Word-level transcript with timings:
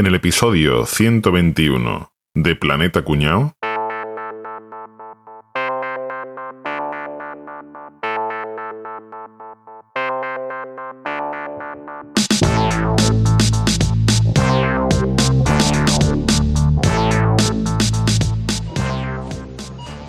En 0.00 0.06
el 0.06 0.14
episodio 0.14 0.86
121 0.86 2.10
de 2.32 2.56
Planeta 2.56 3.02
Cuñao. 3.02 3.52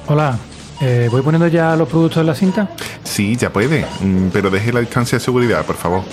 Hola, 0.08 0.40
eh, 0.80 1.10
¿voy 1.12 1.22
poniendo 1.22 1.50
ya 1.50 1.76
los 1.76 1.90
productos 1.90 2.22
en 2.22 2.28
la 2.28 2.36
cinta? 2.36 2.70
Sí, 3.04 3.36
ya 3.36 3.52
puede, 3.52 3.86
mm, 4.00 4.30
pero 4.32 4.50
deje 4.50 4.72
la 4.72 4.80
distancia 4.80 5.18
de 5.18 5.26
seguridad, 5.26 5.66
por 5.66 5.76
favor. 5.76 6.04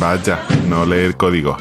Vaya, 0.00 0.40
no 0.66 0.86
lee 0.86 1.04
el 1.04 1.18
código. 1.18 1.58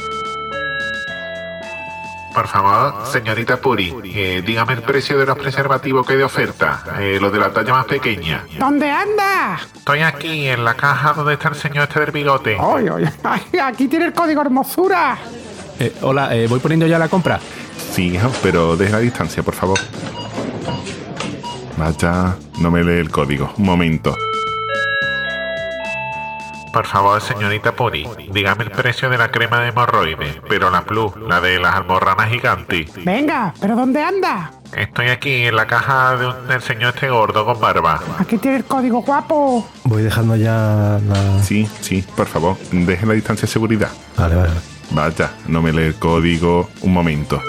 Por 2.33 2.47
favor, 2.47 3.05
señorita 3.11 3.57
Puri, 3.57 3.93
eh, 4.05 4.41
dígame 4.45 4.73
el 4.73 4.81
precio 4.81 5.17
de 5.19 5.25
los 5.25 5.37
preservativos 5.37 6.05
que 6.05 6.13
hay 6.13 6.19
de 6.19 6.25
oferta, 6.25 6.83
eh, 6.99 7.19
los 7.21 7.31
de 7.31 7.37
la 7.37 7.53
talla 7.53 7.73
más 7.73 7.85
pequeña. 7.85 8.43
¿Dónde 8.57 8.89
anda? 8.89 9.59
Estoy 9.75 9.99
aquí, 9.99 10.47
en 10.47 10.65
la 10.65 10.73
caja 10.73 11.13
donde 11.13 11.33
está 11.33 11.49
el 11.49 11.55
señor 11.55 11.87
este 11.87 11.99
del 11.99 12.11
bigote. 12.11 12.57
Ay, 12.59 12.87
ay, 12.91 13.09
ay, 13.23 13.59
aquí 13.59 13.87
tiene 13.87 14.05
el 14.05 14.13
código 14.13 14.41
hermosura. 14.41 15.17
Eh, 15.79 15.93
hola, 16.01 16.35
eh, 16.35 16.47
voy 16.47 16.59
poniendo 16.59 16.87
ya 16.87 16.97
la 16.97 17.07
compra. 17.07 17.39
Sí, 17.91 18.15
hijo, 18.15 18.31
pero 18.41 18.75
deje 18.75 18.91
la 18.91 18.99
distancia, 18.99 19.43
por 19.43 19.53
favor. 19.53 19.79
Vaya, 21.77 22.35
no 22.59 22.71
me 22.71 22.83
lee 22.83 22.99
el 22.99 23.11
código. 23.11 23.53
Un 23.57 23.65
momento. 23.65 24.15
Por 26.73 26.87
favor, 26.87 27.21
señorita 27.21 27.75
Puri, 27.75 28.07
dígame 28.31 28.63
el 28.63 28.71
precio 28.71 29.07
de 29.07 29.17
la 29.19 29.29
crema 29.29 29.59
de 29.59 29.69
hemorroides, 29.69 30.37
pero 30.49 30.71
la 30.71 30.81
Plus, 30.83 31.15
la 31.17 31.39
de 31.39 31.59
las 31.59 31.75
almorranas 31.75 32.29
gigantes. 32.31 32.91
Venga, 33.05 33.53
¿pero 33.61 33.75
dónde 33.75 34.01
anda? 34.01 34.51
Estoy 34.75 35.09
aquí 35.09 35.45
en 35.45 35.55
la 35.55 35.67
caja 35.67 36.15
de 36.17 36.25
un- 36.27 36.47
del 36.47 36.61
señor 36.63 36.95
este 36.95 37.11
gordo 37.11 37.45
con 37.45 37.59
barba. 37.61 38.01
Aquí 38.17 38.39
tiene 38.39 38.57
el 38.57 38.63
código 38.65 39.03
guapo. 39.03 39.69
Voy 39.83 40.01
dejando 40.01 40.35
ya 40.35 40.99
la... 41.07 41.43
Sí, 41.43 41.69
sí, 41.81 42.03
por 42.15 42.25
favor, 42.25 42.57
deje 42.71 43.05
la 43.05 43.13
distancia 43.13 43.45
de 43.45 43.51
seguridad. 43.53 43.89
Vale, 44.17 44.35
vale. 44.35 44.53
Vaya, 44.89 45.31
no 45.47 45.61
me 45.61 45.71
lee 45.71 45.83
el 45.83 45.95
código. 45.95 46.69
Un 46.81 46.91
momento. 46.93 47.39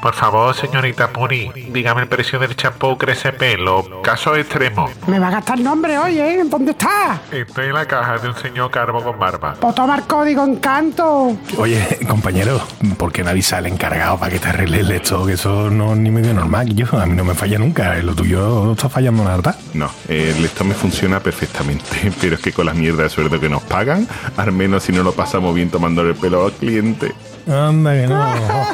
Por 0.00 0.14
favor, 0.14 0.54
señorita 0.54 1.10
Puri, 1.10 1.50
dígame 1.70 2.02
el 2.02 2.08
precio 2.08 2.38
del 2.38 2.56
champú 2.56 2.96
crece 2.96 3.34
pelo, 3.34 4.00
caso 4.02 4.34
extremo. 4.34 4.88
Me 5.06 5.18
va 5.18 5.28
a 5.28 5.30
gastar 5.30 5.60
nombre 5.60 5.98
hoy, 5.98 6.18
¿eh? 6.18 6.42
¿Dónde 6.46 6.70
está? 6.70 7.20
Estoy 7.30 7.66
en 7.66 7.74
la 7.74 7.84
caja 7.84 8.16
de 8.16 8.28
un 8.28 8.34
señor 8.34 8.70
calvo 8.70 9.02
con 9.04 9.18
barba. 9.18 9.56
Pues 9.60 9.74
toma 9.74 9.96
el 9.96 10.04
código 10.04 10.42
encanto. 10.44 11.36
Oye, 11.58 11.98
compañero, 12.08 12.60
¿por 12.96 13.12
qué 13.12 13.22
no 13.22 13.30
avisa 13.30 13.58
al 13.58 13.66
encargado 13.66 14.16
para 14.18 14.32
que 14.32 14.38
te 14.38 14.48
arregle 14.48 14.80
el 14.80 14.90
esto? 14.90 15.26
Que 15.26 15.34
eso 15.34 15.68
no 15.68 15.92
es 15.92 15.98
ni 15.98 16.10
medio 16.10 16.32
normal. 16.32 16.74
Yo, 16.74 16.86
a 16.98 17.04
mí 17.04 17.14
no 17.14 17.24
me 17.24 17.34
falla 17.34 17.58
nunca. 17.58 17.94
Lo 17.96 18.14
tuyo 18.14 18.72
está 18.72 18.88
fallando 18.88 19.22
la 19.22 19.36
verdad. 19.36 19.56
No, 19.74 19.90
el 20.08 20.42
esto 20.42 20.64
me 20.64 20.72
funciona 20.72 21.20
perfectamente, 21.20 22.10
pero 22.20 22.36
es 22.36 22.40
que 22.40 22.52
con 22.52 22.64
la 22.64 22.72
mierda 22.72 23.02
de 23.02 23.10
sueldo 23.10 23.38
que 23.38 23.50
nos 23.50 23.62
pagan, 23.64 24.08
al 24.38 24.52
menos 24.52 24.84
si 24.84 24.92
no 24.92 25.02
lo 25.02 25.12
pasamos 25.12 25.54
bien 25.54 25.68
tomando 25.68 26.00
el 26.00 26.14
pelo 26.14 26.46
al 26.46 26.52
cliente. 26.52 27.12
Anda 27.48 27.92
que 27.94 28.06
no. 28.06 28.22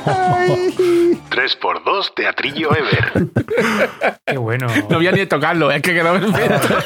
Ay, 0.07 1.19
3x2 1.31 2.15
Teatrillo 2.15 2.71
Ever. 2.75 3.29
Qué 4.27 4.39
bueno. 4.39 4.67
No 4.89 4.97
voy 4.97 5.07
a 5.07 5.13
ni 5.13 5.27
tocarlo, 5.27 5.71
es 5.71 5.83
que 5.83 5.95
quedó 5.95 6.13
perfecto. 6.13 6.77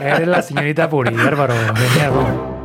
Eres 0.00 0.28
la 0.28 0.42
señorita 0.42 0.88
Puri, 0.88 1.14
bárbaro. 1.14 1.54
Genial. 1.74 2.57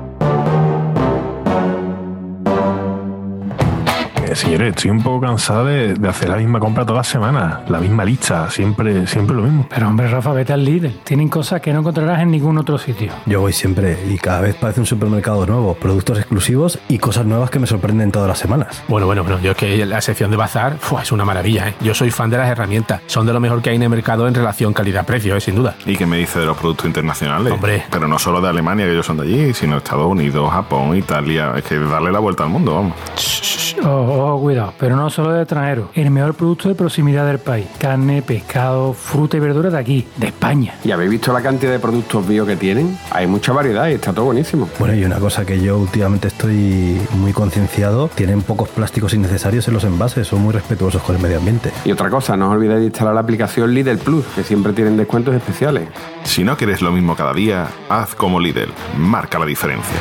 Señores, 4.34 4.76
estoy 4.76 4.92
un 4.92 5.02
poco 5.02 5.22
cansado 5.22 5.66
de, 5.66 5.94
de 5.94 6.10
hacer 6.10 6.30
la 6.30 6.38
misma 6.38 6.60
compra 6.60 6.86
todas 6.86 7.00
las 7.00 7.08
semanas. 7.08 7.70
La 7.70 7.80
misma 7.80 8.06
lista, 8.06 8.50
siempre, 8.50 9.06
siempre 9.08 9.36
lo 9.36 9.44
mismo. 9.44 9.68
Pero 9.70 9.88
hombre, 9.88 10.08
Rafa, 10.08 10.34
vete 10.34 10.54
al 10.54 10.64
líder. 10.64 10.94
Tienen 11.04 11.30
cosas 11.30 11.62
que 11.62 11.74
no 11.74 11.80
encontrarás 11.80 12.22
en 12.22 12.32
ningún 12.32 12.58
otro 12.58 12.78
sitio. 12.78 13.12
Yo 13.26 13.42
voy 13.42 13.54
siempre 13.54 13.98
y 14.10 14.18
cada 14.18 14.42
vez 14.42 14.56
parece 14.56 14.80
un 14.80 14.86
supermercado 14.86 15.46
nuevo, 15.46 15.76
productos 15.76 16.18
exclusivos 16.18 16.80
y 16.88 16.98
cosas 16.98 17.26
nuevas 17.26 17.50
que 17.50 17.60
me 17.60 17.68
sorprenden 17.68 18.12
todas 18.12 18.28
las 18.28 18.40
semanas. 18.40 18.84
Bueno, 18.88 19.06
bueno, 19.06 19.24
bueno, 19.24 19.40
yo 19.40 19.52
es 19.52 19.58
que 19.58 19.86
la 19.86 20.02
sección 20.02 20.32
de 20.32 20.38
bazar 20.38 20.78
es 21.02 21.12
una 21.12 21.26
maravilla, 21.26 21.70
¿eh? 21.70 21.74
Yo 21.82 21.94
soy 21.94 22.12
fan 22.12 22.30
de 22.30 22.38
las 22.38 22.50
herramientas. 22.50 23.02
Son 23.08 23.26
de 23.26 23.34
lo 23.34 23.40
mejor 23.40 23.62
que 23.62 23.70
hay 23.70 23.76
en 23.76 23.84
el 23.84 23.90
mercado 23.90 24.28
en 24.28 24.34
relación 24.34 24.74
calidad-precio, 24.74 25.36
¿eh? 25.36 25.42
sin 25.42 25.56
duda. 25.56 25.76
¿Y 25.86 25.96
qué 25.98 26.06
me 26.06 26.18
dice 26.18 26.40
de 26.40 26.46
los 26.46 26.58
productos 26.58 26.86
internacionales? 26.86 27.54
Hombre. 27.54 27.84
Pero 27.92 28.08
no 28.08 28.18
solo 28.20 28.42
de 28.42 28.50
Alemania, 28.50 28.86
que 28.86 28.94
ellos 28.94 29.06
son 29.06 29.18
de 29.18 29.24
allí, 29.24 29.54
sino 29.54 29.78
Estados 29.78 30.08
Unidos, 30.08 30.52
Japón, 30.52 30.96
Italia. 30.96 31.54
Es 31.56 31.64
que 31.64 31.78
darle 31.80 32.12
la 32.12 32.20
vuelta 32.20 32.44
al 32.44 32.50
mundo, 32.50 32.76
vamos. 32.76 33.74
Oh, 33.84 33.88
oh, 33.90 34.23
cuidado, 34.40 34.74
pero 34.80 34.96
no 34.96 35.10
solo 35.10 35.32
de 35.32 35.42
extranjeros. 35.42 35.90
El 35.94 36.12
mejor 36.12 36.34
producto 36.34 36.70
de 36.70 36.76
proximidad 36.76 37.26
del 37.26 37.40
país. 37.40 37.68
Carne, 37.80 38.22
pescado, 38.22 38.94
fruta 38.94 39.38
y 39.38 39.40
verdura 39.40 39.70
de 39.70 39.78
aquí, 39.78 40.08
de 40.18 40.28
España. 40.28 40.76
¿Y 40.84 40.92
habéis 40.92 41.12
visto 41.12 41.34
la 41.34 41.42
cantidad 41.42 41.72
de 41.72 41.80
productos 41.80 42.28
bio 42.28 42.46
que 42.46 42.56
tienen? 42.56 42.98
Hay 43.12 43.28
mucha 43.28 43.54
variedad 43.54 43.88
y 43.88 43.94
está 43.94 44.14
todo 44.14 44.26
buenísimo. 44.26 44.70
Bueno, 44.80 44.96
y 44.96 45.04
una 45.04 45.20
cosa 45.20 45.46
que 45.46 45.62
yo 45.62 45.78
últimamente 45.78 46.28
estoy 46.28 47.02
muy 47.14 47.34
concienciado, 47.34 48.10
tienen 48.16 48.42
pocos 48.42 48.70
plásticos 48.70 49.14
innecesarios 49.14 49.68
en 49.68 49.74
los 49.74 49.84
envases, 49.84 50.28
son 50.28 50.42
muy 50.42 50.54
respetuosos 50.54 51.02
con 51.02 51.16
el 51.16 51.22
medio 51.22 51.38
ambiente. 51.38 51.72
Y 51.86 51.92
otra 51.92 52.10
cosa, 52.10 52.38
no 52.38 52.50
os 52.50 52.56
olvidéis 52.56 52.80
de 52.80 52.86
instalar 52.86 53.14
la 53.14 53.22
aplicación 53.22 53.74
Lidl 53.74 53.98
Plus, 53.98 54.26
que 54.36 54.44
siempre 54.44 54.74
tienen 54.74 54.98
descuentos 54.98 55.36
especiales. 55.36 55.88
Si 56.24 56.44
no 56.44 56.58
quieres 56.58 56.82
lo 56.82 56.92
mismo 56.92 57.16
cada 57.16 57.34
día, 57.34 57.68
haz 57.90 58.16
como 58.16 58.40
Lidl. 58.40 58.72
Marca 58.98 59.40
la 59.40 59.46
diferencia. 59.46 59.98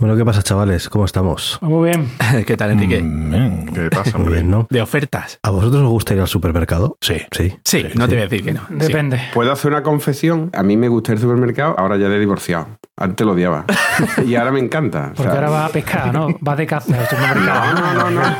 Bueno, 0.00 0.16
¿qué 0.16 0.24
pasa, 0.24 0.42
chavales? 0.42 0.88
¿Cómo 0.88 1.04
estamos? 1.04 1.58
Muy 1.60 1.90
bien. 1.90 2.08
¿Qué 2.46 2.56
tal, 2.56 2.70
Enrique? 2.70 3.02
Mm, 3.02 3.66
¿Qué 3.66 3.90
pasa, 3.90 4.16
Muy 4.16 4.32
bien, 4.32 4.50
¿no? 4.50 4.66
De 4.70 4.80
ofertas. 4.80 5.38
¿A 5.42 5.50
vosotros 5.50 5.82
os 5.82 5.90
gusta 5.90 6.14
ir 6.14 6.20
al 6.20 6.26
supermercado? 6.26 6.96
Sí. 7.02 7.16
Sí. 7.30 7.54
Sí, 7.64 7.84
no 7.96 8.08
te 8.08 8.14
voy 8.14 8.22
a 8.22 8.26
decir 8.26 8.42
que 8.42 8.54
no. 8.54 8.62
Sí. 8.66 8.76
Depende. 8.76 9.20
¿Puedo 9.34 9.52
hacer 9.52 9.70
una 9.70 9.82
confesión? 9.82 10.48
A 10.54 10.62
mí 10.62 10.78
me 10.78 10.88
gusta 10.88 11.12
el 11.12 11.18
supermercado, 11.18 11.74
ahora 11.78 11.98
ya 11.98 12.08
le 12.08 12.16
he 12.16 12.18
divorciado. 12.18 12.66
Antes 13.00 13.26
lo 13.26 13.32
odiaba. 13.32 13.64
y 14.26 14.34
ahora 14.36 14.52
me 14.52 14.60
encanta. 14.60 15.06
O 15.12 15.14
Porque 15.16 15.22
sea, 15.22 15.32
ahora 15.32 15.50
vas 15.50 15.70
a 15.70 15.72
pescar, 15.72 16.12
¿no? 16.12 16.28
Vas 16.40 16.56
de 16.58 16.66
caza 16.66 16.94
al 17.00 17.06
supermercado. 17.08 17.74
No, 17.74 17.94
no, 17.94 18.10
no, 18.10 18.10
no. 18.10 18.36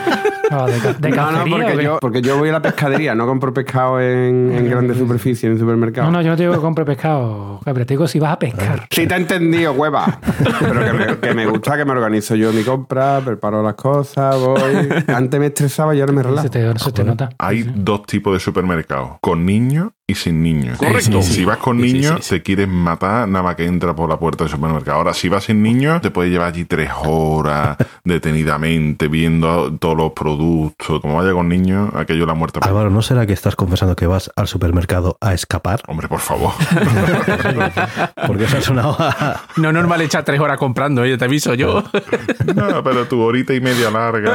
No, 0.50 0.66
de, 0.66 0.78
ca- 0.81 0.93
de 0.94 1.10
No, 1.10 1.16
no, 1.16 1.38
cacería, 1.38 1.54
¿o 1.54 1.59
porque 1.71 1.82
yo, 1.84 1.98
porque 2.00 2.22
yo 2.22 2.37
voy 2.38 2.48
a 2.48 2.53
la 2.53 2.60
pescadería, 2.62 3.15
no 3.15 3.25
compro 3.25 3.54
pescado 3.54 4.00
en, 4.00 4.53
en 4.53 4.69
grandes 4.69 4.98
superficies, 4.98 5.44
en 5.53 5.59
supermercados. 5.60 6.10
No, 6.12 6.19
no, 6.19 6.22
yo 6.25 6.31
no 6.31 6.37
te 6.37 6.43
digo 6.43 6.54
que 6.54 6.60
compre 6.60 6.84
pescado, 6.84 7.60
Gabriel, 7.65 7.87
te 7.87 7.94
digo 7.94 8.06
si 8.09 8.19
vas 8.19 8.32
a 8.32 8.38
pescar. 8.41 8.87
Sí 8.91 9.06
te 9.06 9.15
he 9.15 9.16
entendido, 9.16 9.72
hueva. 9.72 10.19
Pero 10.60 10.84
que 10.84 10.92
me, 10.92 11.19
que 11.19 11.34
me 11.34 11.47
gusta 11.47 11.77
que 11.77 11.84
me 11.84 11.92
organizo 11.92 12.34
yo 12.34 12.53
mi 12.53 12.62
compra, 12.65 13.21
preparo 13.25 13.62
las 13.62 13.75
cosas, 13.75 14.37
voy. 14.38 14.60
Antes 15.06 15.38
me 15.41 15.47
estresaba 15.47 15.94
y 15.94 16.00
ahora 16.00 16.12
me 16.12 16.22
relajo. 16.25 16.42
Se 16.42 16.50
te, 16.50 16.78
se 16.81 16.92
te 16.92 17.04
nota. 17.04 17.31
Hay 17.38 17.62
dos 17.75 18.03
tipos 18.03 18.32
de 18.34 18.41
supermercados, 18.41 19.12
con 19.21 19.47
niños 19.47 19.91
y 20.10 20.15
sin 20.15 20.43
niños. 20.43 20.76
Correcto. 20.78 21.22
Si 21.22 21.44
vas 21.44 21.59
con 21.59 21.78
niños, 21.78 22.16
sí, 22.16 22.22
sí. 22.22 22.34
te 22.37 22.43
quieres 22.43 22.69
matar 22.69 23.28
nada 23.28 23.43
más 23.43 23.56
que 23.56 23.65
entra 23.65 23.94
por 23.94 24.09
la 24.09 24.19
puerta 24.19 24.44
del 24.44 24.50
supermercado. 24.50 24.98
Ahora, 24.98 25.15
si 25.15 25.28
vas 25.28 25.44
sin 25.44 25.62
niños, 25.62 26.03
te 26.03 26.10
puedes 26.10 26.32
llevar 26.32 26.48
allí 26.48 26.65
tres 26.65 26.91
horas 27.04 27.76
detenidamente 28.04 29.09
viendo 29.09 29.72
todos 29.78 29.97
los 29.97 30.12
productos. 30.12 31.00
Como 31.00 31.16
vaya 31.16 31.32
con 31.32 31.48
niños, 31.48 31.91
aquello 31.94 32.26
la 32.26 32.34
muerte. 32.34 32.60
Álvaro, 32.62 32.91
¿no 32.91 33.03
será 33.03 33.26
que 33.26 33.32
estás 33.32 33.56
confesando 33.56 33.97
que 33.97 34.06
vas 34.06 34.31
al 34.37 34.48
supermercado 34.48 35.16
a 35.21 35.32
escapar? 35.32 35.82
Hombre, 35.87 36.09
por 36.09 36.21
favor. 36.21 36.53
Porque 38.27 38.44
eso 38.44 38.59
ha 38.59 38.60
sonado 38.62 38.97
a... 38.98 39.41
No 39.56 39.69
es 39.69 39.75
normal 39.75 40.00
echar 40.03 40.25
tres 40.25 40.41
horas 40.41 40.59
comprando, 40.59 41.04
¿eh? 41.04 41.16
te 41.16 41.25
aviso 41.25 41.54
yo. 41.54 41.82
no, 42.54 42.82
pero 42.82 43.06
tu 43.06 43.21
horita 43.21 43.54
y 43.54 43.60
media 43.60 43.91
larga. 43.91 44.34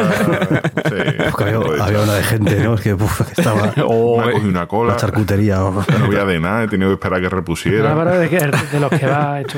Había, 1.39 1.83
había 1.83 1.99
una 2.01 2.13
de 2.13 2.23
gente, 2.23 2.63
¿no? 2.63 2.75
Es 2.75 2.81
que, 2.81 2.93
uf, 2.93 3.21
que 3.21 3.33
estaba 3.33 3.73
Oh, 3.83 4.21
ha 4.21 4.31
eh. 4.31 4.35
una 4.35 4.67
cola. 4.67 4.93
la 4.93 4.97
charcutería. 4.97 5.59
¿No? 5.71 5.85
No 5.99 6.07
voy 6.07 6.15
a 6.17 6.25
de 6.25 6.39
nada, 6.39 6.63
he 6.63 6.67
tenido 6.67 6.89
que 6.89 6.95
esperar 6.95 7.19
a 7.19 7.21
que 7.21 7.29
repusiera. 7.29 7.91
Álvaro, 7.91 8.17
de, 8.17 8.29
que, 8.29 8.37
de 8.37 8.79
los 8.79 8.89
que 8.89 9.05
va, 9.05 9.39
esto, 9.39 9.57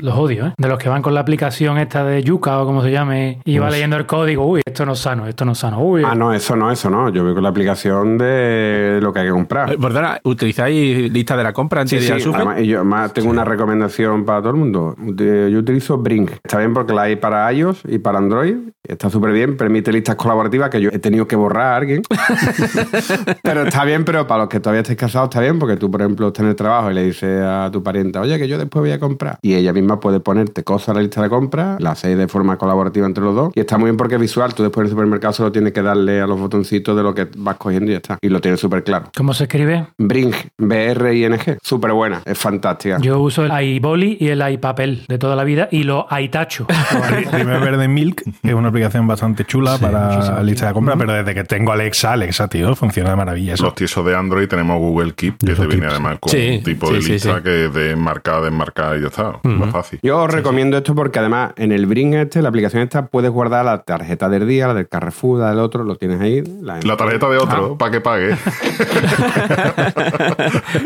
los 0.00 0.14
odio, 0.14 0.46
¿eh? 0.46 0.54
De 0.58 0.68
los 0.68 0.78
que 0.78 0.88
van 0.88 1.02
con 1.02 1.14
la 1.14 1.20
aplicación 1.20 1.78
esta 1.78 2.04
de 2.04 2.22
Yuka 2.22 2.60
o 2.60 2.66
como 2.66 2.82
se 2.82 2.90
llame 2.90 3.40
y 3.44 3.58
va 3.58 3.70
leyendo 3.70 3.96
el 3.96 4.06
código, 4.06 4.46
uy, 4.46 4.62
esto 4.64 4.84
no 4.84 4.92
es 4.92 4.98
sano, 4.98 5.26
esto 5.26 5.44
no 5.44 5.52
es 5.52 5.58
sano, 5.58 5.80
uy. 5.80 6.02
Ah, 6.04 6.14
no, 6.14 6.32
eso 6.32 6.56
no, 6.56 6.70
eso 6.70 6.90
no. 6.90 7.08
Yo 7.10 7.24
veo 7.24 7.34
con 7.34 7.42
la 7.42 7.50
aplicación 7.50 8.18
de 8.18 8.98
lo 9.00 9.12
que 9.12 9.20
hay 9.20 9.26
que 9.26 9.32
comprar. 9.32 9.72
Eh, 9.72 9.78
Perdona, 9.78 10.20
¿utilizáis 10.24 11.10
lista 11.12 11.36
de 11.36 11.44
la 11.44 11.52
compra 11.52 11.82
antes 11.82 12.04
Sí, 12.04 12.12
de 12.12 12.20
sí, 12.20 12.30
además, 12.34 12.60
y 12.60 12.66
yo 12.66 12.78
además 12.78 13.12
tengo 13.12 13.30
una 13.30 13.44
recomendación 13.44 14.24
para 14.24 14.40
todo 14.40 14.50
el 14.50 14.56
mundo. 14.56 14.96
Yo 14.98 15.58
utilizo 15.58 15.98
Brink. 15.98 16.32
Está 16.44 16.58
bien 16.58 16.74
porque 16.74 16.92
la 16.92 17.02
hay 17.02 17.16
para 17.16 17.50
iOS 17.52 17.82
y 17.86 17.98
para 17.98 18.18
Android 18.18 18.56
Está 18.88 19.10
súper 19.10 19.32
bien, 19.32 19.56
permite 19.56 19.92
listas 19.92 20.14
colaborativas 20.14 20.70
que 20.70 20.80
yo 20.80 20.90
he 20.92 20.98
tenido 20.98 21.26
que 21.26 21.34
borrar 21.34 21.72
a 21.72 21.76
alguien. 21.76 22.02
pero 23.42 23.62
está 23.62 23.84
bien, 23.84 24.04
pero 24.04 24.26
para 24.26 24.42
los 24.42 24.48
que 24.48 24.60
todavía 24.60 24.82
estéis 24.82 24.98
casados 24.98 25.28
está 25.28 25.40
bien, 25.40 25.45
porque 25.54 25.76
tú, 25.76 25.90
por 25.90 26.00
ejemplo, 26.00 26.28
estás 26.28 26.44
en 26.44 26.50
el 26.50 26.56
trabajo 26.56 26.90
y 26.90 26.94
le 26.94 27.04
dices 27.04 27.42
a 27.42 27.70
tu 27.72 27.82
parienta, 27.82 28.20
oye, 28.20 28.38
que 28.38 28.48
yo 28.48 28.58
después 28.58 28.80
voy 28.80 28.92
a 28.92 28.98
comprar. 28.98 29.38
Y 29.42 29.54
ella 29.54 29.72
misma 29.72 30.00
puede 30.00 30.20
ponerte 30.20 30.64
cosas 30.64 30.90
a 30.90 30.94
la 30.94 31.00
lista 31.00 31.22
de 31.22 31.28
compra, 31.28 31.76
la 31.80 31.92
hacéis 31.92 32.18
de 32.18 32.28
forma 32.28 32.56
colaborativa 32.58 33.06
entre 33.06 33.24
los 33.24 33.34
dos. 33.34 33.52
Y 33.54 33.60
está 33.60 33.78
muy 33.78 33.86
bien 33.86 33.96
porque 33.96 34.16
es 34.16 34.20
visual. 34.20 34.54
Tú 34.54 34.62
después 34.62 34.82
en 34.82 34.86
el 34.86 34.90
supermercado 34.90 35.32
solo 35.32 35.52
tienes 35.52 35.72
que 35.72 35.82
darle 35.82 36.20
a 36.20 36.26
los 36.26 36.38
botoncitos 36.38 36.96
de 36.96 37.02
lo 37.02 37.14
que 37.14 37.28
vas 37.36 37.56
cogiendo 37.56 37.90
y 37.90 37.94
ya 37.94 37.98
está. 37.98 38.18
Y 38.20 38.28
lo 38.28 38.40
tienes 38.40 38.60
súper 38.60 38.82
claro. 38.84 39.10
¿Cómo 39.16 39.34
se 39.34 39.44
escribe? 39.44 39.86
Bring, 39.98 40.32
B-R-I-N-G. 40.58 41.58
Súper 41.62 41.92
buena, 41.92 42.22
es 42.24 42.38
fantástica. 42.38 42.98
Yo 43.00 43.20
uso 43.20 43.44
el 43.44 43.76
iBoli 43.76 44.16
y 44.20 44.28
el 44.28 44.48
iPapel 44.48 45.04
de 45.08 45.18
toda 45.18 45.36
la 45.36 45.44
vida 45.44 45.68
y 45.70 45.82
lo 45.82 46.06
iTacho. 46.18 46.66
Primer 47.30 47.60
Verde 47.60 47.88
Milk, 47.88 48.22
que 48.42 48.48
es 48.48 48.54
una 48.54 48.68
aplicación 48.68 49.06
bastante 49.06 49.44
chula 49.44 49.76
Sí, 49.76 49.82
para 49.82 50.42
lista 50.42 50.68
de 50.68 50.72
compra, 50.72 50.96
pero 50.96 51.12
desde 51.12 51.34
que 51.34 51.44
tengo 51.44 51.72
Alexa, 51.72 52.12
Alexa, 52.12 52.48
tío, 52.48 52.74
funciona 52.74 53.10
de 53.10 53.16
maravilla 53.16 53.54
eso. 53.54 53.64
Los 53.64 53.74
tiesos 53.74 54.04
de 54.06 54.14
Android 54.14 54.48
tenemos 54.48 54.78
Google 54.78 55.14
Keep, 55.32 55.38
que 55.38 55.54
te 55.54 55.66
viene 55.66 55.86
además 55.86 56.18
con 56.20 56.30
Sí, 56.30 56.56
un 56.58 56.62
tipo 56.64 56.88
sí, 56.88 56.94
de 56.94 57.02
sí, 57.02 57.12
lista 57.12 57.36
sí. 57.36 57.42
que 57.42 57.66
es 57.66 57.74
de 57.74 57.90
enmarcada, 57.92 58.42
desmarcada 58.42 58.96
y 58.96 59.00
ya 59.02 59.08
está. 59.08 59.38
Más 59.42 59.70
fácil. 59.70 59.98
Yo 60.02 60.22
os 60.22 60.30
recomiendo 60.30 60.76
esto 60.76 60.94
porque 60.94 61.18
además 61.18 61.52
en 61.56 61.72
el 61.72 61.86
Bring 61.86 62.14
este, 62.14 62.42
la 62.42 62.48
aplicación 62.48 62.82
esta, 62.82 63.06
puedes 63.06 63.30
guardar 63.30 63.64
la 63.64 63.82
tarjeta 63.82 64.28
del 64.28 64.46
día, 64.46 64.66
la 64.68 64.74
del 64.74 64.88
Carrefour, 64.88 65.40
la 65.40 65.50
del 65.50 65.58
otro, 65.60 65.84
lo 65.84 65.96
tienes 65.96 66.20
ahí. 66.20 66.42
La, 66.62 66.78
La 66.82 66.96
tarjeta 66.96 67.28
de 67.28 67.38
otro, 67.38 67.76
para 67.78 67.90
que 67.90 68.00
pague. 68.00 68.36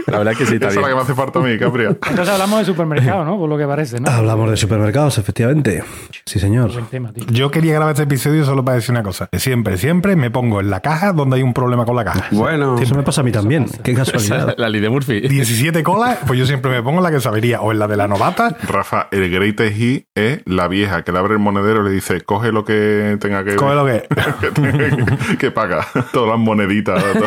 La 0.06 0.18
verdad 0.18 0.32
que 0.36 0.46
sí, 0.46 0.54
está 0.54 0.68
Esa 0.68 0.76
es 0.80 0.82
la 0.82 0.88
que 0.88 0.94
me 0.94 1.00
hace 1.00 1.14
falta 1.14 1.38
a 1.38 1.42
mí, 1.42 1.58
Capria. 1.58 1.88
Entonces 1.88 2.28
hablamos 2.28 2.58
de 2.60 2.64
supermercado, 2.64 3.24
¿no? 3.24 3.38
Por 3.38 3.48
lo 3.48 3.58
que 3.58 3.66
parece, 3.66 4.00
¿no? 4.00 4.10
Hablamos 4.10 4.50
de 4.50 4.56
supermercados, 4.56 5.18
efectivamente. 5.18 5.82
Sí, 6.26 6.38
señor. 6.38 6.72
Buen 6.72 6.86
tema, 6.86 7.12
tío. 7.12 7.24
Yo 7.30 7.50
quería 7.50 7.74
grabar 7.74 7.92
este 7.92 8.04
episodio 8.04 8.44
solo 8.44 8.64
para 8.64 8.76
decir 8.76 8.90
una 8.92 9.02
cosa. 9.02 9.28
Siempre, 9.36 9.76
siempre 9.78 10.16
me 10.16 10.30
pongo 10.30 10.60
en 10.60 10.70
la 10.70 10.80
caja 10.80 11.12
donde 11.12 11.36
hay 11.36 11.42
un 11.42 11.54
problema 11.54 11.84
con 11.84 11.96
la 11.96 12.04
caja. 12.04 12.26
Bueno, 12.32 12.78
Eso 12.78 12.94
me 12.94 13.02
pasa 13.02 13.20
a 13.20 13.24
mí 13.24 13.32
también. 13.32 13.66
Qué 13.82 13.94
casualidad. 13.94 14.29
La 14.56 14.68
ley 14.68 14.80
de 14.80 14.88
Murphy. 14.88 15.20
17 15.20 15.82
colas, 15.82 16.18
pues 16.26 16.38
yo 16.38 16.46
siempre 16.46 16.70
me 16.70 16.82
pongo 16.82 16.98
en 16.98 17.04
la 17.04 17.10
que 17.10 17.20
sabería, 17.20 17.60
o 17.60 17.72
en 17.72 17.78
la 17.78 17.88
de 17.88 17.96
la 17.96 18.08
novata, 18.08 18.56
Rafa, 18.68 19.08
el 19.10 19.30
greatest 19.30 19.76
hit 19.76 20.04
es 20.14 20.40
la 20.46 20.68
vieja 20.68 21.02
que 21.02 21.12
le 21.12 21.18
abre 21.18 21.34
el 21.34 21.38
monedero 21.40 21.82
y 21.82 21.88
le 21.88 21.90
dice, 21.94 22.20
coge 22.22 22.52
lo 22.52 22.64
que 22.64 23.16
tenga 23.20 23.44
que 23.44 23.56
coge 23.56 23.74
lo 23.74 23.84
que. 23.86 24.06
que, 24.40 24.50
tenga 24.50 24.72
que- 24.78 25.36
que 25.38 25.50
paga. 25.50 25.86
Todas 26.12 26.30
las 26.30 26.38
moneditas. 26.38 27.02
todo. 27.02 27.26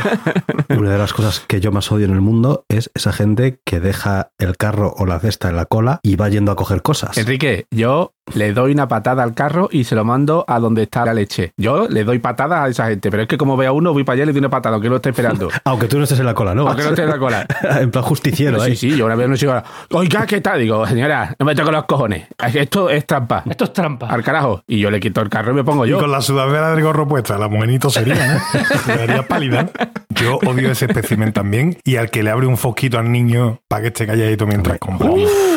Una 0.80 0.92
de 0.92 0.98
las 0.98 1.14
cosas 1.14 1.40
que 1.42 1.60
yo 1.62 1.72
más 1.72 1.92
odio 1.92 2.06
en 2.06 2.14
el 2.14 2.22
mundo 2.22 2.66
es 2.70 2.90
esa 2.94 3.12
gente 3.12 3.60
que 3.66 3.80
deja 3.80 4.32
el 4.40 4.58
carro 4.58 4.94
o 4.98 5.06
la 5.06 5.20
cesta 5.20 5.50
en 5.50 5.56
la 5.56 5.66
cola 5.66 6.00
y 6.04 6.16
va 6.16 6.30
yendo 6.30 6.52
a 6.52 6.56
coger 6.56 6.82
cosas. 6.82 7.18
Enrique, 7.18 7.66
yo 7.72 8.14
le 8.34 8.54
doy 8.54 8.72
una 8.72 8.88
patada 8.88 9.22
al 9.24 9.34
carro 9.34 9.68
y 9.72 9.84
se 9.84 9.96
lo 9.96 10.06
mando 10.06 10.46
a 10.48 10.60
donde 10.60 10.84
está 10.84 11.06
la 11.06 11.14
leche. 11.14 11.52
Yo 11.58 11.88
le 11.90 12.04
doy 12.04 12.20
patadas 12.20 12.60
a 12.66 12.68
esa 12.70 12.88
gente, 12.88 13.12
pero 13.12 13.24
es 13.24 13.30
que 13.30 13.38
como 13.38 13.58
ve 13.58 13.68
a 13.68 13.72
uno, 13.72 13.94
voy 13.94 14.04
para 14.04 14.16
allá 14.16 14.24
y 14.24 14.26
le 14.28 14.32
doy 14.34 14.40
una 14.40 14.50
patada, 14.50 14.76
aunque 14.76 14.90
lo 14.90 14.96
esté 14.98 15.10
esperando. 15.10 15.50
Aunque 15.66 15.88
tú 15.88 15.98
no 15.98 16.04
estés 16.04 16.20
en 16.20 16.26
la 16.26 16.34
cola, 16.34 16.54
¿no? 16.56 16.68
Aunque 16.68 16.84
no 16.84 16.90
esté 16.90 17.04
en 17.04 17.10
la 17.10 17.18
cola. 17.18 17.46
en 17.82 17.92
plan 17.92 18.04
justiciero, 18.04 18.54
Pero 18.54 18.64
sí, 18.66 18.70
ahí. 18.72 18.78
sí, 18.78 18.98
yo 18.98 19.06
una 19.06 19.16
vez 19.16 19.28
no 19.30 19.36
sigo. 19.38 19.54
Oiga, 19.92 20.26
¿qué 20.26 20.42
tal? 20.42 20.60
Digo, 20.60 20.86
señora, 20.88 21.36
no 21.40 21.46
me 21.46 21.56
toque 21.56 21.72
los 21.72 21.86
cojones. 21.86 22.28
Esto 22.54 22.90
es 22.90 23.06
trampa. 23.06 23.44
Esto 23.50 23.66
es 23.66 23.74
trampa. 23.74 24.08
Al 24.08 24.24
carajo. 24.24 24.64
Y 24.68 24.80
yo 24.80 24.90
le 24.92 25.00
quito 25.00 25.22
el 25.22 25.30
carro 25.30 25.52
y 25.52 25.56
me 25.56 25.64
pongo 25.64 25.86
Y 25.86 25.90
yo. 25.90 26.00
con 26.00 26.12
la 26.12 26.22
sudadera 26.22 26.72
del 26.74 26.84
gorro 26.84 27.08
puesta, 27.08 27.38
la 27.38 27.48
morenito 27.48 27.90
sería, 27.90 28.16
¿no? 28.34 28.40
Quedaría 28.86 29.28
pálida. 29.28 29.70
Yo 30.10 30.38
odio 30.46 30.72
ese 30.72 30.86
espécimen 30.86 31.34
también. 31.34 31.78
Y 31.84 31.96
al 31.98 32.10
que 32.10 32.24
le 32.24 32.30
abre 32.32 32.48
un 32.48 32.58
fosquito 32.58 32.98
al 33.00 33.12
niño 33.12 33.60
para 33.68 33.82
que 33.84 33.88
esté 33.90 34.06
calladito 34.08 34.46
mientras 34.48 34.78
compra. 34.80 35.10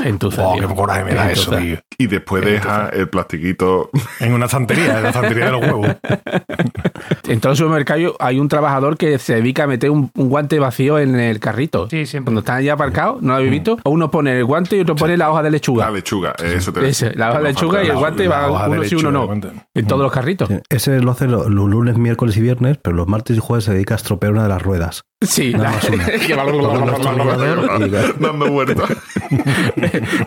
Entonces, 0.09 0.41
Oh, 0.45 0.55
tío. 0.55 0.69
qué 0.69 0.75
coraje 0.75 1.05
me 1.05 1.15
da 1.15 1.31
eso, 1.31 1.57
tío. 1.57 1.79
Y 1.99 2.07
después 2.07 2.45
deja 2.45 2.89
el 2.91 3.09
plastiquito. 3.09 3.91
En 4.21 4.33
una 4.33 4.47
estantería, 4.47 4.97
en 4.97 5.03
la 5.03 5.09
estantería 5.11 5.47
de 5.47 5.51
los 5.53 5.61
huevos. 5.63 5.89
En 7.29 7.41
todo 7.41 7.55
supermercado 7.57 8.15
hay 8.21 8.39
un 8.39 8.49
trabajador 8.49 8.97
que 8.97 9.19
se 9.19 9.35
dedica 9.35 9.65
a 9.65 9.67
meter 9.67 9.91
un, 9.91 10.11
un 10.15 10.29
guante 10.29 10.59
vacío 10.59 10.99
en 10.99 11.17
el 11.19 11.41
carrito. 11.41 11.89
Sí, 11.91 12.07
siempre. 12.07 12.27
Cuando 12.27 12.41
están 12.41 12.57
allá 12.59 12.75
aparcados, 12.75 13.21
¿no 13.23 13.31
lo 13.31 13.35
habéis 13.37 13.51
visto? 13.51 13.79
Uno 13.85 14.11
pone 14.11 14.39
el 14.39 14.45
guante 14.45 14.77
y 14.77 14.81
otro 14.81 14.95
pone 14.95 15.17
la 15.17 15.31
hoja 15.31 15.43
de 15.43 15.51
lechuga. 15.51 15.87
La 15.87 15.91
lechuga. 15.93 16.35
Eso 16.43 16.73
te 16.73 16.89
Ese, 16.89 17.15
la 17.15 17.31
hoja 17.31 17.39
de 17.41 17.45
lechuga 17.49 17.85
y 17.85 17.89
el 17.89 17.97
guante 17.97 18.27
la 18.27 18.47
va 18.49 18.69
de 18.69 18.77
uno 18.79 18.85
sí, 18.85 18.95
uno 18.95 19.11
no. 19.11 19.29
En 19.75 19.87
todos 19.87 20.03
los 20.03 20.13
carritos. 20.13 20.49
Sí, 20.49 20.55
Ese 20.69 21.01
lo 21.01 21.11
hace 21.11 21.27
lo- 21.27 21.49
los 21.49 21.69
lunes, 21.69 21.97
miércoles 21.99 22.37
y 22.37 22.41
viernes, 22.41 22.79
pero 22.81 22.95
los 22.97 23.07
martes 23.09 23.37
y 23.37 23.41
jueves 23.41 23.65
se 23.65 23.73
dedica 23.73 23.95
a 23.95 23.97
estropear 23.97 24.33
una 24.33 24.45
de 24.45 24.49
las 24.49 24.63
ruedas. 24.63 25.05
Sí, 25.23 25.55
Dando 28.21 28.51
vueltas. 28.51 28.91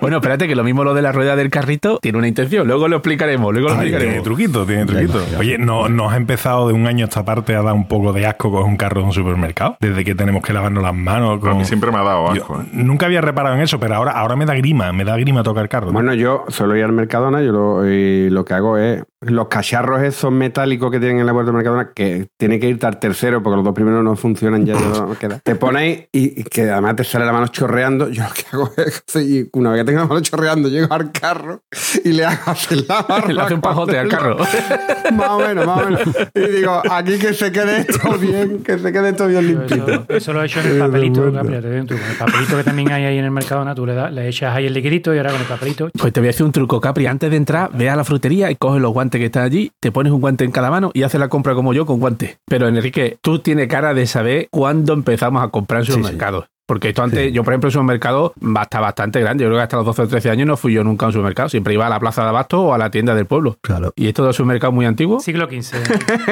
bueno, 0.02 0.18
espérate, 0.18 0.48
que 0.48 0.56
lo 0.56 0.64
mismo 0.64 0.84
lo 0.84 0.94
de 0.96 1.02
la 1.04 1.12
rueda 1.12 1.36
del 1.36 1.50
carrito 1.50 2.00
tiene 2.02 2.18
una 2.18 2.28
intención. 2.28 2.68
Luego 2.68 2.88
lo 2.88 2.98
explicaremos, 2.98 3.54
luego 3.54 3.70
lo 3.70 3.76
Ay, 3.76 3.82
tiene 3.82 3.98
explicaremos. 3.98 4.24
truquito, 4.24 4.66
tiene 4.66 4.86
truquito. 4.86 5.24
Oye, 5.38 5.58
¿no, 5.60 5.90
¿nos 5.90 6.12
ha 6.12 6.18
empezado 6.18 6.68
de 6.68 6.74
un 6.74 6.88
año 6.88 7.06
a 7.06 7.08
esta 7.08 7.24
parte 7.24 7.56
a 7.56 7.62
dar 7.62 7.76
un 7.76 7.88
poco 7.88 8.14
de 8.14 8.26
asco 8.26 8.52
con 8.52 8.64
un 8.64 8.78
carro 8.78 9.02
de 9.02 9.06
un 9.08 9.14
supermercado? 9.14 9.78
Desde 9.80 10.04
que 10.04 10.16
tenemos 10.16 10.42
que 10.42 10.54
lavarnos 10.54 10.82
las 10.84 10.96
manos. 10.96 11.38
A 11.38 11.40
Con... 11.40 11.58
mí 11.58 11.66
siempre 11.66 11.92
me 11.92 11.98
ha 12.00 12.04
dado 12.04 12.34
Yo 12.34 12.42
asco. 12.42 12.62
¿eh? 12.62 12.66
nunca 12.74 13.06
había 13.06 13.22
reparado 13.22 13.56
en 13.56 13.62
eso, 13.62 13.80
pero 13.80 13.96
ahora, 13.96 14.14
ahora 14.14 14.36
me 14.36 14.46
da 14.46 14.56
grima, 14.56 14.92
me 14.92 15.04
da 15.06 15.16
grima 15.18 15.44
tocar 15.44 15.70
carro. 15.70 15.92
Bueno, 15.92 16.14
yo 16.16 16.46
suelo 16.48 16.76
ir 16.76 16.84
al 16.84 16.94
Mercadona, 16.94 17.42
yo 17.42 17.52
lo, 17.52 17.88
y 17.88 18.30
lo 18.32 18.44
que 18.44 18.54
hago 18.56 18.78
es 18.78 19.04
los 19.22 19.50
cacharros 19.50 20.02
esos 20.02 20.32
metálicos 20.32 20.90
que 20.92 21.00
tienen 21.00 21.20
en 21.20 21.26
la 21.26 21.34
puerta 21.34 21.48
del 21.52 21.58
Mercadona, 21.58 21.92
que 21.94 22.28
tiene 22.38 22.58
que 22.60 22.68
irte 22.70 22.86
al 22.88 23.00
tercero 23.00 23.44
porque 23.44 23.58
los 23.58 23.66
dos 23.66 23.74
primeros 23.74 24.02
no 24.04 24.16
funcionan 24.16 24.66
ya 24.66 24.74
no 24.94 25.18
queda. 25.18 25.40
Te 25.40 25.56
ponéis 25.56 26.08
y, 26.12 26.42
y 26.42 26.44
que 26.44 26.70
además 26.70 26.96
te 26.96 27.04
sale 27.04 27.26
la 27.26 27.32
mano 27.32 27.48
chorreando. 27.48 28.10
Yo 28.10 28.24
lo 28.24 28.30
que 28.34 28.44
hago 28.52 28.72
es, 28.78 29.04
sí, 29.08 29.50
una 29.54 29.72
vez 29.72 29.82
que 29.82 29.86
tengo 29.86 30.00
la 30.00 30.06
mano 30.08 30.22
chorreando, 30.22 30.70
llego 30.70 30.94
al 30.94 31.12
carro 31.12 31.62
y 32.04 32.12
le 32.12 32.26
hago 32.26 32.52
así 32.52 32.86
la 32.88 33.02
barra 33.02 33.28
Le 33.34 33.42
hace 33.42 33.54
un 33.54 33.62
pajote 33.62 33.98
al 33.98 34.08
carro. 34.08 34.38
más 35.14 35.30
o 35.30 35.40
menos, 35.40 35.66
más 35.66 35.82
o 35.82 35.86
menos. 35.86 36.02
Y 36.34 36.48
digo, 36.52 36.82
aquí 36.90 37.18
que 37.18 37.34
se 37.34 37.52
quede 37.52 37.82
esto 37.82 38.18
bien, 38.18 38.64
que 38.64 38.78
se 38.78 38.92
quede 38.92 39.10
esto 39.10 39.28
bien 39.28 39.48
limpito. 39.48 39.88
Eso, 39.88 40.06
eso 40.10 40.34
lo 40.34 40.44
he 40.44 40.46
hecho 40.46 40.60
en 40.62 40.68
el 40.68 40.80
papelito, 40.80 41.32
Gabriel, 41.32 41.62
te 41.62 41.70
doy 41.70 41.80
un 41.80 41.88
truco. 41.88 42.04
En 42.04 42.12
el 42.12 42.18
papelito 42.18 42.58
que 42.58 42.64
también 42.64 42.92
hay 42.92 43.06
ahí 43.06 43.18
en 43.18 43.26
el 43.26 43.32
Mercadona, 43.32 43.76
tú 43.76 43.86
le, 43.86 43.94
das, 43.94 44.12
le 44.12 44.28
echas 44.28 44.56
ahí 44.56 44.66
el 44.66 44.74
liquidito 44.74 45.14
y 45.14 45.18
ahora 45.18 45.32
con 45.32 45.42
el 45.42 45.48
papelito. 45.48 45.90
Pues 45.98 46.14
te 46.14 46.20
voy 46.20 46.28
a 46.28 46.32
decir 46.32 46.46
un 46.46 46.52
truco, 46.52 46.80
Capri. 46.82 47.06
Antes 47.06 47.30
de 47.30 47.38
entrar, 47.38 47.70
ve 47.74 47.90
a 47.90 47.96
la 47.96 48.04
frutería 48.04 48.52
y 48.52 48.56
coges 48.56 48.82
los 48.82 48.92
guantes 48.92 49.20
que 49.20 49.26
están 49.26 49.44
allí, 49.44 49.72
te 49.80 49.92
pones 49.92 50.12
un 50.12 50.22
guante 50.22 50.44
en 50.44 50.52
cada 50.52 50.70
mano 50.70 50.92
y 50.94 51.04
haces 51.04 51.20
la 51.20 51.28
compra 51.28 51.54
como 51.54 51.74
yo 51.74 51.86
con 51.86 52.00
guantes. 52.00 52.38
Pero 52.46 52.68
Enrique, 52.68 53.18
tú 53.22 53.40
tienes 53.40 53.68
cara 53.68 53.94
de 53.94 54.08
saber 54.08 54.48
cuándo 54.70 54.94
empezamos 54.94 55.44
a 55.44 55.48
comprar 55.50 55.82
en 55.82 55.86
Sí, 55.88 55.92
supermercados. 55.94 56.46
Porque 56.70 56.90
esto 56.90 57.02
antes, 57.02 57.34
yo 57.34 57.44
por 57.44 57.52
ejemplo, 57.52 57.70
en 57.70 57.72
supermercado 57.72 58.36
está 58.62 58.80
bastante 58.80 59.20
grande. 59.20 59.44
Yo 59.44 59.50
creo 59.50 59.58
que 59.58 59.64
hasta 59.64 59.78
los 59.78 59.88
12 59.88 60.04
o 60.04 60.08
13 60.08 60.30
años 60.30 60.48
no 60.48 60.56
fui 60.56 60.72
yo 60.72 60.84
nunca 60.84 61.08
a 61.08 61.08
un 61.08 61.14
supermercado. 61.14 61.50
Siempre 61.50 61.74
iba 61.74 61.88
a 61.88 61.90
la 61.90 62.00
plaza 62.00 62.22
de 62.22 62.30
abasto 62.30 62.62
o 62.62 62.74
a 62.76 62.78
la 62.78 62.92
tienda 62.92 63.16
del 63.16 63.26
pueblo. 63.26 63.58
Claro. 63.62 63.92
Y 63.96 64.08
esto 64.08 64.24
de 64.24 64.34
supermercado 64.34 64.72
muy 64.72 64.86
antiguo, 64.86 65.20
Siglo 65.20 65.48
XV, 65.48 65.78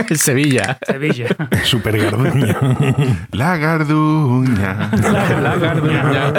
en 0.12 0.16
Sevilla. 0.16 0.78
Sevilla. 0.86 1.30
Súper 1.64 1.98
garduño. 1.98 2.56
La 3.32 3.58
garduña. 3.58 4.92
La 5.42 5.56
garduña. 5.56 6.34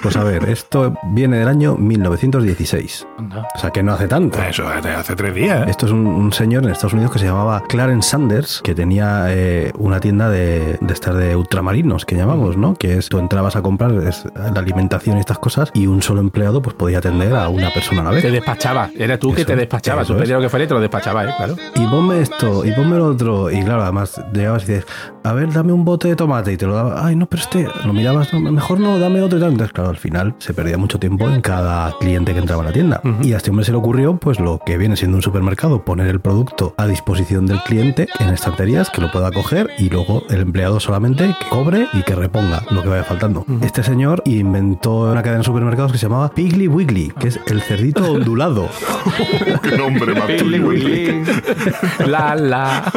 Pues 0.00 0.16
a 0.16 0.22
ver, 0.22 0.48
esto 0.48 0.96
viene 1.14 1.38
del 1.38 1.48
año 1.48 1.74
1916. 1.74 3.08
Anda. 3.18 3.48
O 3.56 3.58
sea 3.58 3.70
que 3.70 3.82
no 3.82 3.92
hace 3.92 4.06
tanto. 4.06 4.40
Eso 4.40 4.68
hace, 4.68 5.16
tres 5.16 5.34
días. 5.34 5.66
¿eh? 5.66 5.70
Esto 5.70 5.86
es 5.86 5.92
un, 5.92 6.06
un 6.06 6.32
señor 6.32 6.62
en 6.62 6.70
Estados 6.70 6.92
Unidos 6.92 7.12
que 7.12 7.18
se 7.18 7.24
llamaba 7.24 7.60
Clarence 7.68 8.10
Sanders, 8.10 8.60
que 8.62 8.76
tenía 8.76 9.26
eh, 9.30 9.72
una 9.78 9.98
tienda 9.98 10.30
de, 10.30 10.78
de 10.80 10.94
estas 10.94 11.16
de 11.16 11.34
ultramarinos, 11.34 12.03
que 12.06 12.16
llamamos, 12.16 12.56
¿no? 12.56 12.74
Que 12.74 12.98
es, 12.98 13.08
tú 13.08 13.18
entrabas 13.18 13.56
a 13.56 13.62
comprar 13.62 13.92
es, 14.06 14.24
la 14.34 14.60
alimentación 14.60 15.16
y 15.16 15.20
estas 15.20 15.38
cosas 15.38 15.70
y 15.74 15.86
un 15.86 16.02
solo 16.02 16.20
empleado 16.20 16.62
pues 16.62 16.74
podía 16.74 16.98
atender 16.98 17.34
a 17.34 17.48
una 17.48 17.72
persona 17.72 18.00
a 18.02 18.04
la 18.04 18.10
Te 18.10 18.22
vez. 18.22 18.32
despachaba. 18.32 18.90
Era 18.96 19.18
tú 19.18 19.34
que 19.34 19.42
Eso, 19.42 19.48
te 19.48 19.56
despachabas. 19.56 20.06
Tú 20.06 20.14
pedías 20.16 20.30
lo 20.36 20.40
que 20.40 20.48
fuera 20.48 20.64
y 20.64 20.68
te 20.68 20.74
lo 20.74 20.80
despachabas, 20.80 21.28
¿eh? 21.28 21.34
Claro. 21.36 21.56
Y 21.74 21.86
ponme 21.86 22.20
esto, 22.20 22.64
y 22.64 22.72
ponme 22.72 22.96
lo 22.96 23.06
otro. 23.06 23.50
Y 23.50 23.62
claro, 23.62 23.82
además 23.82 24.20
llegabas 24.32 24.64
y 24.64 24.72
dices, 24.72 24.86
a 25.22 25.32
ver, 25.32 25.52
dame 25.52 25.72
un 25.72 25.84
bote 25.84 26.08
de 26.08 26.16
tomate. 26.16 26.52
Y 26.52 26.56
te 26.56 26.66
lo 26.66 26.74
daba, 26.74 27.06
ay, 27.06 27.16
no, 27.16 27.26
pero 27.26 27.42
este, 27.42 27.68
lo 27.84 27.92
mirabas, 27.92 28.32
no, 28.32 28.40
mejor 28.40 28.80
no, 28.80 28.98
dame 28.98 29.20
otro 29.22 29.38
y 29.38 29.40
tal. 29.40 29.52
Entonces, 29.52 29.72
claro, 29.72 29.90
al 29.90 29.96
final 29.96 30.34
se 30.38 30.54
perdía 30.54 30.76
mucho 30.78 30.98
tiempo 30.98 31.28
en 31.28 31.40
cada 31.40 31.92
cliente 31.98 32.32
que 32.32 32.38
entraba 32.38 32.62
a 32.62 32.66
la 32.66 32.72
tienda. 32.72 33.00
Y 33.22 33.32
a 33.32 33.36
este 33.38 33.50
hombre 33.50 33.64
se 33.64 33.72
le 33.72 33.78
ocurrió, 33.78 34.16
pues 34.16 34.40
lo 34.40 34.60
que 34.64 34.78
viene 34.78 34.96
siendo 34.96 35.16
un 35.16 35.22
supermercado, 35.22 35.84
poner 35.84 36.08
el 36.08 36.20
producto 36.20 36.74
a 36.76 36.86
disposición 36.86 37.46
del 37.46 37.60
cliente 37.62 38.08
en 38.20 38.28
estanterías, 38.30 38.90
que 38.90 39.00
lo 39.00 39.10
pueda 39.10 39.30
coger 39.30 39.70
y 39.78 39.88
luego 39.90 40.22
el 40.30 40.40
empleado 40.40 40.80
solamente 40.80 41.34
que 41.40 41.48
cobre 41.48 41.86
y 41.94 42.02
que 42.02 42.14
reponga 42.14 42.62
lo 42.70 42.82
que 42.82 42.88
vaya 42.88 43.04
faltando. 43.04 43.44
Este 43.62 43.82
señor 43.82 44.22
inventó 44.26 45.10
una 45.12 45.22
cadena 45.22 45.38
de 45.38 45.44
supermercados 45.44 45.92
que 45.92 45.98
se 45.98 46.06
llamaba 46.06 46.30
Piggly 46.30 46.68
Wiggly, 46.68 47.12
que 47.18 47.28
es 47.28 47.40
el 47.46 47.62
cerdito 47.62 48.04
ondulado. 48.12 48.68
Qué 49.62 49.76
nombre 49.76 50.14
más. 50.14 50.28
Wiggly. 50.42 51.24
La, 52.06 52.34
la. 52.34 52.92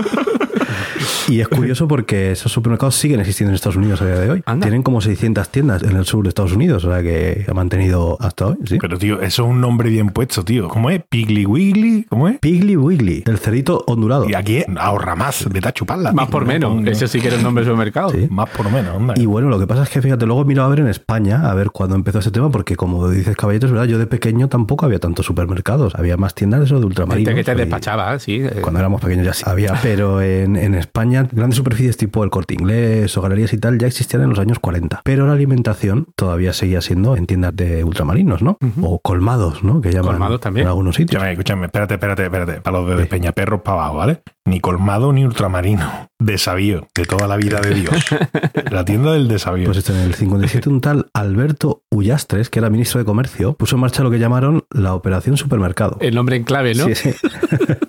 Y 1.29 1.41
es 1.41 1.47
curioso 1.49 1.87
porque 1.89 2.31
esos 2.31 2.51
supermercados 2.51 2.95
siguen 2.95 3.19
existiendo 3.19 3.51
en 3.51 3.55
Estados 3.55 3.75
Unidos 3.75 4.01
a 4.01 4.05
día 4.05 4.15
de 4.15 4.29
hoy. 4.31 4.43
Anda. 4.45 4.65
Tienen 4.65 4.81
como 4.81 5.01
600 5.01 5.49
tiendas 5.49 5.83
en 5.83 5.97
el 5.97 6.05
sur 6.05 6.23
de 6.23 6.29
Estados 6.29 6.53
Unidos, 6.53 6.85
o 6.85 6.91
sea 6.91 7.01
que 7.03 7.45
ha 7.49 7.53
mantenido 7.53 8.17
hasta 8.21 8.47
hoy. 8.47 8.55
¿sí? 8.65 8.77
Pero, 8.79 8.97
tío, 8.97 9.21
eso 9.21 9.43
es 9.43 9.49
un 9.49 9.59
nombre 9.59 9.89
bien 9.89 10.09
puesto, 10.09 10.43
tío. 10.45 10.69
¿Cómo 10.69 10.89
es? 10.89 11.01
¿Piggly 11.09 11.45
Wiggly? 11.45 12.05
¿Cómo 12.09 12.29
es? 12.29 12.39
Piggly 12.39 12.77
Wiggly, 12.77 13.23
el 13.25 13.37
cerito 13.39 13.83
ondulado. 13.87 14.29
Y 14.29 14.35
aquí 14.35 14.63
ahorra 14.77 15.15
más, 15.17 15.47
vete 15.49 15.67
a 15.67 15.73
chuparla. 15.73 16.13
Más 16.13 16.29
por 16.29 16.45
menos. 16.45 16.85
Ese 16.87 17.07
sí 17.09 17.19
que 17.19 17.27
era 17.27 17.35
el 17.37 17.43
nombre 17.43 17.65
del 17.65 17.73
supermercado. 17.73 18.11
Sí. 18.11 18.27
Más 18.29 18.49
por 18.49 18.71
menos, 18.71 18.95
anda. 18.95 19.13
Y 19.17 19.25
bueno, 19.25 19.49
lo 19.49 19.59
que 19.59 19.67
pasa 19.67 19.83
es 19.83 19.89
que 19.89 20.01
fíjate, 20.01 20.25
luego 20.25 20.45
miro 20.45 20.63
a 20.63 20.67
ver 20.69 20.79
en 20.79 20.87
España, 20.87 21.49
a 21.49 21.53
ver 21.53 21.71
cuándo 21.71 21.95
empezó 21.95 22.19
ese 22.19 22.31
tema, 22.31 22.49
porque 22.51 22.75
como 22.77 23.09
dices 23.09 23.35
Caballito, 23.35 23.65
es 23.65 23.71
verdad, 23.73 23.85
yo 23.87 23.97
de 23.99 24.07
pequeño 24.07 24.47
tampoco 24.47 24.85
había 24.85 24.99
tantos 24.99 25.25
supermercados, 25.25 25.93
había 25.95 26.15
más 26.17 26.33
tiendas 26.33 26.61
de 26.61 26.65
eso 26.67 26.79
de 26.79 26.85
ultramarinos. 26.85 27.27
Gente 27.27 27.41
que 27.41 27.43
te 27.43 27.51
y 27.57 27.65
despachaba, 27.65 28.17
sí. 28.19 28.37
eh, 28.41 28.59
Cuando 28.61 28.79
éramos 28.79 29.01
pequeños 29.01 29.25
ya 29.25 29.33
sí 29.33 29.43
había, 29.45 29.73
pero 29.81 30.21
en, 30.21 30.56
en 30.57 30.75
España 30.75 31.27
grandes 31.31 31.57
superficies 31.57 31.97
tipo 31.97 32.23
el 32.23 32.29
corte 32.29 32.53
inglés 32.53 33.15
o 33.17 33.21
galerías 33.21 33.53
y 33.53 33.57
tal 33.57 33.77
ya 33.77 33.87
existían 33.87 34.23
en 34.23 34.29
los 34.29 34.39
años 34.39 34.59
40. 34.59 35.01
Pero 35.03 35.27
la 35.27 35.33
alimentación 35.33 36.07
todavía 36.15 36.53
seguía 36.53 36.81
siendo 36.81 37.15
en 37.15 37.25
tiendas 37.27 37.55
de 37.55 37.83
ultramarinos, 37.83 38.41
¿no? 38.41 38.57
O 38.81 38.99
colmados, 38.99 39.63
¿no? 39.63 39.81
Que 39.81 39.91
llaman 39.91 40.13
Colmados 40.13 40.41
también. 40.41 40.65
en 40.65 40.69
algunos 40.69 40.95
sitios. 40.95 41.11
Escúchame, 41.21 41.31
escúchame, 41.33 41.65
espérate, 41.67 41.93
espérate, 41.95 42.23
espérate. 42.25 42.61
Para 42.61 42.79
los 42.81 42.97
de 42.97 43.05
Peñaperros 43.05 43.61
para 43.61 43.81
abajo, 43.81 43.97
¿vale? 43.97 44.21
Ni 44.45 44.59
colmado 44.59 45.13
ni 45.13 45.25
ultramarino. 45.25 46.09
Desavío, 46.19 46.87
de 46.95 47.05
toda 47.05 47.27
la 47.27 47.37
vida 47.37 47.59
de 47.61 47.73
Dios. 47.75 47.93
La 48.71 48.83
tienda 48.85 49.13
del 49.13 49.27
desavío. 49.27 49.65
Pues 49.65 49.77
esto 49.77 49.93
en 49.93 49.99
el 50.01 50.13
57 50.15 50.67
un 50.69 50.81
tal 50.81 51.07
Alberto 51.13 51.83
Ullastres, 51.91 52.49
que 52.49 52.59
era 52.59 52.69
ministro 52.69 52.99
de 52.99 53.05
Comercio, 53.05 53.53
puso 53.53 53.75
en 53.75 53.81
marcha 53.81 54.03
lo 54.03 54.11
que 54.11 54.19
llamaron 54.19 54.63
la 54.71 54.93
Operación 54.93 55.37
Supermercado. 55.37 55.97
El 56.01 56.15
nombre 56.15 56.35
en 56.35 56.43
clave, 56.43 56.73
¿no? 56.75 56.85
Sí, 56.87 56.95
sí. 56.95 57.13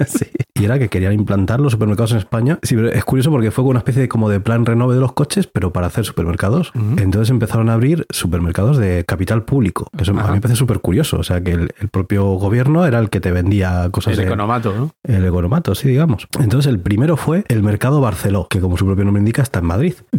Sí. 0.06 0.26
Y 0.54 0.64
era 0.64 0.78
que 0.78 0.88
querían 0.88 1.12
implantar 1.12 1.60
los 1.60 1.72
supermercados 1.72 2.12
en 2.12 2.18
España. 2.18 2.58
Sí, 2.62 2.74
pero 2.74 2.88
es 2.90 3.04
curioso 3.04 3.30
porque 3.30 3.50
fue 3.52 3.62
una 3.64 3.78
especie 3.78 4.02
de, 4.02 4.08
como 4.08 4.28
de 4.28 4.40
plan 4.40 4.64
renove 4.66 4.94
de 4.94 5.00
los 5.00 5.12
coches, 5.12 5.46
pero 5.46 5.72
para 5.72 5.86
hacer 5.86 6.04
supermercados. 6.04 6.72
Entonces 6.96 7.30
empezaron 7.30 7.68
a 7.68 7.74
abrir 7.74 8.06
supermercados 8.10 8.76
de 8.78 9.04
capital 9.06 9.44
público. 9.44 9.88
Eso 9.98 10.12
a 10.12 10.14
mí 10.14 10.20
me 10.32 10.40
parece 10.40 10.56
súper 10.56 10.80
curioso. 10.80 11.18
O 11.18 11.22
sea, 11.22 11.42
que 11.42 11.52
el, 11.52 11.70
el 11.78 11.88
propio 11.88 12.24
gobierno 12.32 12.86
era 12.86 12.98
el 12.98 13.08
que 13.10 13.20
te 13.20 13.30
vendía 13.30 13.88
cosas 13.92 14.12
El 14.14 14.20
de- 14.20 14.24
economato, 14.24 14.74
¿no? 14.74 14.90
el 15.04 15.24
economato, 15.26 15.74
sí, 15.76 15.88
digamos. 15.88 16.26
Entonces, 16.40 16.68
el 16.72 16.80
primero 16.80 17.16
fue 17.16 17.44
el 17.48 17.62
Mercado 17.62 18.00
Barceló, 18.18 18.48
que 18.48 18.58
como 18.58 18.76
su 18.76 18.84
propio 18.84 19.04
nombre 19.04 19.20
indica, 19.20 19.42
está 19.42 19.60
en 19.60 19.66
Madrid. 19.66 19.94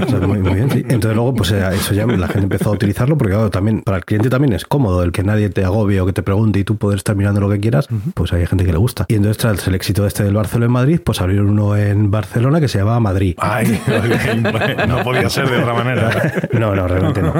O 0.00 0.08
sea, 0.08 0.20
muy, 0.26 0.38
muy 0.38 0.54
bien, 0.54 0.70
sí. 0.70 0.78
Entonces, 0.80 1.14
luego, 1.14 1.34
pues 1.34 1.52
eh, 1.52 1.62
eso 1.72 1.94
ya 1.94 2.06
la 2.06 2.26
gente 2.26 2.44
empezó 2.44 2.70
a 2.70 2.72
utilizarlo, 2.72 3.16
porque 3.16 3.32
claro, 3.32 3.50
también 3.50 3.82
para 3.82 3.98
el 3.98 4.04
cliente 4.04 4.28
también 4.28 4.52
es 4.52 4.64
cómodo 4.64 5.02
el 5.02 5.12
que 5.12 5.22
nadie 5.22 5.48
te 5.48 5.64
agobie 5.64 6.00
o 6.00 6.06
que 6.06 6.12
te 6.12 6.22
pregunte 6.22 6.58
y 6.58 6.64
tú 6.64 6.76
poder 6.76 6.98
estar 6.98 7.16
mirando 7.16 7.40
lo 7.40 7.48
que 7.48 7.60
quieras, 7.60 7.88
pues 8.14 8.32
hay 8.32 8.46
gente 8.46 8.64
que 8.64 8.72
le 8.72 8.78
gusta. 8.78 9.06
Y 9.08 9.14
entonces, 9.14 9.38
tras 9.38 9.66
el 9.66 9.74
éxito 9.74 10.06
este 10.06 10.24
del 10.24 10.34
Barceló 10.34 10.66
en 10.66 10.72
Madrid, 10.72 11.00
pues 11.02 11.20
abrieron 11.20 11.50
uno 11.50 11.76
en 11.76 12.10
Barcelona 12.10 12.60
que 12.60 12.68
se 12.68 12.78
llamaba 12.78 13.00
Madrid. 13.00 13.34
Ay, 13.38 13.80
no 14.88 15.02
podía 15.02 15.30
ser 15.30 15.48
de 15.48 15.58
otra 15.58 15.74
manera. 15.74 16.10
No, 16.52 16.74
no, 16.74 16.86
realmente 16.86 17.22
no. 17.22 17.32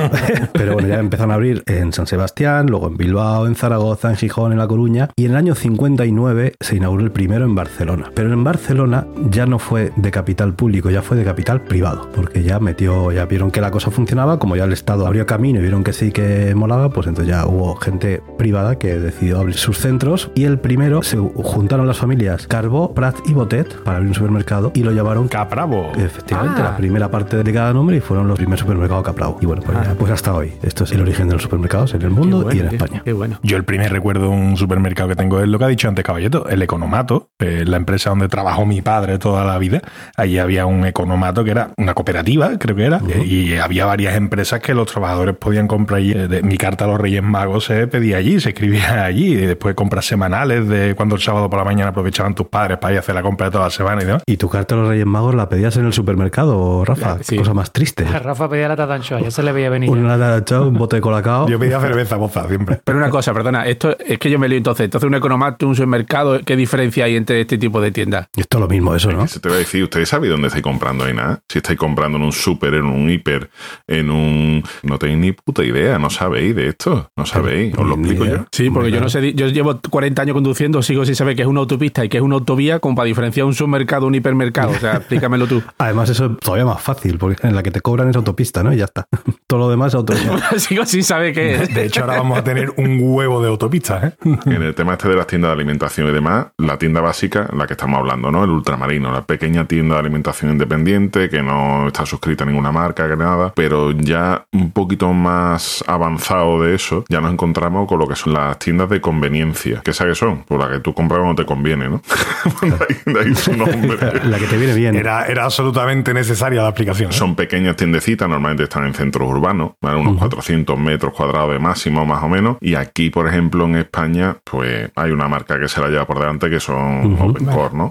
Pero 0.53 0.75
bueno, 0.75 0.89
ya 0.89 0.99
empezaron 0.99 1.33
a 1.33 1.35
abrir 1.35 1.63
en 1.67 1.93
San 1.93 2.07
Sebastián, 2.07 2.67
luego 2.69 2.89
en 2.89 2.97
Bilbao, 2.97 3.47
en 3.47 3.55
Zaragoza, 3.55 4.11
en 4.11 4.17
Gijón, 4.17 4.53
en 4.53 4.59
La 4.59 4.67
Coruña. 4.67 5.11
Y 5.17 5.27
en 5.27 5.33
el 5.33 5.37
año 5.37 5.55
59 5.55 6.55
se 6.61 6.77
inauguró 6.77 7.05
el 7.05 7.13
primero 7.13 7.45
en 7.45 7.55
Barcelona. 7.55 8.11
Pero 8.15 8.30
en 8.35 8.45
Barcelona 8.45 9.07
ya 9.31 9.47
no 9.47 9.59
fue 9.59 9.93
de 9.97 10.11
capital 10.11 10.55
público, 10.55 10.91
ya 10.91 11.03
fue 11.03 11.17
de 11.17 11.25
capital 11.25 11.61
privado. 11.63 12.09
Porque 12.15 12.43
ya 12.43 12.59
metió, 12.61 13.13
ya 13.13 13.25
vieron 13.27 13.51
que 13.51 13.61
la 13.61 13.71
cosa 13.71 13.91
funcionaba, 13.91 14.39
como 14.39 14.57
ya 14.57 14.65
el 14.65 14.73
Estado 14.73 15.07
abrió 15.07 15.27
camino 15.27 15.59
y 15.59 15.63
vieron 15.63 15.85
que 15.85 15.93
sí 15.93 16.13
que 16.13 16.55
molaba, 16.55 16.91
pues 16.91 17.07
entonces 17.07 17.33
ya 17.33 17.47
hubo 17.47 17.77
gente 17.77 18.23
privada 18.39 18.79
que 18.79 18.99
decidió 18.99 19.39
abrir 19.41 19.57
sus 19.57 19.79
centros. 19.79 20.31
Y 20.35 20.45
el 20.45 20.59
primero 20.59 21.03
se 21.03 21.17
juntaron 21.19 21.87
las 21.87 21.99
familias 21.99 22.47
Carbó, 22.47 22.95
Prat 22.95 23.17
y 23.27 23.33
Botet 23.33 23.75
para 23.83 23.97
abrir 23.99 24.09
un 24.09 24.15
supermercado 24.15 24.73
y 24.75 24.83
lo 24.83 24.93
llamaron 24.93 25.29
Capravo. 25.29 25.93
Efectivamente, 25.97 26.61
Ah. 26.63 26.71
la 26.73 26.77
primera 26.77 27.11
parte 27.11 27.43
de 27.43 27.53
cada 27.53 27.73
nombre 27.73 27.97
y 27.97 28.01
fueron 28.01 28.29
los 28.29 28.37
primeros 28.39 28.61
supermercados 28.61 29.05
Capravo. 29.05 29.39
Y 29.41 29.47
bueno, 29.47 29.63
pues, 29.65 29.77
ya, 29.83 29.95
pues 29.95 30.13
hasta 30.13 30.35
hoy. 30.35 30.53
Esto 30.63 30.85
es 30.85 30.93
el 30.93 31.01
origen 31.03 31.29
de 31.29 31.35
los 31.35 31.43
supermercados 31.43 31.95
en 31.95 32.03
el 32.03 32.11
mundo 32.11 32.43
bueno, 32.43 32.57
y 32.57 32.61
en 32.63 32.69
qué- 32.71 32.77
España. 32.77 33.03
Qué 33.05 33.13
bueno. 33.13 33.39
Yo 33.43 33.57
el 33.57 33.65
primer 33.65 33.93
recuerdo 33.93 34.23
de 34.23 34.29
un 34.29 34.57
supermercado 34.57 35.09
que 35.09 35.17
tengo 35.17 35.41
es 35.41 35.49
lo 35.49 35.59
que 35.59 35.65
ha 35.65 35.69
dicho 35.69 35.89
antes 35.89 36.05
Caballeto, 36.05 36.49
el 36.49 36.63
Economato, 36.63 37.29
eh, 37.39 37.65
la 37.67 37.77
empresa 37.77 38.11
donde 38.11 38.20
trabajó 38.29 38.67
mi 38.67 38.83
padre 38.83 39.19
toda 39.19 39.45
la 39.45 39.59
vida. 39.59 39.81
Allí 40.17 40.39
había 40.39 40.67
un 40.67 40.85
Economato 40.87 41.45
que 41.45 41.51
era 41.53 41.71
una 41.77 41.95
cooperativa, 41.95 42.51
creo 42.59 42.75
que 42.77 42.85
era, 42.85 43.01
y 43.25 43.57
había 43.57 43.87
varias 43.87 44.17
empresas 44.17 44.61
que 44.61 44.75
los 44.75 44.87
trabajadores 44.91 45.37
podían 45.37 45.67
comprar 45.69 45.99
allí. 45.99 46.13
Eh, 46.13 46.29
de- 46.29 46.43
mi 46.43 46.57
carta 46.59 46.85
a 46.85 46.89
los 46.89 47.01
Reyes 47.01 47.23
Magos 47.23 47.65
se 47.67 47.87
pedía 47.87 48.17
allí, 48.17 48.41
se 48.41 48.51
escribía 48.51 49.05
allí, 49.05 49.33
y 49.33 49.37
después 49.47 49.75
compras 49.75 50.05
semanales 50.07 50.67
de 50.69 50.95
cuando 50.95 51.15
el 51.17 51.21
sábado 51.21 51.49
por 51.51 51.59
la 51.59 51.65
mañana 51.65 51.91
aprovechaban 51.91 52.35
tus 52.35 52.47
padres 52.49 52.79
para 52.79 52.93
ir 52.93 52.97
a 52.99 53.01
hacer 53.01 53.15
la 53.15 53.23
compra 53.23 53.47
de 53.47 53.53
toda 53.53 53.65
la 53.65 53.71
semana 53.71 54.03
y 54.03 54.07
demás. 54.07 54.23
¿Y 54.27 54.37
tu 54.37 54.49
carta 54.49 54.75
a 54.75 54.79
los 54.79 54.89
Reyes 54.89 55.07
Magos 55.07 55.35
la 55.35 55.49
pedías 55.49 55.77
en 55.77 55.87
el 55.87 55.93
supermercado, 55.93 56.85
Rafa? 56.85 57.19
Sí. 57.23 57.37
Cosa 57.37 57.55
más 57.55 57.73
triste. 57.73 58.05
Rafa 58.23 58.49
pedía 58.49 58.69
la 58.69 58.77
tata 58.77 58.95
anchoa, 58.95 59.21
ya 59.21 59.31
se 59.31 59.43
le 59.43 59.53
veía 59.53 59.71
venir. 59.71 59.91
Una 59.91 60.17
un 60.61 60.75
bote 60.75 60.97
de 60.97 61.03
colacao. 61.03 61.49
Yo 61.49 61.59
pedía 61.59 61.81
cerveza 61.81 62.17
boza 62.17 62.47
siempre. 62.49 62.81
Pero 62.85 62.99
una 62.99 63.11
cosa, 63.11 63.33
perdona, 63.33 63.67
esto 63.67 63.97
es 63.99 64.19
que 64.19 64.31
yo 64.31 64.39
me 64.39 64.49
lío 64.49 64.59
entonces. 64.59 64.85
Entonces, 64.85 65.07
un 65.07 65.15
economato, 65.15 65.67
un 65.67 65.75
supermercado, 65.75 66.41
¿qué 66.45 66.57
diferencia 66.57 67.05
hay 67.05 67.17
entre 67.17 67.41
este 67.41 67.59
tipo 67.59 67.81
de 67.81 67.91
tiendas? 67.91 68.10
Esto 68.37 68.59
es 68.59 68.61
lo 68.61 68.69
mismo, 68.69 68.95
eso, 68.95 69.13
¿no? 69.13 69.27
Se 69.27 69.41
te 69.41 69.49
va 69.49 69.55
a 69.55 69.59
decir, 69.59 69.83
¿ustedes 69.85 70.09
saben 70.09 70.31
dónde 70.31 70.49
estáis 70.49 70.63
comprando 70.63 71.05
ahí 71.05 71.15
nada? 71.15 71.41
Si 71.49 71.59
estáis 71.59 71.79
comprando 71.79 72.19
en 72.19 72.25
un 72.25 72.33
súper, 72.33 72.75
en 72.75 72.85
un 72.85 73.11
hiper, 73.11 73.51
en 73.87 74.11
un... 74.11 74.63
No 74.83 74.99
tenéis 74.99 75.19
ni 75.19 75.33
puta 75.33 75.65
idea, 75.65 75.99
no 75.99 76.11
sabéis 76.11 76.55
de 76.55 76.69
esto, 76.69 77.11
no 77.17 77.27
sabéis, 77.27 77.75
os 77.77 77.87
lo 77.87 77.95
explico 77.95 78.25
yo. 78.27 78.47
Sí, 78.53 78.71
porque 78.71 78.91
yo 78.91 79.01
no 79.01 79.09
sé, 79.09 79.33
yo 79.35 79.49
llevo 79.49 79.81
40 79.81 80.23
años 80.23 80.35
conduciendo, 80.35 80.83
sigo 80.83 81.05
sin 81.05 81.15
saber 81.15 81.37
qué 81.37 81.43
es 81.43 81.49
una 81.49 81.61
autopista 81.61 82.05
y 82.05 82.09
qué 82.09 82.19
es 82.19 82.23
una 82.23 82.37
autovía, 82.37 82.81
como 82.81 82.97
para 82.97 83.07
diferenciar 83.07 83.47
un 83.47 83.55
supermercado 83.55 84.11
un 84.11 84.15
hipermercado. 84.15 84.71
O 84.71 84.79
sea, 84.79 84.97
explícamelo 84.97 85.47
tú. 85.47 85.63
Además, 85.79 86.11
eso 86.11 86.27
es 86.27 86.37
todavía 86.39 86.67
más 86.67 86.83
fácil, 86.83 87.19
porque 87.19 87.47
en 87.47 87.55
la 87.55 87.63
que 87.63 87.71
te 87.71 87.81
cobran 87.81 88.09
es 88.09 88.17
autopista, 88.17 88.63
¿no? 88.63 88.73
Y 88.73 88.77
ya 88.77 88.85
está. 88.85 89.07
Todo 89.47 89.61
lo 89.61 89.71
demás 89.71 89.89
es 89.89 89.95
autovía. 89.95 90.39
sigo 90.59 90.85
sin 90.85 91.03
saber 91.03 91.33
qué 91.33 91.55
es. 91.55 91.75
De 91.75 91.87
hecho, 91.87 92.03
ahora 92.03 92.19
vamos 92.19 92.39
a 92.39 92.45
tener 92.45 92.73
un 92.77 92.99
huevo 93.01 93.43
de 93.43 93.49
autopistas, 93.49 94.05
¿eh? 94.05 94.15
En 94.47 94.63
el 94.63 94.75
tema 94.75 94.93
este 94.93 95.09
de 95.09 95.17
las 95.17 95.27
tiendas 95.27 95.51
de 95.51 95.55
alimentación 95.55 96.09
y 96.09 96.13
demás, 96.13 96.49
la 96.59 96.79
tienda 96.79 97.01
básica, 97.01 97.49
la 97.57 97.67
que 97.67 97.75
estamos 97.75 98.00
hablando, 98.01 98.31
¿no? 98.31 98.45
El 98.45 98.51
ultramarino, 98.51 99.13
la 99.13 99.23
pequeña 99.23 99.67
tienda 99.67 99.95
de 99.95 100.01
alimentación 100.01 100.53
independiente 100.53 101.29
que 101.29 101.43
no 101.43 101.89
está 101.89 102.05
suscrita 102.07 102.45
a 102.45 102.47
ninguna 102.47 102.73
marca, 102.73 103.09
que 103.09 103.17
nada, 103.17 103.53
pero 103.55 103.93
ya 103.93 104.45
un 104.53 104.73
poquito 104.73 105.13
más 105.13 105.85
avanzado 105.87 106.63
de 106.63 106.75
eso, 106.75 107.05
ya 107.09 107.21
nos 107.21 107.33
encontramos 107.33 107.89
con 107.89 107.99
lo 107.99 108.07
que 108.07 108.17
son 108.17 108.33
las 108.33 108.59
tiendas 108.59 108.89
de 108.91 109.01
conveniencia. 109.01 109.83
¿Qué 109.85 109.93
sabes 109.93 110.19
que 110.19 110.27
son? 110.27 110.43
Por 110.45 110.61
la 110.61 110.71
que 110.71 110.81
tú 110.81 110.95
compras 110.95 111.21
cuando 111.21 111.43
te 111.43 111.47
conviene, 111.47 111.89
¿no? 111.89 112.03
de, 112.63 112.69
ahí, 112.69 113.13
de 113.13 113.21
ahí 113.21 113.35
su 113.35 113.57
nombre. 113.57 113.97
La 114.25 114.39
que 114.39 114.47
te 114.47 114.57
viene 114.57 114.75
bien. 114.75 114.97
Era, 114.97 115.27
era 115.27 115.45
absolutamente 115.45 116.15
necesaria 116.15 116.63
la 116.63 116.69
aplicación. 116.69 117.11
¿eh? 117.11 117.15
Son 117.15 117.35
pequeñas 117.35 117.77
tiendecitas, 117.77 118.29
normalmente 118.29 118.65
están 118.65 118.87
en 118.87 118.95
centros 118.95 119.29
urbanos, 119.29 119.73
¿vale? 119.81 120.01
unos 120.01 120.19
400 120.19 120.79
metros 120.79 121.13
cuadrados 121.13 121.53
de 121.53 121.59
máximo 121.59 122.05
más 122.05 122.23
o 122.23 122.29
menos. 122.29 122.57
Y 122.61 122.75
aquí, 122.75 123.11
por 123.11 123.29
ejemplo, 123.29 123.65
en 123.65 123.77
España, 123.77 124.37
pues 124.45 124.91
hay 124.95 125.11
una 125.11 125.29
marca 125.29 125.59
que 125.59 125.69
se 125.69 125.81
la 125.81 125.89
lleva 125.89 126.07
por 126.07 126.19
delante 126.19 126.51
que 126.51 126.61
son 126.61 127.17
OpenCore, 127.21 127.75
¿no? 127.75 127.90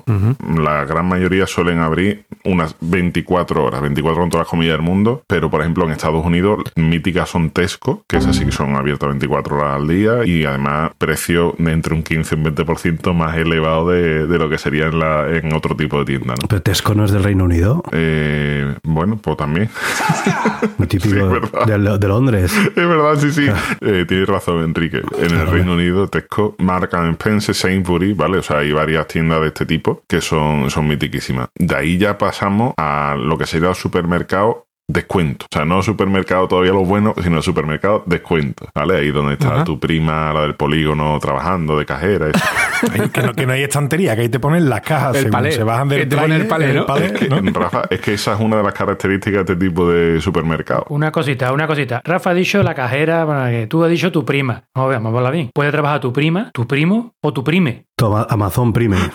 La 0.61 0.85
gran 0.85 1.05
mayoría 1.07 1.45
suelen 1.47 1.79
abrir 1.79 2.25
unas 2.45 2.75
24 2.81 3.63
horas, 3.63 3.81
24 3.81 4.21
con 4.21 4.29
todas 4.29 4.45
las 4.45 4.49
comillas 4.49 4.73
del 4.73 4.81
mundo, 4.81 5.23
pero 5.27 5.49
por 5.49 5.61
ejemplo 5.61 5.85
en 5.85 5.91
Estados 5.91 6.25
Unidos 6.25 6.63
míticas 6.75 7.29
son 7.29 7.49
Tesco, 7.51 8.03
que 8.07 8.17
esas 8.17 8.35
sí 8.35 8.45
que 8.45 8.51
son 8.51 8.75
abiertas 8.75 9.09
24 9.09 9.57
horas 9.57 9.75
al 9.75 9.87
día 9.87 10.25
y 10.25 10.45
además 10.45 10.91
precio 10.97 11.55
de 11.57 11.71
entre 11.71 11.93
un 11.93 12.03
15 12.03 12.35
y 12.35 12.37
un 12.39 12.45
20% 12.55 13.13
más 13.13 13.37
elevado 13.37 13.89
de, 13.89 14.25
de 14.27 14.37
lo 14.39 14.49
que 14.49 14.57
sería 14.57 14.87
en, 14.87 14.99
la, 14.99 15.27
en 15.29 15.53
otro 15.53 15.75
tipo 15.75 15.99
de 15.99 16.05
tienda, 16.05 16.33
¿no? 16.41 16.47
Pero 16.47 16.61
Tesco 16.61 16.93
no 16.95 17.05
es 17.05 17.11
del 17.11 17.23
Reino 17.23 17.43
Unido, 17.45 17.83
Eh, 17.91 18.75
bueno, 18.83 19.17
pues 19.21 19.37
también. 19.37 19.69
lo 20.77 20.87
típico 20.87 21.09
Sí, 21.09 21.71
de, 21.71 21.97
de 21.97 22.07
Londres. 22.07 22.53
Es 22.55 22.75
verdad, 22.75 23.15
sí, 23.17 23.31
sí. 23.31 23.47
Eh, 23.81 24.05
tienes 24.07 24.27
razón, 24.27 24.63
Enrique. 24.63 25.01
En 25.17 25.31
el 25.35 25.47
Reino 25.47 25.73
Unido, 25.73 26.07
Tesco, 26.07 26.55
Mark 26.59 26.89
and 26.95 27.13
Spencer, 27.13 27.55
Sainsbury, 27.55 28.13
¿vale? 28.13 28.37
O 28.39 28.41
sea, 28.43 28.59
hay 28.59 28.71
varias 28.71 29.07
tiendas 29.07 29.41
de 29.41 29.47
este 29.47 29.65
tipo 29.65 29.88
que 30.07 30.21
son, 30.21 30.69
son 30.69 30.87
mitiquísimas. 30.87 31.49
De 31.57 31.75
ahí 31.75 31.97
ya 31.97 32.17
pasamos 32.17 32.73
a 32.77 33.15
lo 33.17 33.37
que 33.37 33.45
sería 33.45 33.69
el 33.69 33.75
supermercado 33.75 34.65
descuento. 34.91 35.45
O 35.45 35.55
sea, 35.55 35.65
no 35.65 35.83
supermercado 35.83 36.47
todavía 36.47 36.71
lo 36.71 36.83
bueno, 36.83 37.13
sino 37.21 37.41
supermercado 37.43 38.01
descuento. 38.07 38.65
¿Vale? 38.73 38.97
Ahí 38.97 39.11
donde 39.11 39.33
está 39.33 39.53
Ajá. 39.53 39.63
tu 39.63 39.79
prima, 39.79 40.33
la 40.33 40.41
del 40.41 40.55
polígono, 40.55 41.19
trabajando 41.19 41.77
de 41.77 41.85
cajera. 41.85 42.27
Ay, 42.91 43.09
que, 43.09 43.21
no, 43.21 43.33
que 43.33 43.45
no 43.45 43.53
hay 43.53 43.61
estantería, 43.63 44.15
que 44.15 44.23
ahí 44.23 44.29
te 44.29 44.39
ponen 44.39 44.67
las 44.67 44.81
cajas 44.81 45.09
El 45.15 45.23
según 45.23 45.31
palé. 45.31 45.51
se 45.51 45.63
bajan 45.63 45.89
del 45.89 46.07
ponen 46.07 46.31
el 46.41 46.47
palé, 46.47 46.73
¿no? 46.73 46.85
palé, 46.87 47.13
Que, 47.13 47.29
¿no? 47.29 47.39
Rafa, 47.51 47.83
es 47.89 47.99
que 48.01 48.13
esa 48.13 48.33
es 48.33 48.39
una 48.39 48.57
de 48.57 48.63
las 48.63 48.73
características 48.73 49.45
de 49.45 49.53
este 49.53 49.67
tipo 49.67 49.87
de 49.87 50.19
supermercado. 50.21 50.85
Una 50.89 51.11
cosita, 51.11 51.53
una 51.53 51.67
cosita. 51.67 52.01
Rafa 52.03 52.31
ha 52.31 52.33
dicho 52.33 52.63
la 52.63 52.73
cajera, 52.73 53.25
bueno, 53.25 53.45
que 53.45 53.67
tú 53.67 53.83
has 53.83 53.91
dicho 53.91 54.11
tu 54.11 54.25
prima. 54.25 54.63
Vamos 54.73 54.87
a 54.87 54.89
ver, 54.89 54.97
vamos 54.97 55.13
a 55.13 55.17
hablar 55.19 55.33
bien. 55.33 55.51
Puede 55.53 55.71
trabajar 55.71 55.99
tu 55.99 56.11
prima, 56.11 56.49
tu 56.51 56.65
primo 56.65 57.13
o 57.21 57.31
tu 57.31 57.43
prime. 57.43 57.85
Toma, 57.99 58.25
Amazon 58.29 58.71
Prime. 58.71 58.95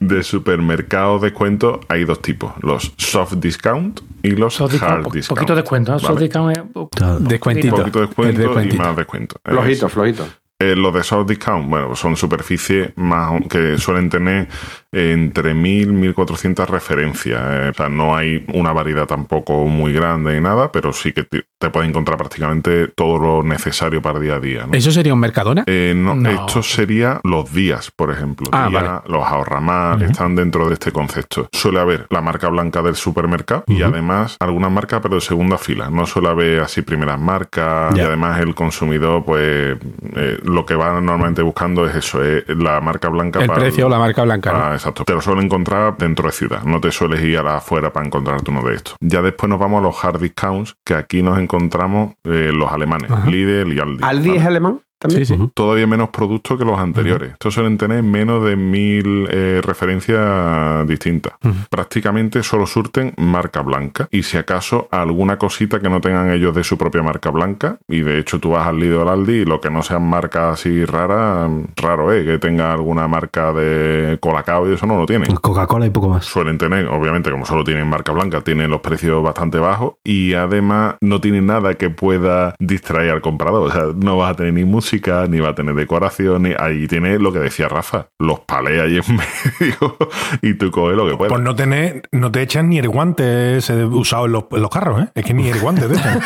De 0.00 0.22
supermercados 0.22 1.20
descuento 1.20 1.80
hay 1.90 2.04
dos 2.06 2.22
tipos, 2.22 2.52
los 2.62 2.94
soft 2.96 3.34
discount 3.34 4.00
y 4.22 4.30
los 4.30 4.54
Soft 4.54 4.72
discount, 4.72 4.92
hard 4.94 5.02
po- 5.04 5.10
discount. 5.10 5.38
poquito 5.38 5.54
descuento, 5.54 5.92
¿no? 5.92 5.98
Soft 5.98 6.14
¿vale? 6.14 6.24
discount 6.26 6.56
es-. 6.56 7.28
Descuentito. 7.28 7.74
Un 7.76 7.80
poquito 7.82 8.00
de 8.00 8.06
descuento 8.06 8.40
descuentito. 8.40 8.74
y 8.74 8.78
más 8.78 8.96
descuento. 8.96 9.36
Flojito, 9.44 9.88
flojito. 9.90 10.26
Eh, 10.60 10.74
los 10.74 10.92
de 10.92 11.04
soft 11.04 11.28
discount, 11.28 11.68
bueno, 11.70 11.94
son 11.94 12.16
superficies 12.16 12.90
más 12.96 13.30
que 13.48 13.78
suelen 13.78 14.10
tener 14.10 14.48
entre 14.90 15.54
1000 15.54 15.92
1400 15.92 16.68
referencias. 16.68 17.40
eh. 17.40 17.68
O 17.70 17.74
sea, 17.74 17.88
no 17.88 18.16
hay 18.16 18.44
una 18.54 18.72
variedad 18.72 19.06
tampoco 19.06 19.66
muy 19.66 19.92
grande 19.92 20.34
ni 20.34 20.40
nada, 20.40 20.72
pero 20.72 20.92
sí 20.92 21.12
que 21.12 21.22
te, 21.22 21.44
te 21.58 21.70
puedes 21.70 21.88
encontrar 21.88 22.18
prácticamente 22.18 22.88
todo 22.88 23.18
lo 23.18 23.42
necesario 23.44 24.02
para 24.02 24.18
día 24.18 24.34
a 24.34 24.40
día. 24.40 24.66
¿no? 24.66 24.72
¿Eso 24.72 24.90
sería 24.90 25.14
un 25.14 25.20
Mercadona? 25.20 25.62
Eh, 25.66 25.92
no, 25.94 26.16
No. 26.16 26.28
esto 26.28 26.62
sería 26.64 27.20
los 27.22 27.52
días, 27.52 27.92
por 27.92 28.10
ejemplo. 28.10 28.48
Ah, 28.50 28.68
vale. 28.72 28.88
Los 29.06 29.24
ahorramás 29.24 30.02
están 30.02 30.34
dentro 30.34 30.66
de 30.66 30.74
este 30.74 30.90
concepto. 30.90 31.48
Suele 31.52 31.78
haber 31.78 32.06
la 32.10 32.20
marca 32.20 32.48
blanca 32.48 32.82
del 32.82 32.96
supermercado 32.96 33.62
y 33.68 33.82
además 33.82 34.36
algunas 34.40 34.72
marcas, 34.72 34.98
pero 35.02 35.14
de 35.16 35.20
segunda 35.20 35.56
fila. 35.58 35.88
No 35.90 36.04
suele 36.06 36.28
haber 36.30 36.60
así 36.62 36.82
primeras 36.82 37.20
marcas 37.20 37.94
y 37.96 38.00
además 38.00 38.40
el 38.40 38.56
consumidor, 38.56 39.24
pues 39.24 39.76
eh, 40.16 40.38
lo 40.48 40.66
que 40.66 40.74
va 40.74 41.00
normalmente 41.00 41.42
buscando 41.42 41.86
es 41.86 41.96
eso, 41.96 42.22
es 42.22 42.44
la 42.48 42.80
marca 42.80 43.08
blanca. 43.08 43.40
El 43.40 43.46
para 43.46 43.60
precio 43.60 43.86
o 43.86 43.88
la 43.88 43.98
marca 43.98 44.22
blanca. 44.22 44.52
¿no? 44.52 44.58
Ah, 44.58 44.72
exacto. 44.72 45.04
Te 45.04 45.12
lo 45.12 45.20
suelen 45.20 45.44
encontrar 45.44 45.96
dentro 45.96 46.26
de 46.26 46.32
ciudad. 46.32 46.62
No 46.64 46.80
te 46.80 46.90
sueles 46.90 47.22
ir 47.22 47.38
a 47.38 47.42
la 47.42 47.56
afuera 47.56 47.92
para 47.92 48.06
encontrarte 48.06 48.50
uno 48.50 48.62
de 48.62 48.74
estos. 48.74 48.96
Ya 49.00 49.22
después 49.22 49.48
nos 49.48 49.58
vamos 49.58 49.80
a 49.80 49.82
los 49.82 50.04
hard 50.04 50.20
discounts, 50.20 50.76
que 50.84 50.94
aquí 50.94 51.22
nos 51.22 51.38
encontramos 51.38 52.14
eh, 52.24 52.50
los 52.52 52.70
alemanes, 52.70 53.10
Lidl 53.26 53.72
y 53.72 53.80
Aldi. 53.80 54.04
¿Aldi 54.04 54.28
¿vale? 54.28 54.40
es 54.40 54.46
alemán? 54.46 54.80
También. 54.98 55.26
Sí, 55.26 55.36
sí. 55.36 55.50
todavía 55.54 55.86
menos 55.86 56.10
productos 56.10 56.58
que 56.58 56.64
los 56.64 56.78
anteriores. 56.78 57.32
Estos 57.32 57.54
suelen 57.54 57.78
tener 57.78 58.02
menos 58.02 58.44
de 58.44 58.56
mil 58.56 59.28
eh, 59.30 59.60
referencias 59.62 60.86
distintas. 60.88 61.34
Prácticamente 61.70 62.42
solo 62.42 62.66
surten 62.66 63.14
marca 63.16 63.62
blanca 63.62 64.08
y 64.10 64.22
si 64.22 64.36
acaso 64.36 64.88
alguna 64.90 65.38
cosita 65.38 65.80
que 65.80 65.88
no 65.88 66.00
tengan 66.00 66.30
ellos 66.30 66.54
de 66.54 66.64
su 66.64 66.76
propia 66.76 67.02
marca 67.02 67.30
blanca 67.30 67.78
y 67.88 68.00
de 68.00 68.18
hecho 68.18 68.38
tú 68.38 68.50
vas 68.50 68.66
al 68.66 68.78
Lidl 68.78 68.94
o 68.94 69.02
al 69.02 69.08
Aldi 69.08 69.32
y 69.32 69.44
lo 69.44 69.60
que 69.60 69.70
no 69.70 69.82
sean 69.82 70.08
marcas 70.08 70.60
así 70.60 70.84
raras, 70.84 71.50
raro 71.76 72.12
es 72.12 72.24
que 72.24 72.38
tenga 72.38 72.72
alguna 72.72 73.06
marca 73.08 73.52
de 73.52 74.18
colacao 74.20 74.68
y 74.68 74.74
eso 74.74 74.86
no 74.86 74.98
lo 74.98 75.06
tienen. 75.06 75.34
Coca-Cola 75.36 75.86
y 75.86 75.90
poco 75.90 76.08
más. 76.08 76.24
Suelen 76.24 76.58
tener, 76.58 76.86
obviamente, 76.88 77.30
como 77.30 77.44
solo 77.46 77.64
tienen 77.64 77.86
marca 77.88 78.12
blanca, 78.12 78.40
tienen 78.40 78.70
los 78.70 78.80
precios 78.80 79.22
bastante 79.22 79.58
bajos 79.58 79.94
y 80.04 80.34
además 80.34 80.96
no 81.00 81.20
tienen 81.20 81.46
nada 81.46 81.74
que 81.74 81.90
pueda 81.90 82.54
distraer 82.58 83.10
al 83.10 83.20
comprador. 83.20 83.68
O 83.68 83.72
sea, 83.72 83.84
no 83.94 84.16
vas 84.16 84.32
a 84.32 84.34
tener 84.34 84.54
ni 84.54 84.64
música, 84.64 84.87
ni 85.28 85.40
va 85.40 85.50
a 85.50 85.54
tener 85.54 85.74
decoración, 85.74 86.42
ni 86.42 86.54
ahí 86.58 86.86
tiene 86.86 87.18
lo 87.18 87.32
que 87.32 87.38
decía 87.38 87.68
Rafa, 87.68 88.08
los 88.18 88.40
palés 88.40 88.80
ahí 88.80 88.96
en 88.96 89.16
medio 89.60 89.96
y 90.42 90.54
tú 90.54 90.70
coges 90.70 90.96
lo 90.96 91.08
que 91.08 91.16
puedas. 91.16 91.32
Pues 91.32 91.42
no, 91.42 91.54
tener, 91.54 92.02
no 92.12 92.30
te 92.30 92.42
echan 92.42 92.68
ni 92.68 92.78
el 92.78 92.88
guante 92.88 93.58
ese 93.58 93.84
usado 93.84 94.26
en 94.26 94.32
los, 94.32 94.44
en 94.50 94.62
los 94.62 94.70
carros, 94.70 95.02
¿eh? 95.02 95.08
Es 95.14 95.24
que 95.24 95.34
ni 95.34 95.48
el 95.48 95.60
guante 95.60 95.88
te 95.88 95.94
echan. 95.94 96.20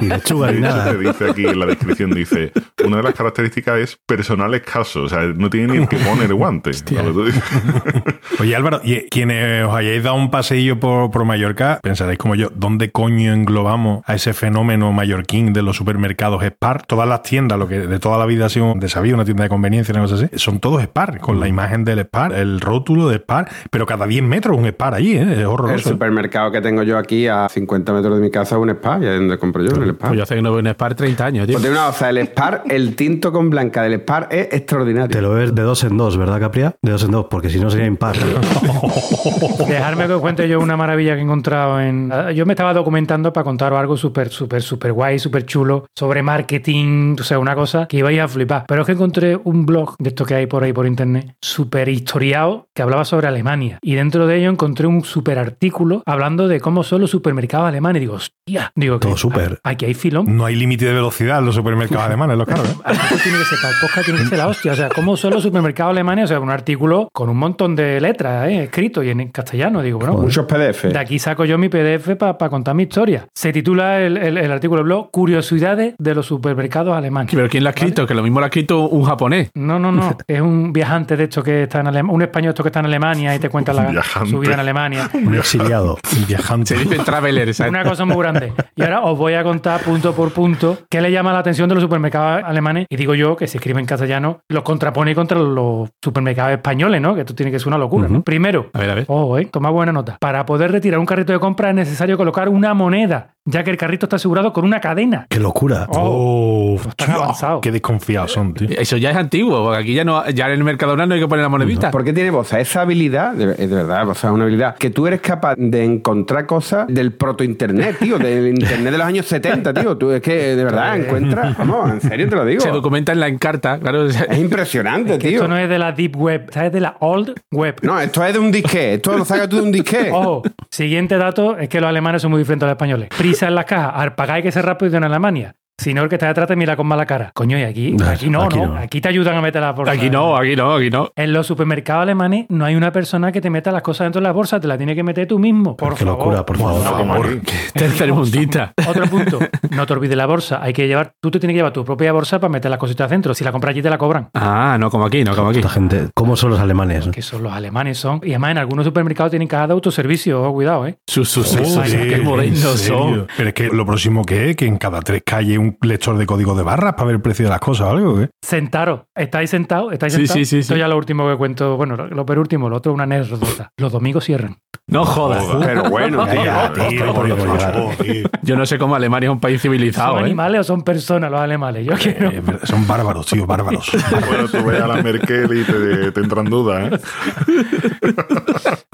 Ni 0.00 0.08
lechuga 0.08 0.48
De 0.48 0.54
ni 0.54 0.66
hecho, 0.66 0.76
nada. 0.76 0.90
te 0.92 0.98
dice 0.98 1.30
aquí 1.30 1.46
en 1.46 1.58
la 1.58 1.66
descripción, 1.66 2.10
dice, 2.10 2.52
una 2.84 2.98
de 2.98 3.02
las 3.02 3.14
características 3.14 3.78
es 3.78 3.98
personal 4.06 4.52
escaso, 4.54 5.02
o 5.02 5.08
sea, 5.08 5.22
no 5.22 5.50
tiene 5.50 5.74
ni 5.74 5.82
el 5.82 5.88
que 5.88 5.96
poner 5.98 6.32
guante. 6.34 6.70
Oye, 8.40 8.56
Álvaro, 8.56 8.80
y 8.84 9.08
quienes 9.08 9.64
os 9.64 9.74
hayáis 9.74 10.02
dado 10.02 10.16
un 10.16 10.30
paseillo 10.30 10.78
por, 10.80 11.10
por 11.10 11.24
Mallorca, 11.24 11.80
pensaréis 11.82 12.18
como 12.18 12.34
yo, 12.34 12.50
¿dónde 12.54 12.90
coño 12.90 13.32
englobamos 13.32 14.02
a 14.06 14.14
ese 14.14 14.32
fenómeno 14.32 14.92
mallorquín 14.92 15.52
de 15.52 15.62
los 15.62 15.76
supermercados 15.76 16.42
Spar? 16.44 16.84
Todas 16.86 17.08
las 17.08 17.22
tiendas, 17.22 17.58
lo 17.58 17.68
que 17.68 17.78
de 17.80 17.98
toda 18.08 18.18
la 18.18 18.24
vida 18.26 18.46
ha 18.46 18.48
sido 18.48 18.72
de 18.74 18.88
sabía, 18.88 19.12
una 19.14 19.26
tienda 19.26 19.42
de 19.42 19.50
conveniencia, 19.50 19.92
una 19.92 20.00
cosa 20.02 20.14
así, 20.14 20.28
son 20.38 20.60
todos 20.60 20.82
Spar, 20.82 21.18
con 21.20 21.38
la 21.40 21.46
imagen 21.46 21.84
del 21.84 21.98
Spar, 22.00 22.32
el 22.32 22.58
rótulo 22.58 23.06
de 23.08 23.16
Spar, 23.16 23.46
pero 23.70 23.84
cada 23.84 24.06
10 24.06 24.22
metros 24.22 24.56
un 24.56 24.66
Spar 24.66 24.94
allí, 24.94 25.12
¿eh? 25.16 25.22
Es 25.32 25.38
El 25.40 25.44
horroroso. 25.46 25.90
supermercado 25.90 26.50
que 26.50 26.62
tengo 26.62 26.82
yo 26.84 26.96
aquí 26.96 27.26
a 27.26 27.48
50 27.50 27.92
metros 27.92 28.14
de 28.14 28.20
mi 28.22 28.30
casa 28.30 28.56
es 28.56 28.62
un 28.62 28.70
Spar, 28.70 29.02
y 29.02 29.06
es 29.08 29.14
donde 29.18 29.36
compro 29.38 29.62
yo, 29.62 29.76
en 29.76 29.82
el 29.82 29.90
Spar. 29.90 30.08
Pues 30.08 30.16
yo 30.16 30.22
hace 30.22 30.36
que 30.36 30.40
no 30.42 30.50
veo 30.52 30.60
un 30.60 30.68
Spar 30.68 30.94
30 30.94 31.24
años, 31.26 31.46
tío. 31.46 31.56
Pues 31.56 31.64
de 31.64 31.70
una 31.70 31.86
cosa, 31.88 32.08
el 32.08 32.18
Spar, 32.28 32.62
el 32.70 32.96
tinto 32.96 33.30
con 33.30 33.50
blanca 33.50 33.82
del 33.82 34.00
Spar 34.00 34.28
es 34.30 34.48
extraordinario. 34.52 35.08
Te 35.14 35.20
lo 35.20 35.34
ves 35.34 35.54
de 35.54 35.60
dos 35.62 35.84
en 35.84 35.98
dos, 35.98 36.16
¿verdad, 36.16 36.40
Capria? 36.40 36.74
De 36.80 36.90
dos 36.92 37.04
en 37.04 37.10
dos, 37.10 37.26
porque 37.28 37.50
si 37.50 37.60
no 37.60 37.68
sería 37.68 37.86
impar. 37.86 38.16
Dejarme 39.68 40.06
que 40.06 40.12
os 40.14 40.20
cuente 40.20 40.48
yo 40.48 40.60
una 40.60 40.76
maravilla 40.76 41.14
que 41.14 41.20
he 41.20 41.24
encontrado 41.24 41.80
en. 41.80 42.10
Ah, 42.12 42.32
Yo 42.32 42.46
me 42.46 42.52
estaba 42.54 42.72
documentando 42.72 43.32
para 43.32 43.44
contaros 43.44 43.78
algo 43.78 43.96
súper, 43.96 44.30
súper, 44.30 44.62
súper 44.62 44.92
guay, 44.92 45.18
súper 45.18 45.44
chulo 45.44 45.86
sobre 45.94 46.22
marketing, 46.22 47.16
o 47.20 47.22
sea, 47.22 47.38
una 47.38 47.54
cosa 47.54 47.86
que 47.86 47.97
ibais 47.98 48.20
a 48.20 48.28
flipar. 48.28 48.64
Pero 48.66 48.82
es 48.82 48.86
que 48.86 48.92
encontré 48.92 49.38
un 49.44 49.66
blog 49.66 49.94
de 49.98 50.08
esto 50.10 50.24
que 50.24 50.34
hay 50.34 50.46
por 50.46 50.64
ahí 50.64 50.72
por 50.72 50.86
internet, 50.86 51.34
súper 51.40 51.88
historiado, 51.88 52.66
que 52.74 52.82
hablaba 52.82 53.04
sobre 53.04 53.26
Alemania. 53.28 53.78
Y 53.82 53.94
dentro 53.94 54.26
de 54.26 54.38
ello 54.38 54.50
encontré 54.50 54.86
un 54.86 55.04
súper 55.04 55.38
artículo 55.38 56.02
hablando 56.06 56.48
de 56.48 56.60
cómo 56.60 56.82
son 56.84 57.00
los 57.02 57.10
supermercados 57.10 57.68
alemanes. 57.68 58.00
Y 58.00 58.04
digo, 58.06 58.14
hostia, 58.14 58.72
digo, 58.74 58.98
Todo 58.98 59.12
que 59.14 59.18
súper. 59.18 59.60
Aquí 59.64 59.84
hay 59.84 59.94
filón. 59.94 60.36
No 60.36 60.44
hay 60.44 60.56
límite 60.56 60.84
de 60.86 60.92
velocidad 60.92 61.38
en 61.40 61.46
los 61.46 61.54
supermercados 61.54 62.04
alemanes, 62.06 62.36
los 62.38 62.46
carros. 62.46 62.68
¿eh? 62.68 62.74
Tiene 63.22 63.38
que 63.38 63.44
ser, 63.44 63.58
para 63.60 63.74
el 63.74 63.80
podcast 63.80 64.04
tiene 64.06 64.20
que 64.20 64.26
ser 64.26 64.38
la 64.38 64.46
hostia. 64.48 64.72
O 64.72 64.76
sea, 64.76 64.88
¿cómo 64.88 65.16
son 65.16 65.34
los 65.34 65.42
supermercados 65.42 65.90
alemanes? 65.90 66.24
O 66.24 66.28
sea, 66.28 66.40
un 66.40 66.50
artículo 66.50 67.08
con 67.12 67.28
un 67.28 67.36
montón 67.36 67.74
de 67.76 68.00
letras, 68.00 68.48
¿eh? 68.48 68.64
escrito 68.64 69.02
y 69.02 69.10
en 69.10 69.28
castellano. 69.28 69.82
Digo, 69.82 69.98
bueno, 69.98 70.14
Muchos 70.14 70.46
PDF. 70.46 70.84
de 70.84 70.98
aquí 70.98 71.18
saco 71.18 71.44
yo 71.44 71.58
mi 71.58 71.68
PDF 71.68 72.16
para 72.16 72.36
contar 72.48 72.74
mi 72.74 72.84
historia. 72.84 73.26
Se 73.34 73.52
titula 73.52 74.00
el, 74.00 74.16
el- 74.16 74.38
el 74.38 74.52
artículo 74.52 74.78
del 74.80 74.84
blog 74.86 75.10
Curiosidades 75.10 75.94
de 75.98 76.14
los 76.14 76.26
supermercados 76.26 76.96
alemanes. 76.96 77.32
Pero 77.34 77.48
¿quién 77.48 77.64
lo 77.64 77.68
ha 77.70 77.72
escrito? 77.72 77.87
Que 77.94 78.14
lo 78.14 78.22
mismo 78.22 78.38
lo 78.40 78.44
ha 78.44 78.48
escrito 78.48 78.88
un 78.88 79.04
japonés. 79.04 79.50
No, 79.54 79.78
no, 79.78 79.90
no. 79.90 80.16
Es 80.28 80.40
un 80.40 80.72
viajante, 80.72 81.16
de 81.16 81.24
hecho, 81.24 81.42
que 81.42 81.64
está 81.64 81.80
en 81.80 81.88
Alemania. 81.88 82.14
Un 82.14 82.22
español 82.22 82.50
esto 82.50 82.62
que 82.62 82.68
está 82.68 82.80
en 82.80 82.86
Alemania 82.86 83.34
y 83.34 83.38
te 83.38 83.48
cuenta 83.48 83.72
la, 83.72 83.86
Viajante. 83.90 84.30
su 84.30 84.38
vida 84.38 84.54
en 84.54 84.60
Alemania. 84.60 85.10
Un 85.14 85.34
exiliado. 85.34 85.98
El 86.16 86.24
viajante. 86.26 86.76
Se 86.76 86.84
dice 86.84 86.98
traveler, 87.04 87.52
¿sabes? 87.54 87.70
Una 87.70 87.84
cosa 87.84 88.04
muy 88.04 88.16
grande. 88.18 88.52
Y 88.76 88.82
ahora 88.82 89.02
os 89.02 89.16
voy 89.18 89.34
a 89.34 89.42
contar 89.42 89.80
punto 89.80 90.14
por 90.14 90.32
punto 90.32 90.78
qué 90.90 91.00
le 91.00 91.10
llama 91.10 91.32
la 91.32 91.38
atención 91.40 91.68
de 91.68 91.74
los 91.76 91.82
supermercados 91.82 92.42
alemanes. 92.44 92.86
Y 92.90 92.96
digo 92.96 93.14
yo 93.14 93.36
que 93.36 93.46
se 93.46 93.56
escribe 93.58 93.80
en 93.80 93.86
castellano, 93.86 94.40
los 94.48 94.62
contrapone 94.62 95.14
contra 95.14 95.38
los 95.38 95.88
supermercados 96.02 96.52
españoles, 96.52 97.00
¿no? 97.00 97.14
Que 97.14 97.20
esto 97.20 97.34
tiene 97.34 97.50
que 97.50 97.58
ser 97.58 97.68
una 97.68 97.78
locura, 97.78 98.08
¿no? 98.08 98.22
Primero, 98.22 98.70
A 98.72 98.78
ver, 98.80 98.90
a 98.90 98.94
ver. 98.94 99.04
ojo, 99.08 99.38
eh, 99.38 99.46
toma 99.46 99.70
buena 99.70 99.92
nota. 99.92 100.18
Para 100.20 100.44
poder 100.46 100.70
retirar 100.72 101.00
un 101.00 101.06
carrito 101.06 101.32
de 101.32 101.40
compra 101.40 101.70
es 101.70 101.74
necesario 101.74 102.16
colocar 102.16 102.48
una 102.48 102.74
moneda, 102.74 103.34
ya 103.50 103.64
que 103.64 103.70
el 103.70 103.76
carrito 103.76 104.06
está 104.06 104.16
asegurado 104.16 104.52
con 104.52 104.64
una 104.64 104.80
cadena. 104.80 105.26
¡Qué 105.28 105.40
locura! 105.40 105.86
Oh, 105.90 106.18
Oh, 106.58 106.74
están 106.76 107.08
tío, 107.08 107.22
avanzados. 107.22 107.60
Qué 107.62 107.72
desconfiados 107.72 108.32
son, 108.32 108.52
tío. 108.54 108.68
Eso 108.70 108.96
ya 108.96 109.10
es 109.10 109.16
antiguo, 109.16 109.62
porque 109.64 109.80
aquí 109.82 109.94
ya 109.94 110.04
no, 110.04 110.28
ya 110.30 110.46
en 110.46 110.52
el 110.52 110.64
Mercadona 110.64 111.06
no 111.06 111.14
hay 111.14 111.20
que 111.20 111.28
poner 111.28 111.42
la 111.42 111.48
monedita. 111.48 111.90
¿Por 111.90 112.04
qué 112.04 112.12
tiene 112.12 112.30
Boza 112.30 112.60
esa 112.60 112.82
habilidad? 112.82 113.32
De, 113.32 113.46
de 113.54 113.66
verdad, 113.66 114.04
Boza 114.04 114.28
es 114.28 114.34
una 114.34 114.44
habilidad 114.44 114.76
que 114.76 114.90
tú 114.90 115.06
eres 115.06 115.20
capaz 115.20 115.54
de 115.56 115.84
encontrar 115.84 116.46
cosas 116.46 116.86
del 116.88 117.12
proto-internet, 117.12 117.96
tío, 118.00 118.18
del 118.18 118.48
internet 118.48 118.92
de 118.92 118.98
los 118.98 119.06
años 119.06 119.26
70, 119.26 119.72
tío. 119.74 119.96
Tú 119.96 120.10
es 120.10 120.20
que 120.20 120.56
de 120.56 120.64
verdad 120.64 120.98
encuentras, 120.98 121.56
vamos, 121.56 121.90
en 121.90 122.00
serio 122.00 122.28
te 122.28 122.36
lo 122.36 122.44
digo. 122.44 122.60
Se 122.60 122.70
documenta 122.70 123.12
en 123.12 123.20
la 123.20 123.28
encarta, 123.28 123.78
claro. 123.78 124.06
Es 124.06 124.18
impresionante, 124.38 125.18
tío. 125.18 125.30
Esto 125.30 125.48
no 125.48 125.56
es 125.56 125.68
de 125.68 125.78
la 125.78 125.92
Deep 125.92 126.16
Web, 126.16 126.44
esta 126.48 126.66
es 126.66 126.72
de 126.72 126.80
la 126.80 126.96
Old 127.00 127.34
Web. 127.52 127.76
No, 127.82 127.98
esto 128.00 128.24
es 128.24 128.32
de 128.32 128.38
un 128.38 128.50
disque. 128.50 128.94
Esto 128.94 129.16
lo 129.16 129.24
sacas 129.24 129.48
tú 129.48 129.56
de 129.56 129.62
un 129.62 129.72
disque. 129.72 130.10
Ojo, 130.12 130.42
siguiente 130.70 131.16
dato 131.16 131.56
es 131.56 131.68
que 131.68 131.80
los 131.80 131.88
alemanes 131.88 132.22
son 132.22 132.30
muy 132.32 132.38
diferentes 132.40 132.64
a 132.64 132.66
los 132.66 132.74
españoles. 132.74 133.08
Prisa 133.16 133.37
cajas, 133.66 133.92
al 133.94 134.14
pagar 134.14 134.36
hay 134.36 134.42
que 134.42 134.52
ser 134.52 134.64
rápido 134.64 134.96
en 134.96 135.04
Alemania. 135.04 135.57
Si 135.80 135.94
no, 135.94 136.02
el 136.02 136.08
que 136.08 136.16
está 136.16 136.26
detrás 136.26 136.48
te 136.48 136.56
mira 136.56 136.74
con 136.76 136.88
mala 136.88 137.06
cara. 137.06 137.30
Coño, 137.34 137.56
y 137.56 137.62
aquí, 137.62 137.92
No, 137.92 138.04
aquí 138.08 138.28
no, 138.28 138.42
aquí 138.42 138.56
¿no? 138.58 138.66
no. 138.66 138.76
Aquí 138.78 139.00
te 139.00 139.08
ayudan 139.08 139.36
a 139.36 139.40
meter 139.40 139.62
las 139.62 139.76
bolsas. 139.76 139.96
Aquí 139.96 140.10
no, 140.10 140.36
aquí 140.36 140.56
no, 140.56 140.74
aquí 140.74 140.90
no. 140.90 141.10
En 141.14 141.32
los 141.32 141.46
supermercados 141.46 142.02
alemanes 142.02 142.46
no 142.48 142.64
hay 142.64 142.74
una 142.74 142.90
persona 142.90 143.30
que 143.30 143.40
te 143.40 143.48
meta 143.48 143.70
las 143.70 143.82
cosas 143.82 144.06
dentro 144.06 144.20
de 144.20 144.24
la 144.26 144.32
bolsa, 144.32 144.58
te 144.58 144.66
la 144.66 144.76
tiene 144.76 144.96
que 144.96 145.04
meter 145.04 145.28
tú 145.28 145.38
mismo. 145.38 145.76
Por 145.76 145.94
Qué 145.94 146.04
favor. 146.04 146.18
locura, 146.18 146.44
por 146.44 146.58
favor. 146.58 146.82
No, 146.82 146.92
como 146.96 147.14
aquí. 147.14 147.38
Tercermundista. 147.74 148.72
Otro 148.88 149.06
punto, 149.06 149.38
no 149.70 149.86
te 149.86 149.92
olvides 149.92 150.16
la 150.16 150.26
bolsa. 150.26 150.58
Hay 150.62 150.72
que 150.72 150.88
llevar, 150.88 151.12
tú 151.20 151.30
te 151.30 151.38
tienes 151.38 151.54
que 151.54 151.58
llevar 151.58 151.72
tu 151.72 151.84
propia 151.84 152.12
bolsa 152.12 152.40
para 152.40 152.50
meter 152.50 152.70
las 152.70 152.80
cositas 152.80 153.08
dentro. 153.08 153.32
Si 153.34 153.44
la 153.44 153.52
compras 153.52 153.70
allí 153.70 153.82
te 153.82 153.90
la 153.90 153.98
cobran. 153.98 154.28
Ah, 154.34 154.76
no 154.80 154.90
como 154.90 155.06
aquí, 155.06 155.22
no 155.22 155.36
como 155.36 155.50
aquí. 155.50 155.58
Esta 155.60 155.70
gente, 155.70 156.08
¿cómo 156.14 156.36
son 156.36 156.50
los 156.50 156.60
alemanes? 156.60 157.08
Que 157.08 157.22
son 157.22 157.42
los 157.44 157.52
alemanes 157.52 157.98
son. 157.98 158.20
Y 158.24 158.30
además 158.30 158.50
en 158.50 158.58
algunos 158.58 158.84
supermercados 158.84 159.30
tienen 159.30 159.46
caja 159.46 159.68
de 159.68 159.74
autoservicio. 159.74 160.52
Cuidado, 160.52 160.88
¿eh? 160.88 160.98
Sus, 161.06 161.28
sus, 161.28 161.46
son. 161.48 163.26
Pero 163.36 163.48
es 163.48 163.54
que 163.54 163.68
lo 163.68 163.86
próximo 163.86 164.24
que 164.24 164.50
es 164.50 164.56
que 164.56 164.66
en 164.66 164.76
cada 164.76 165.00
tres 165.02 165.22
calles 165.24 165.58
un 165.58 165.67
lector 165.82 166.16
de 166.16 166.26
código 166.26 166.54
de 166.54 166.62
barras 166.62 166.94
para 166.94 167.06
ver 167.06 167.16
el 167.16 167.22
precio 167.22 167.44
de 167.46 167.50
las 167.50 167.60
cosas 167.60 167.86
o 167.86 167.90
algo. 167.90 168.20
¿eh? 168.20 168.28
Sentaros. 168.42 169.02
¿Estáis 169.14 169.50
sentados? 169.50 169.92
¿Estáis 169.92 170.12
Sí, 170.12 170.26
sentados? 170.26 170.38
sí, 170.38 170.44
sí, 170.46 170.58
Esto 170.60 170.74
sí. 170.74 170.80
ya 170.80 170.88
lo 170.88 170.96
último 170.96 171.28
que 171.28 171.36
cuento. 171.36 171.76
Bueno, 171.76 171.96
lo, 171.96 172.06
lo 172.08 172.26
penúltimo, 172.26 172.68
lo 172.68 172.76
otro 172.76 172.92
es 172.92 172.94
una 172.94 173.04
anécdota. 173.04 173.72
Los 173.76 173.92
domingos 173.92 174.24
cierran. 174.24 174.56
No 174.86 175.04
jodas. 175.04 175.44
Pero 175.64 175.84
bueno. 175.90 176.26
Yo 178.42 178.56
no 178.56 178.66
sé 178.66 178.78
cómo 178.78 178.94
Alemania 178.94 179.28
es 179.28 179.32
un 179.32 179.40
país 179.40 179.60
¿Son 179.60 179.70
civilizado, 179.72 180.18
¿eh? 180.20 180.24
animales 180.24 180.60
o 180.60 180.64
son 180.64 180.82
personas 180.82 181.30
los 181.30 181.40
alemanes? 181.40 181.86
Yo 181.86 181.94
quiero. 181.94 182.30
Eh, 182.30 182.42
son 182.64 182.86
bárbaros, 182.86 183.26
tío, 183.26 183.46
bárbaros. 183.46 183.90
Bueno, 184.28 184.48
tú 184.48 184.64
ves 184.64 184.80
a 184.80 184.86
la 184.86 185.02
Merkel 185.02 185.48
y 185.58 185.64
te, 185.64 186.12
te 186.12 186.20
entran 186.20 186.44
dudas, 186.46 186.92
¿eh? 186.92 186.98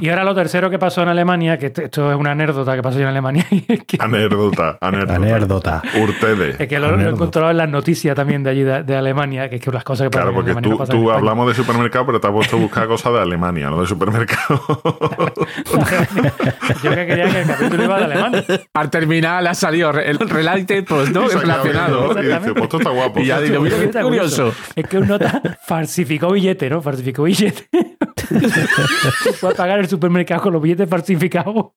Y 0.01 0.09
ahora 0.11 0.25
lo 0.25 0.35
tercero 0.35 0.69
que 0.69 0.79
pasó 0.79 1.03
en 1.03 1.09
Alemania, 1.09 1.57
que 1.59 1.67
esto- 1.67 1.83
esto 1.83 2.11
es 2.13 2.19
una 2.19 2.33
anécdota 2.33 2.75
que 2.75 2.83
pasó 2.83 2.99
en 2.99 3.07
Alemania, 3.07 3.47
y 3.51 3.65
es 3.69 3.85
que 3.85 3.97
Anécdota, 4.01 4.77
anécdota. 4.81 5.15
Anécdota. 5.15 5.83
Urtede. 6.03 6.64
Es 6.65 6.69
que 6.71 6.79
lo, 6.79 6.97
lo 6.97 7.11
he 7.11 7.11
encontrado 7.11 7.51
en 7.51 7.59
las 7.59 7.69
noticias 7.69 8.17
también 8.17 8.43
de 8.43 8.49
allí 8.49 8.63
de, 8.63 8.83
de 8.83 8.97
Alemania, 8.97 9.51
que 9.51 9.57
es 9.57 9.63
que 9.63 9.71
las 9.71 9.85
cosas 9.85 10.07
que 10.07 10.11
Claro, 10.13 10.33
porque 10.33 10.55
tú, 10.55 10.79
no 10.79 11.11
en 11.11 11.11
hablamos 11.11 11.47
de 11.49 11.55
supermercado, 11.55 12.07
pero 12.07 12.21
te 12.21 12.27
has 12.27 12.33
puesto 12.33 12.57
a 12.57 12.59
buscar 12.59 12.87
cosas 12.87 13.13
de 13.13 13.21
Alemania, 13.21 13.69
no 13.69 13.83
de 13.83 13.87
supermercado. 13.87 14.63
Yo 16.83 16.91
que 16.91 17.07
quería 17.07 17.29
que 17.31 17.41
el 17.43 17.47
capítulo 17.47 17.85
iba 17.85 17.99
de 17.99 18.05
Alemania. 18.05 18.45
Al 18.73 18.89
terminar 18.89 19.47
ha 19.47 19.55
salido 19.55 19.91
el 19.91 20.19
related, 20.19 20.87
pues 20.87 21.11
no, 21.11 21.29
relacionado. 21.29 22.19
Y 22.19 22.25
dice, 22.25 22.53
pues 22.53 22.63
esto 22.63 22.79
está 22.79 22.91
guapo. 22.91 23.21
Y 23.21 23.27
ya 23.27 23.43
digo, 23.43 23.61
mira 23.61 23.77
qué 23.77 23.85
Está 23.85 24.03
curioso. 24.03 24.55
Es 24.75 24.87
que 24.87 24.97
un 24.97 25.07
nota 25.07 25.43
falsificó 25.67 26.33
billete, 26.33 26.71
¿no? 26.71 26.81
Falsificó 26.81 27.25
billete. 27.25 27.69
Fue 29.39 29.51
a 29.51 29.55
pagar 29.55 29.81
el 29.81 29.89
supermercado 29.89 30.41
con 30.41 30.55
los 30.55 30.63
billetes 30.63 30.89
falsificados. 30.89 31.73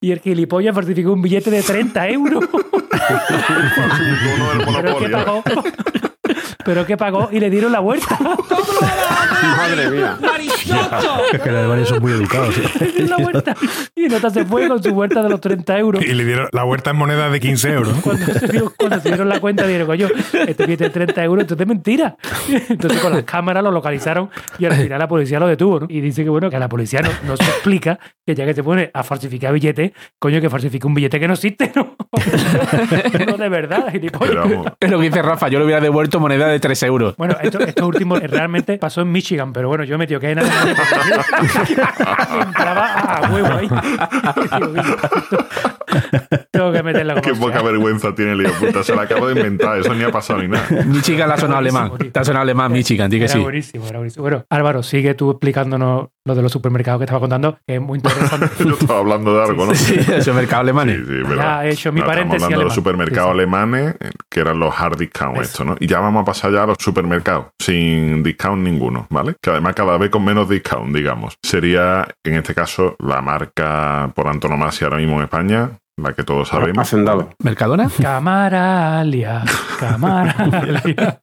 Y 0.00 0.12
el 0.12 0.20
gilipollas 0.20 0.74
falsificó 0.74 1.12
un 1.12 1.20
billete 1.20 1.50
de 1.50 1.62
30 1.62 2.08
euros. 2.08 2.44
Uno 3.08 4.50
del 4.50 4.58
Pero 4.58 4.98
que 4.98 5.08
monopolio. 5.08 5.24
pagó. 5.24 5.44
Pero 6.64 6.84
que 6.86 6.96
pagó 6.96 7.28
y 7.30 7.38
le 7.38 7.48
dieron 7.50 7.70
la 7.70 7.78
vuelta. 7.80 8.18
Madre 9.56 9.90
mía. 9.90 10.18
Que 10.66 11.50
los 11.52 11.58
alemanes 11.60 11.88
son 11.88 12.00
muy 12.02 12.10
educados. 12.12 12.54
Le 12.80 12.86
dieron 12.88 13.10
la 13.10 13.16
vuelta. 13.18 13.56
Y 13.94 14.08
Nota 14.08 14.30
se 14.30 14.44
fue 14.44 14.66
con 14.66 14.82
su 14.82 14.92
vuelta 14.92 15.22
de 15.22 15.28
los 15.28 15.40
30 15.40 15.78
euros. 15.78 16.04
Y 16.04 16.12
le 16.12 16.24
dieron 16.24 16.48
la 16.52 16.64
huerta 16.64 16.90
en 16.90 16.96
moneda 16.96 17.30
de 17.30 17.38
15 17.38 17.72
euros. 17.72 17.94
Cuando 18.02 18.26
se, 18.26 18.48
dio- 18.48 18.72
cuando 18.76 18.98
se 19.00 19.08
dieron 19.10 19.28
la 19.28 19.38
cuenta, 19.40 19.64
dijeron, 19.66 19.86
coño, 19.86 20.08
este 20.46 20.64
billete 20.66 20.84
de 20.84 20.90
30 20.90 21.24
euros, 21.24 21.42
esto 21.44 21.54
es 21.60 21.66
mentira. 21.68 22.16
Entonces 22.68 23.00
con 23.00 23.12
las 23.12 23.22
cámaras 23.24 23.62
lo 23.62 23.70
localizaron 23.70 24.28
y 24.58 24.64
al 24.66 24.74
final 24.74 24.98
la 24.98 25.06
policía 25.08 25.38
lo 25.38 25.46
detuvo. 25.46 25.80
¿no? 25.80 25.86
Y 25.88 26.00
dice 26.00 26.24
que, 26.24 26.30
bueno, 26.30 26.50
que 26.50 26.58
la 26.58 26.68
policía 26.68 27.00
no, 27.00 27.10
no 27.26 27.36
se 27.36 27.44
explica 27.44 27.98
que 28.26 28.34
ya 28.34 28.44
que 28.44 28.54
se 28.54 28.64
pone 28.64 28.90
a 28.92 29.02
falsificar 29.04 29.52
billetes, 29.52 29.92
coño, 30.18 30.40
que 30.40 30.50
falsifica 30.50 30.88
un 30.88 30.94
billete 30.94 31.20
que 31.20 31.28
no 31.28 31.34
existe, 31.34 31.70
¿no? 31.76 31.95
No 33.26 33.36
de 33.36 33.48
verdad, 33.48 33.88
gilipollas. 33.90 34.46
Es 34.80 34.90
lo 34.90 34.98
que 34.98 35.04
dice 35.04 35.22
Rafa, 35.22 35.48
yo 35.48 35.58
le 35.58 35.64
hubiera 35.64 35.80
devuelto 35.80 36.20
moneda 36.20 36.48
de 36.48 36.58
3 36.60 36.82
euros. 36.84 37.16
Bueno, 37.16 37.36
esto, 37.42 37.60
esto 37.60 37.86
último 37.86 38.16
realmente 38.16 38.78
pasó 38.78 39.02
en 39.02 39.12
Michigan, 39.12 39.52
pero 39.52 39.68
bueno, 39.68 39.84
yo 39.84 39.94
he 39.94 39.98
metido 39.98 40.20
que 40.20 40.28
hay 40.28 40.34
nada 40.34 40.48
entraba 42.46 42.86
a 42.86 43.30
huevo 43.32 43.48
ahí. 43.48 43.68
Digo, 43.68 44.68
"Mira, 44.72 44.82
esto- 44.82 45.46
Tengo 46.50 46.72
que 46.72 46.82
meterla 46.82 47.14
como 47.14 47.22
qué 47.22 47.34
sea". 47.34 47.40
poca 47.40 47.62
vergüenza 47.62 48.14
tiene 48.14 48.32
el 48.32 48.50
puta. 48.52 48.82
Se 48.82 48.94
la 48.94 49.02
acabo 49.02 49.26
de 49.28 49.34
inventar, 49.36 49.78
eso 49.78 49.94
ni 49.94 50.04
ha 50.04 50.10
pasado 50.10 50.40
ni 50.42 50.48
nada. 50.48 50.66
Michigan 50.84 51.28
la 51.28 51.34
ha 51.34 51.38
sonado 51.38 51.58
alemán. 51.58 51.92
tío. 51.98 52.12
Te 52.12 52.18
ha 52.20 52.24
sonado 52.24 52.42
alemán, 52.42 52.72
Michigan, 52.72 53.10
di 53.10 53.18
que 53.18 53.24
Era 53.24 53.32
sí. 53.34 53.38
buenísimo, 53.40 53.86
era 53.86 53.98
buenísimo. 53.98 54.22
Bueno, 54.22 54.44
Álvaro, 54.50 54.82
sigue 54.82 55.14
tú 55.14 55.30
explicándonos 55.30 56.08
lo 56.26 56.34
de 56.34 56.42
los 56.42 56.50
supermercados 56.52 56.98
que 56.98 57.04
estaba 57.04 57.20
contando, 57.20 57.58
que 57.66 57.76
es 57.76 57.80
muy 57.80 57.98
interesante. 57.98 58.48
Yo 58.64 58.70
estaba 58.78 58.98
hablando 58.98 59.36
de 59.36 59.44
algo, 59.44 59.66
¿no? 59.66 59.74
Sí, 59.74 59.96
el 59.96 60.34
mercado 60.34 60.62
alemán. 60.62 60.88
Sí, 60.88 60.96
sí, 60.96 61.12
verdad. 61.22 61.36
Ya 61.36 61.66
he 61.66 61.70
hecho 61.70 61.92
mi 61.92 62.00
No, 62.00 62.06
paréntesis 62.06 62.42
hablando 62.42 62.58
de 62.58 62.64
los 62.64 62.74
supermercados 62.74 63.30
Sí, 63.30 63.36
sí. 63.36 63.38
alemanes, 63.42 63.94
que 64.28 64.40
eran 64.40 64.58
los 64.58 64.74
hard 64.78 64.98
discount, 64.98 65.38
esto, 65.38 65.64
¿no? 65.64 65.76
Y 65.78 65.86
ya 65.86 66.00
vamos 66.00 66.22
a 66.22 66.24
pasar 66.24 66.52
ya 66.52 66.64
a 66.64 66.66
los 66.66 66.76
supermercados, 66.80 67.46
sin 67.60 68.22
discount 68.24 68.62
ninguno, 68.62 69.06
¿vale? 69.08 69.36
Que 69.40 69.50
además 69.50 69.74
cada 69.74 69.96
vez 69.98 70.10
con 70.10 70.24
menos 70.24 70.48
discount, 70.48 70.94
digamos. 70.94 71.36
Sería, 71.42 72.06
en 72.24 72.34
este 72.34 72.54
caso, 72.54 72.96
la 72.98 73.22
marca 73.22 74.10
por 74.14 74.26
antonomasia 74.28 74.88
ahora 74.88 74.98
mismo 74.98 75.16
en 75.18 75.22
España, 75.22 75.70
la 75.96 76.12
que 76.12 76.24
todos 76.24 76.48
sabemos. 76.48 76.78
Hacendado. 76.78 77.30
¿Mercadona? 77.42 77.88
Camaralia, 78.00 79.42
camaralia. 79.78 81.18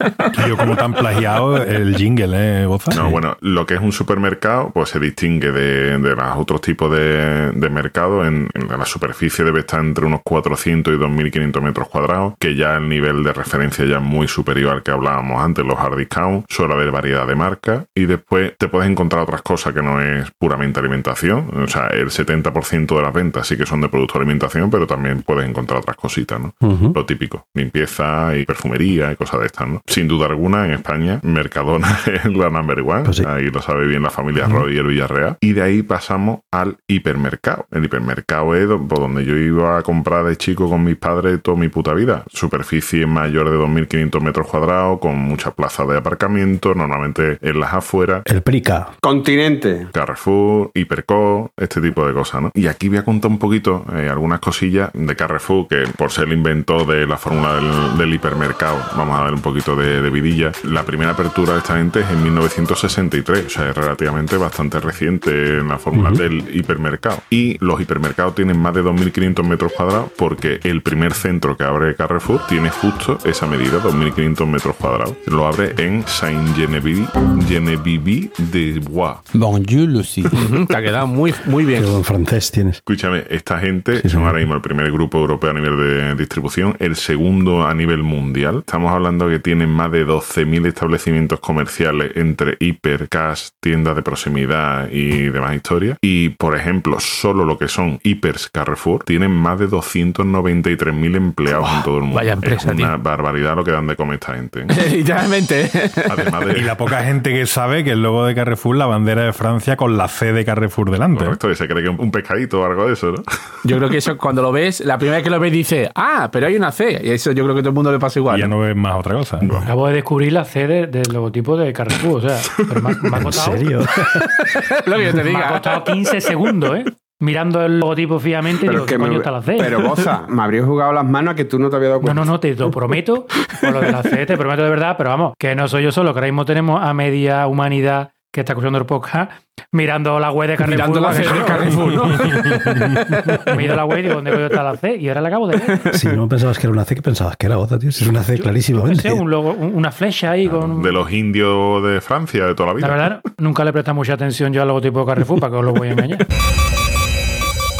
Yo 0.47 0.57
como 0.57 0.75
tan 0.75 0.93
plagiado 0.93 1.61
el 1.61 1.95
jingle, 1.95 2.63
¿eh, 2.63 2.65
Boza? 2.65 2.91
No, 2.95 3.09
bueno, 3.09 3.37
lo 3.41 3.65
que 3.65 3.75
es 3.75 3.81
un 3.81 3.91
supermercado, 3.91 4.71
pues 4.73 4.89
se 4.89 4.99
distingue 4.99 5.51
de, 5.51 5.99
de 5.99 6.15
los 6.15 6.37
otros 6.37 6.61
tipos 6.61 6.91
de, 6.91 7.51
de 7.51 7.69
mercado. 7.69 8.25
En, 8.25 8.49
en 8.53 8.67
la 8.67 8.85
superficie 8.85 9.45
debe 9.45 9.59
estar 9.59 9.79
entre 9.79 10.05
unos 10.05 10.21
400 10.23 10.93
y 10.93 10.97
2.500 10.97 11.61
metros 11.61 11.87
cuadrados, 11.89 12.33
que 12.39 12.55
ya 12.55 12.75
el 12.75 12.89
nivel 12.89 13.23
de 13.23 13.33
referencia 13.33 13.85
ya 13.85 13.97
es 13.97 14.03
muy 14.03 14.27
superior 14.27 14.73
al 14.73 14.83
que 14.83 14.91
hablábamos 14.91 15.43
antes, 15.43 15.63
los 15.65 15.77
hard 15.77 15.97
discount. 15.97 16.45
Suele 16.49 16.73
haber 16.73 16.91
variedad 16.91 17.27
de 17.27 17.35
marcas 17.35 17.85
y 17.93 18.05
después 18.05 18.53
te 18.57 18.67
puedes 18.67 18.89
encontrar 18.89 19.23
otras 19.23 19.43
cosas 19.43 19.73
que 19.73 19.81
no 19.83 20.01
es 20.01 20.31
puramente 20.39 20.79
alimentación. 20.79 21.63
O 21.63 21.67
sea, 21.67 21.87
el 21.87 22.09
70% 22.09 22.95
de 22.95 23.01
las 23.01 23.13
ventas 23.13 23.47
sí 23.47 23.55
que 23.57 23.65
son 23.65 23.81
de 23.81 23.89
producto 23.89 24.13
de 24.13 24.23
alimentación, 24.23 24.62
pero 24.69 24.87
también 24.87 25.21
puedes 25.21 25.47
encontrar 25.47 25.79
otras 25.79 25.97
cositas, 25.97 26.39
¿no? 26.39 26.53
Lo 26.93 27.05
típico, 27.05 27.47
limpieza 27.53 28.35
y 28.37 28.45
perfumería 28.45 29.11
y 29.11 29.15
cosas 29.15 29.41
de 29.41 29.45
estas, 29.47 29.67
¿no? 29.67 29.81
Sin 29.85 30.07
duda 30.07 30.27
alguna, 30.27 30.65
en 30.65 30.73
España, 30.73 31.19
Mercadona 31.23 31.99
es 32.05 32.25
la 32.25 32.49
number 32.49 32.79
one. 32.79 33.03
Pues 33.03 33.17
sí. 33.17 33.23
Ahí 33.25 33.49
lo 33.49 33.61
sabe 33.61 33.87
bien 33.87 34.03
la 34.03 34.09
familia 34.09 34.47
Roy 34.47 34.75
y 34.75 34.77
el 34.77 34.87
Villarreal. 34.87 35.37
Y 35.41 35.53
de 35.53 35.61
ahí 35.61 35.83
pasamos 35.83 36.41
al 36.51 36.77
hipermercado. 36.87 37.67
El 37.71 37.85
hipermercado 37.85 38.55
es 38.55 38.67
por 38.67 38.99
donde 38.99 39.25
yo 39.25 39.35
iba 39.37 39.77
a 39.77 39.81
comprar 39.81 40.25
de 40.25 40.35
chico 40.37 40.69
con 40.69 40.83
mis 40.83 40.95
padres 40.95 41.41
toda 41.41 41.57
mi 41.57 41.69
puta 41.69 41.93
vida. 41.93 42.23
Superficie 42.27 43.05
mayor 43.05 43.49
de 43.49 43.57
2.500 43.57 44.21
metros 44.21 44.47
cuadrados, 44.47 44.99
con 44.99 45.17
muchas 45.17 45.53
plazas 45.53 45.87
de 45.87 45.97
aparcamiento, 45.97 46.73
normalmente 46.73 47.37
en 47.41 47.59
las 47.59 47.73
afueras. 47.73 48.23
El 48.25 48.41
Prica. 48.41 48.91
Continente. 49.01 49.87
Carrefour, 49.91 50.71
Hiperco, 50.73 51.51
este 51.57 51.81
tipo 51.81 52.05
de 52.07 52.13
cosas, 52.13 52.41
¿no? 52.41 52.51
Y 52.53 52.67
aquí 52.67 52.89
voy 52.89 52.97
a 52.97 53.03
contar 53.03 53.31
un 53.31 53.39
poquito 53.39 53.85
eh, 53.95 54.09
algunas 54.09 54.39
cosillas 54.53 54.91
de 54.93 55.15
Carrefour, 55.15 55.67
que 55.67 55.83
por 55.97 56.11
ser 56.11 56.25
el 56.25 56.33
inventor 56.33 56.85
de 56.85 57.07
la 57.07 57.17
fórmula 57.17 57.55
del, 57.55 57.97
del 57.97 58.13
hipermercado, 58.13 58.77
vamos 58.95 59.19
a 59.19 59.23
ver 59.23 59.33
un 59.33 59.41
poquito 59.41 59.75
de, 59.75 59.99
de 59.99 60.09
vidilla. 60.11 60.51
La 60.63 60.83
primera 60.83 61.11
apertura 61.11 61.53
de 61.53 61.59
esta 61.59 61.77
gente 61.77 62.01
es 62.01 62.09
en 62.11 62.21
1963, 62.23 63.45
o 63.47 63.49
sea, 63.49 63.69
es 63.71 63.75
relativamente 63.75 64.37
bastante 64.37 64.79
reciente 64.79 65.57
en 65.57 65.67
la 65.69 65.79
fórmula 65.79 66.11
del 66.11 66.55
hipermercado. 66.55 67.17
Y 67.31 67.57
los 67.65 67.81
hipermercados 67.81 68.35
tienen 68.35 68.59
más 68.59 68.75
de 68.75 68.83
2.500 68.83 69.43
metros 69.43 69.71
cuadrados 69.73 70.11
porque 70.15 70.59
el 70.63 70.83
primer 70.83 71.13
centro 71.15 71.57
que 71.57 71.63
abre 71.63 71.95
Carrefour 71.95 72.45
tiene 72.47 72.69
justo 72.69 73.17
esa 73.25 73.47
medida, 73.47 73.79
2.500 73.81 74.45
metros 74.45 74.75
cuadrados. 74.75 75.15
Lo 75.25 75.47
abre 75.47 75.73
en 75.79 76.03
Saint-Genevieve 76.07 77.07
Genevieve 77.47 78.29
de 78.37 78.79
Bois. 78.87 79.15
Bonjour, 79.33 79.89
Lucy. 79.89 80.23
Te 80.67 80.77
ha 80.77 80.81
quedado 80.81 81.07
muy, 81.07 81.33
muy 81.45 81.63
Qué 81.65 81.71
bien. 81.71 81.85
buen 81.91 82.03
francés 82.03 82.51
tienes. 82.51 82.75
Escúchame, 82.77 83.23
esta 83.31 83.57
gente 83.59 84.01
Sí, 84.03 84.09
son 84.09 84.21
sí. 84.21 84.25
ahora 84.27 84.41
mismo 84.43 84.55
el 84.55 84.61
primer 84.61 84.91
grupo 84.91 85.19
europeo 85.19 85.51
a 85.51 85.53
nivel 85.53 85.77
de 85.77 86.15
distribución, 86.15 86.75
el 86.79 86.97
segundo 86.97 87.65
a 87.65 87.73
nivel 87.73 88.03
mundial. 88.03 88.59
Estamos 88.59 88.91
hablando 88.91 89.29
que 89.29 89.39
tienen 89.39 89.69
más 89.69 89.89
de 89.91 90.05
12.000 90.05 90.67
establecimientos 90.67 91.39
comerciales 91.39 92.11
entre 92.15 92.57
hiper, 92.59 93.07
cash, 93.07 93.49
tiendas 93.61 93.95
de 93.95 94.01
proximidad 94.01 94.89
y 94.91 95.29
demás 95.29 95.55
historias. 95.55 95.97
Y, 96.01 96.29
por 96.29 96.57
ejemplo, 96.57 96.99
solo 96.99 97.45
lo 97.45 97.57
que 97.57 97.69
son 97.69 97.99
hipers 98.03 98.49
Carrefour 98.49 99.05
tienen 99.05 99.31
más 99.31 99.59
de 99.59 99.69
293.000 99.69 101.15
empleados 101.15 101.69
en 101.73 101.83
todo 101.83 101.97
el 101.97 102.03
mundo. 102.03 102.17
vaya 102.17 102.33
empresa, 102.33 102.71
es 102.71 102.77
una 102.77 102.95
tío. 102.95 103.03
barbaridad 103.03 103.55
lo 103.55 103.63
que 103.63 103.71
dan 103.71 103.87
de 103.87 103.95
comer 103.95 104.15
esta 104.15 104.35
gente. 104.35 104.61
¿eh? 104.61 104.89
Literalmente. 104.91 105.71
Además 106.09 106.45
de... 106.47 106.59
Y 106.59 106.61
la 106.63 106.75
poca 106.75 107.03
gente 107.03 107.31
que 107.31 107.45
sabe 107.45 107.85
que 107.85 107.91
el 107.91 108.03
logo 108.03 108.25
de 108.25 108.35
Carrefour, 108.35 108.75
la 108.75 108.87
bandera 108.87 109.23
de 109.23 109.31
Francia 109.31 109.77
con 109.77 109.97
la 109.97 110.09
C 110.09 110.33
de 110.33 110.43
Carrefour 110.43 110.91
delante. 110.91 111.23
¿eh? 111.23 111.27
Correcto, 111.27 111.49
y 111.49 111.55
se 111.55 111.65
cree 111.65 111.81
que 111.81 111.89
es 111.89 111.97
un 111.97 112.11
pescadito 112.11 112.61
o 112.61 112.65
algo 112.65 112.87
de 112.87 112.93
eso, 112.93 113.11
¿no? 113.11 113.23
Yo 113.63 113.77
creo 113.77 113.89
que 113.89 113.97
eso 113.97 114.17
cuando 114.33 114.41
lo 114.49 114.51
ves, 114.51 114.79
la 114.81 114.97
primera 114.97 115.17
vez 115.17 115.23
que 115.23 115.29
lo 115.29 115.39
ves 115.39 115.51
dice, 115.51 115.91
ah, 115.93 116.27
pero 116.31 116.47
hay 116.47 116.55
una 116.55 116.71
C. 116.71 116.99
Y 117.03 117.11
eso 117.11 117.31
yo 117.33 117.43
creo 117.43 117.53
que 117.53 117.59
a 117.59 117.63
todo 117.63 117.69
el 117.69 117.75
mundo 117.75 117.91
le 117.91 117.99
pasa 117.99 118.17
igual. 118.19 118.37
Y 118.37 118.41
ya 118.41 118.47
¿no? 118.47 118.55
no 118.57 118.61
ves 118.63 118.75
más 118.75 118.95
otra 118.95 119.13
cosa. 119.13 119.39
Acabo 119.61 119.87
de 119.87 119.93
descubrir 119.93 120.33
la 120.33 120.43
C 120.43 120.65
de- 120.65 120.87
del 120.87 121.03
logotipo 121.13 121.55
de 121.55 121.71
Carrefour, 121.71 122.25
o 122.25 122.27
sea, 122.29 122.39
pero 122.67 122.81
me, 122.81 122.89
ha- 122.89 122.97
me 123.03 123.09
ha 123.15 123.17
¿En 123.19 123.23
costado, 123.23 123.57
serio? 123.57 123.79
lo 124.87 124.95
que 124.97 125.05
yo 125.05 125.11
te 125.11 125.17
me 125.17 125.21
ha 125.21 125.23
diga. 125.23 125.49
costado 125.49 125.83
15 125.83 126.19
segundos, 126.21 126.77
¿eh? 126.77 126.85
Mirando 127.19 127.61
el 127.63 127.79
logotipo 127.79 128.19
fijamente 128.19 128.65
y 128.65 128.69
digo, 128.69 128.85
¿qué 128.85 128.97
me- 128.97 129.05
coño 129.05 129.17
está 129.19 129.31
la 129.31 129.41
C? 129.43 129.55
pero 129.59 129.81
Boza, 129.81 130.25
me 130.27 130.41
habría 130.41 130.63
jugado 130.63 130.91
las 130.93 131.05
manos 131.05 131.33
a 131.33 131.35
que 131.35 131.45
tú 131.45 131.59
no 131.59 131.69
te 131.69 131.75
habías 131.75 131.89
dado 131.91 131.99
No, 132.01 132.05
cuenta. 132.07 132.25
no, 132.25 132.31
no, 132.31 132.39
te 132.39 132.55
lo 132.55 132.71
prometo. 132.71 133.27
Por 133.61 133.71
lo 133.71 133.81
de 133.81 133.91
la 133.91 134.01
C, 134.03 134.25
te 134.25 134.35
prometo 134.35 134.63
de 134.63 134.69
verdad, 134.69 134.95
pero 134.97 135.11
vamos, 135.11 135.33
que 135.39 135.55
no 135.55 135.67
soy 135.67 135.83
yo 135.83 135.91
solo, 135.91 136.11
que 136.13 136.19
ahora 136.19 136.27
mismo 136.27 136.43
tenemos 136.43 136.81
a 136.81 136.93
media 136.93 137.45
humanidad 137.47 138.12
que 138.33 138.39
está 138.41 138.53
escuchando 138.53 138.79
el 138.79 138.85
podcast 138.87 139.29
mirando 139.71 140.19
la 140.19 140.31
web 140.31 140.49
de 140.49 140.57
Carrefour. 140.57 140.89
Mirando 140.89 140.99
la 141.01 141.13
C 141.13 141.21
que 141.21 141.29
de 141.29 141.39
no- 141.39 141.45
Carrefour, 141.45 141.93
¿no? 141.93 143.55
Miro 143.55 143.75
la 143.75 143.85
web 143.85 143.99
y 143.99 144.01
digo, 144.01 144.15
¿dónde 144.15 144.31
coño 144.31 144.45
está 144.47 144.63
la 144.63 144.75
C? 144.75 144.95
Y 144.97 145.07
ahora 145.07 145.21
la 145.21 145.27
acabo 145.29 145.47
de 145.47 145.57
ver. 145.57 145.95
Si 145.95 146.07
no 146.07 146.27
pensabas 146.27 146.57
que 146.57 146.65
era 146.65 146.71
una 146.73 146.83
C, 146.83 146.95
¿qué 146.95 147.03
pensabas 147.03 147.37
que 147.37 147.45
era 147.45 147.59
otra, 147.59 147.77
tío? 147.77 147.91
Si 147.91 148.03
es 148.03 148.09
una 148.09 148.23
C 148.23 148.37
No 148.37 148.43
clarísimamente. 148.43 149.01
sé, 149.03 149.13
un 149.13 149.29
logo, 149.29 149.51
un- 149.53 149.75
una 149.75 149.91
flecha 149.91 150.31
ahí 150.31 150.47
con... 150.47 150.81
De 150.81 150.91
los 150.91 151.11
indios 151.11 151.83
de 151.83 152.01
Francia 152.01 152.45
de 152.47 152.55
toda 152.55 152.69
la 152.69 152.73
vida. 152.75 152.87
La 152.87 152.93
verdad, 152.93 153.21
nunca 153.37 153.63
le 153.63 153.71
presta 153.71 153.93
mucha 153.93 154.13
atención 154.13 154.51
yo 154.51 154.63
al 154.63 154.67
logotipo 154.67 155.01
de 155.01 155.05
Carrefour, 155.05 155.39
para 155.39 155.51
que 155.51 155.57
os 155.59 155.65
lo 155.65 155.73
voy 155.73 155.89
a 155.89 155.91
engañar. 155.91 156.25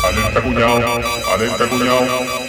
Alerta 0.08 0.42
cuñado, 0.42 0.78
alerta 1.36 1.66
cuñado. 1.68 2.43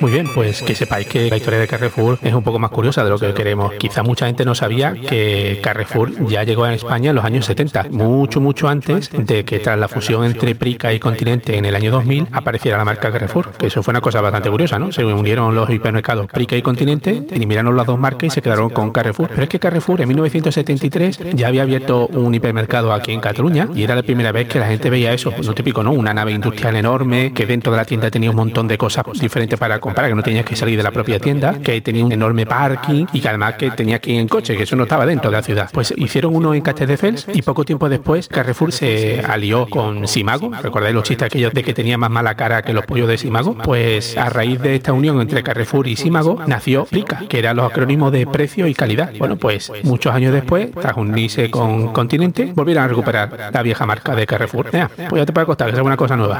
Muy 0.00 0.12
bien, 0.12 0.28
pues 0.32 0.62
que 0.62 0.76
sepáis 0.76 1.08
que 1.08 1.28
la 1.28 1.36
historia 1.36 1.58
de 1.58 1.66
Carrefour 1.66 2.20
es 2.22 2.32
un 2.32 2.44
poco 2.44 2.60
más 2.60 2.70
curiosa 2.70 3.02
de 3.02 3.10
lo 3.10 3.18
que 3.18 3.34
queremos. 3.34 3.72
Quizá 3.74 4.04
mucha 4.04 4.26
gente 4.26 4.44
no 4.44 4.54
sabía 4.54 4.92
que 4.92 5.58
Carrefour 5.60 6.28
ya 6.28 6.44
llegó 6.44 6.64
a 6.64 6.72
España 6.72 7.10
en 7.10 7.16
los 7.16 7.24
años 7.24 7.46
70, 7.46 7.88
mucho, 7.90 8.40
mucho 8.40 8.68
antes 8.68 9.10
de 9.12 9.44
que 9.44 9.58
tras 9.58 9.76
la 9.76 9.88
fusión 9.88 10.24
entre 10.24 10.54
Prica 10.54 10.92
y 10.92 11.00
Continente 11.00 11.58
en 11.58 11.64
el 11.64 11.74
año 11.74 11.90
2000 11.90 12.28
apareciera 12.30 12.78
la 12.78 12.84
marca 12.84 13.10
Carrefour, 13.10 13.50
que 13.52 13.66
eso 13.66 13.82
fue 13.82 13.90
una 13.90 14.00
cosa 14.00 14.20
bastante 14.20 14.48
curiosa, 14.50 14.78
¿no? 14.78 14.92
Se 14.92 15.04
unieron 15.04 15.56
los 15.56 15.68
hipermercados 15.68 16.28
Prica 16.28 16.54
y 16.54 16.62
Continente, 16.62 17.24
eliminaron 17.32 17.76
las 17.76 17.86
dos 17.86 17.98
marcas 17.98 18.28
y 18.28 18.30
se 18.30 18.40
quedaron 18.40 18.70
con 18.70 18.92
Carrefour. 18.92 19.30
Pero 19.30 19.42
es 19.42 19.48
que 19.48 19.58
Carrefour 19.58 20.00
en 20.00 20.08
1973 20.08 21.34
ya 21.34 21.48
había 21.48 21.62
abierto 21.62 22.06
un 22.06 22.32
hipermercado 22.32 22.92
aquí 22.92 23.10
en 23.12 23.20
Cataluña 23.20 23.68
y 23.74 23.82
era 23.82 23.96
la 23.96 24.04
primera 24.04 24.30
vez 24.30 24.46
que 24.46 24.60
la 24.60 24.68
gente 24.68 24.90
veía 24.90 25.12
eso, 25.12 25.32
lo 25.42 25.54
típico, 25.54 25.82
¿no? 25.82 25.90
Una 25.90 26.14
nave 26.14 26.30
industrial 26.30 26.76
enorme 26.76 27.32
que 27.32 27.46
dentro 27.46 27.72
de 27.72 27.78
la 27.78 27.84
tienda 27.84 28.12
tenía 28.12 28.30
un 28.30 28.36
montón 28.36 28.68
de 28.68 28.78
cosas 28.78 29.04
diferentes 29.20 29.58
para 29.58 29.80
comprar, 29.88 30.08
que 30.08 30.14
no 30.14 30.22
tenías 30.22 30.44
que 30.44 30.56
salir 30.56 30.76
de 30.76 30.82
la 30.82 30.90
propia 30.90 31.18
tienda, 31.18 31.58
que 31.58 31.80
tenía 31.80 32.04
un 32.04 32.12
enorme 32.12 32.46
parking 32.46 33.06
y 33.12 33.20
que 33.20 33.28
además 33.28 33.54
que 33.54 33.70
tenía 33.70 33.98
que 33.98 34.12
ir 34.12 34.20
en 34.20 34.28
coche, 34.28 34.56
que 34.56 34.62
eso 34.64 34.76
no 34.76 34.84
estaba 34.84 35.06
dentro 35.06 35.30
de 35.30 35.36
la 35.36 35.42
ciudad. 35.42 35.70
Pues 35.72 35.94
hicieron 35.96 36.34
uno 36.34 36.54
en 36.54 36.62
Castelldefels 36.62 37.26
y 37.32 37.42
poco 37.42 37.64
tiempo 37.64 37.88
después 37.88 38.28
Carrefour 38.28 38.72
se 38.72 39.20
alió 39.20 39.66
con 39.68 40.06
Simago. 40.06 40.50
¿Recordáis 40.62 40.94
los 40.94 41.04
chistes 41.04 41.26
aquellos 41.26 41.52
de 41.52 41.62
que 41.62 41.74
tenía 41.74 41.98
más 41.98 42.10
mala 42.10 42.34
cara 42.34 42.62
que 42.62 42.72
los 42.72 42.84
pollos 42.84 43.08
de 43.08 43.18
Simago? 43.18 43.56
Pues 43.58 44.16
a 44.16 44.28
raíz 44.28 44.60
de 44.60 44.76
esta 44.76 44.92
unión 44.92 45.20
entre 45.20 45.42
Carrefour 45.42 45.88
y 45.88 45.96
Simago 45.96 46.40
nació 46.46 46.84
Frica, 46.84 47.22
que 47.28 47.38
eran 47.38 47.56
los 47.56 47.70
acrónimos 47.70 48.12
de 48.12 48.26
precio 48.26 48.66
y 48.66 48.74
calidad. 48.74 49.12
Bueno, 49.18 49.36
pues 49.36 49.72
muchos 49.82 50.14
años 50.14 50.32
después, 50.32 50.70
tras 50.72 50.96
unirse 50.96 51.50
con 51.50 51.92
Continente, 51.92 52.52
volvieron 52.54 52.84
a 52.84 52.88
recuperar 52.88 53.50
la 53.52 53.62
vieja 53.62 53.86
marca 53.86 54.14
de 54.14 54.26
Carrefour. 54.26 54.70
Ya, 54.72 54.88
pues 55.08 55.20
ya 55.20 55.26
te 55.26 55.32
puede 55.32 55.46
costar, 55.46 55.70
que 55.70 55.76
es 55.76 55.82
una 55.82 55.96
cosa 55.96 56.16
nueva. 56.16 56.38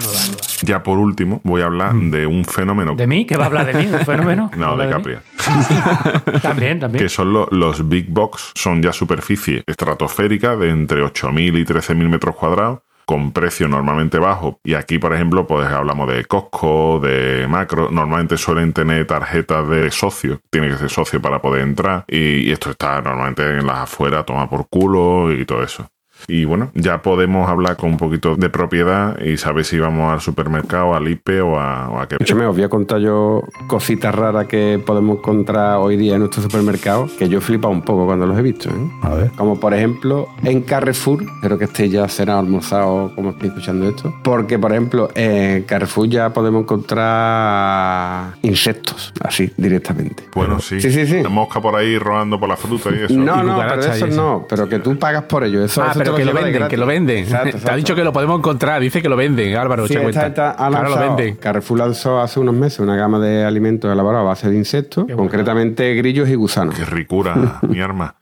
Ya 0.63 0.83
por 0.83 0.99
último, 0.99 1.41
voy 1.45 1.63
a 1.63 1.67
hablar 1.67 1.95
de 1.95 2.27
un 2.27 2.45
fenómeno. 2.45 2.95
¿De 2.95 3.07
mí? 3.07 3.25
¿Qué 3.25 3.37
va 3.39 3.45
a 3.45 3.47
hablar 3.47 3.67
de 3.67 3.75
mí? 3.75 3.87
¿Un 3.93 4.01
fenómeno? 4.05 4.51
No, 4.57 4.69
¿Habla 4.69 4.87
de 4.87 4.91
mí? 4.91 4.97
Capria. 4.97 5.23
También, 6.43 6.81
también. 6.81 7.03
Que 7.05 7.09
son 7.09 7.33
lo- 7.33 7.49
los 7.51 7.89
big 7.89 8.07
box, 8.11 8.53
son 8.55 8.83
ya 8.83 8.93
superficie 8.93 9.63
estratosférica 9.67 10.57
de 10.57 10.71
entre 10.71 11.03
8.000 11.03 11.59
y 11.59 11.65
13.000 11.65 12.09
metros 12.09 12.35
cuadrados 12.37 12.81
con 13.07 13.33
precio 13.33 13.69
normalmente 13.69 14.19
bajo. 14.19 14.61
Y 14.63 14.75
aquí, 14.75 14.99
por 14.99 15.15
ejemplo, 15.15 15.47
pues 15.47 15.67
hablamos 15.69 16.09
de 16.13 16.27
Costco, 16.27 17.01
de 17.03 17.47
Macro. 17.49 17.89
Normalmente 17.91 18.37
suelen 18.37 18.75
tener 18.75 19.07
tarjetas 19.07 19.67
de 19.67 19.91
socio. 19.91 20.41
Tiene 20.51 20.69
que 20.69 20.77
ser 20.77 20.91
socio 20.91 21.23
para 21.23 21.41
poder 21.41 21.63
entrar. 21.63 22.05
Y, 22.07 22.19
y 22.49 22.51
esto 22.53 22.71
está 22.71 23.01
normalmente 23.01 23.43
en 23.45 23.67
las 23.67 23.79
afueras, 23.79 24.27
toma 24.27 24.51
por 24.51 24.69
culo 24.69 25.33
y 25.33 25.47
todo 25.47 25.63
eso. 25.63 25.89
Y 26.27 26.45
bueno, 26.45 26.71
ya 26.75 27.01
podemos 27.03 27.49
hablar 27.49 27.77
con 27.77 27.91
un 27.91 27.97
poquito 27.97 28.37
de 28.37 28.51
propiedad 28.51 29.19
y 29.21 29.37
saber 29.37 29.65
si 29.65 29.79
vamos 29.79 30.13
al 30.13 30.21
supermercado, 30.21 30.95
al 30.95 31.09
IPE 31.09 31.41
o 31.43 31.59
a, 31.59 31.89
o 31.91 32.01
a 32.01 32.09
qué. 32.09 32.17
Escúchame, 32.17 32.45
os 32.47 32.55
voy 32.55 32.65
a 32.65 32.69
contar 32.69 32.99
yo 33.01 33.43
cositas 33.67 34.15
raras 34.15 34.47
que 34.47 34.83
podemos 34.85 35.19
encontrar 35.19 35.77
hoy 35.79 35.97
día 35.97 36.15
en 36.15 36.21
nuestro 36.21 36.43
supermercado, 36.43 37.09
que 37.19 37.29
yo 37.29 37.39
he 37.39 37.41
flipado 37.41 37.73
un 37.73 37.83
poco 37.83 38.05
cuando 38.07 38.27
los 38.27 38.37
he 38.39 38.43
visto. 38.43 38.69
¿eh? 38.69 38.91
A 39.03 39.15
ver. 39.15 39.31
Como 39.37 39.59
por 39.61 39.73
ejemplo 39.75 40.29
en 40.45 40.63
Carrefour, 40.63 41.23
espero 41.23 41.57
que 41.59 41.65
esté 41.65 41.89
ya 41.89 42.09
será 42.09 42.39
almorzado 42.39 43.15
como 43.15 43.31
estoy 43.31 43.49
escuchando 43.49 43.89
esto, 43.89 44.15
porque 44.25 44.59
por 44.59 44.73
ejemplo 44.73 45.09
en 45.15 45.63
Carrefour 45.63 46.09
ya 46.09 46.31
podemos 46.33 46.63
encontrar 46.63 48.35
insectos, 48.43 49.13
así 49.21 49.53
directamente. 49.57 50.25
Bueno, 50.35 50.61
sí. 50.61 50.81
Sí, 50.81 50.91
sí, 50.91 51.07
sí. 51.07 51.23
Mosca 51.29 51.61
por 51.61 51.75
ahí 51.77 51.99
rodando 51.99 52.39
por 52.39 52.49
la 52.49 52.57
fruta 52.57 52.91
y 52.91 53.05
eso. 53.05 53.15
No, 53.15 53.43
no, 53.43 53.59
pero 53.59 53.81
eso 53.83 54.07
no, 54.09 54.47
pero 54.49 54.69
que 54.69 54.79
tú 54.79 54.99
pagas 54.99 55.25
por 55.25 55.45
ello. 55.45 55.65
Eso, 55.65 55.83
Ah, 55.83 55.93
eso 55.93 56.08
pero 56.13 56.17
que 56.17 56.25
lo 56.25 56.33
venden, 56.43 56.69
que 56.69 56.77
lo 56.77 56.87
venden. 56.87 57.19
Exacto, 57.25 57.59
Te 57.65 57.71
ha 57.71 57.77
dicho 57.77 57.95
que 57.95 58.05
lo 58.05 58.13
podemos 58.13 58.39
encontrar, 58.39 58.81
dice 58.81 59.01
que 59.03 59.09
lo 59.09 59.17
venden, 59.17 59.57
Álvaro, 59.57 59.87
Sí, 59.87 59.95
esta- 59.95 60.03
cuenta. 60.03 60.27
esta 60.27 60.51
ha 60.51 60.67
Ahora 60.67 60.89
lo 60.89 60.99
venden. 60.99 61.37
Carrefour 61.37 61.79
lanzó 61.79 62.21
hace 62.21 62.41
unos 62.41 62.55
meses 62.55 62.81
una 62.81 62.97
gama 62.97 63.19
de 63.19 63.45
alimentos 63.45 63.93
elaborados 63.93 64.25
a 64.27 64.29
base 64.29 64.51
de 64.51 64.57
insectos, 64.57 65.07
concretamente 65.17 65.95
grillos 65.95 66.29
y 66.29 66.35
gusanos. 66.35 66.75
Qué 66.75 66.85
ricura, 66.85 67.61
mi 67.69 67.81
arma. 67.81 68.15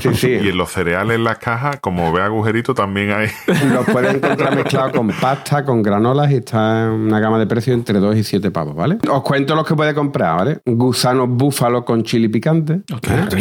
Sí, 0.00 0.14
sí. 0.14 0.28
Y 0.38 0.48
en 0.48 0.56
los 0.56 0.70
cereales 0.70 1.16
en 1.16 1.24
las 1.24 1.38
cajas, 1.38 1.78
como 1.80 2.12
ve 2.12 2.22
agujerito, 2.22 2.74
también 2.74 3.10
hay. 3.10 3.28
Los 3.72 3.86
puedes 3.86 4.14
encontrar 4.14 4.54
mezclados 4.54 4.92
con 4.92 5.08
pasta, 5.08 5.64
con 5.64 5.82
granolas 5.82 6.30
y 6.30 6.36
está 6.36 6.84
en 6.84 6.90
una 6.90 7.18
gama 7.18 7.38
de 7.38 7.46
precios 7.46 7.74
entre 7.74 7.98
2 7.98 8.16
y 8.16 8.24
7 8.24 8.50
pavos, 8.50 8.74
¿vale? 8.74 8.98
Os 9.10 9.22
cuento 9.22 9.54
los 9.54 9.66
que 9.66 9.74
puede 9.74 9.94
comprar, 9.94 10.36
¿vale? 10.38 10.58
Gusanos 10.64 11.28
búfalo 11.28 11.84
con 11.84 12.02
chili 12.02 12.28
picante. 12.28 12.82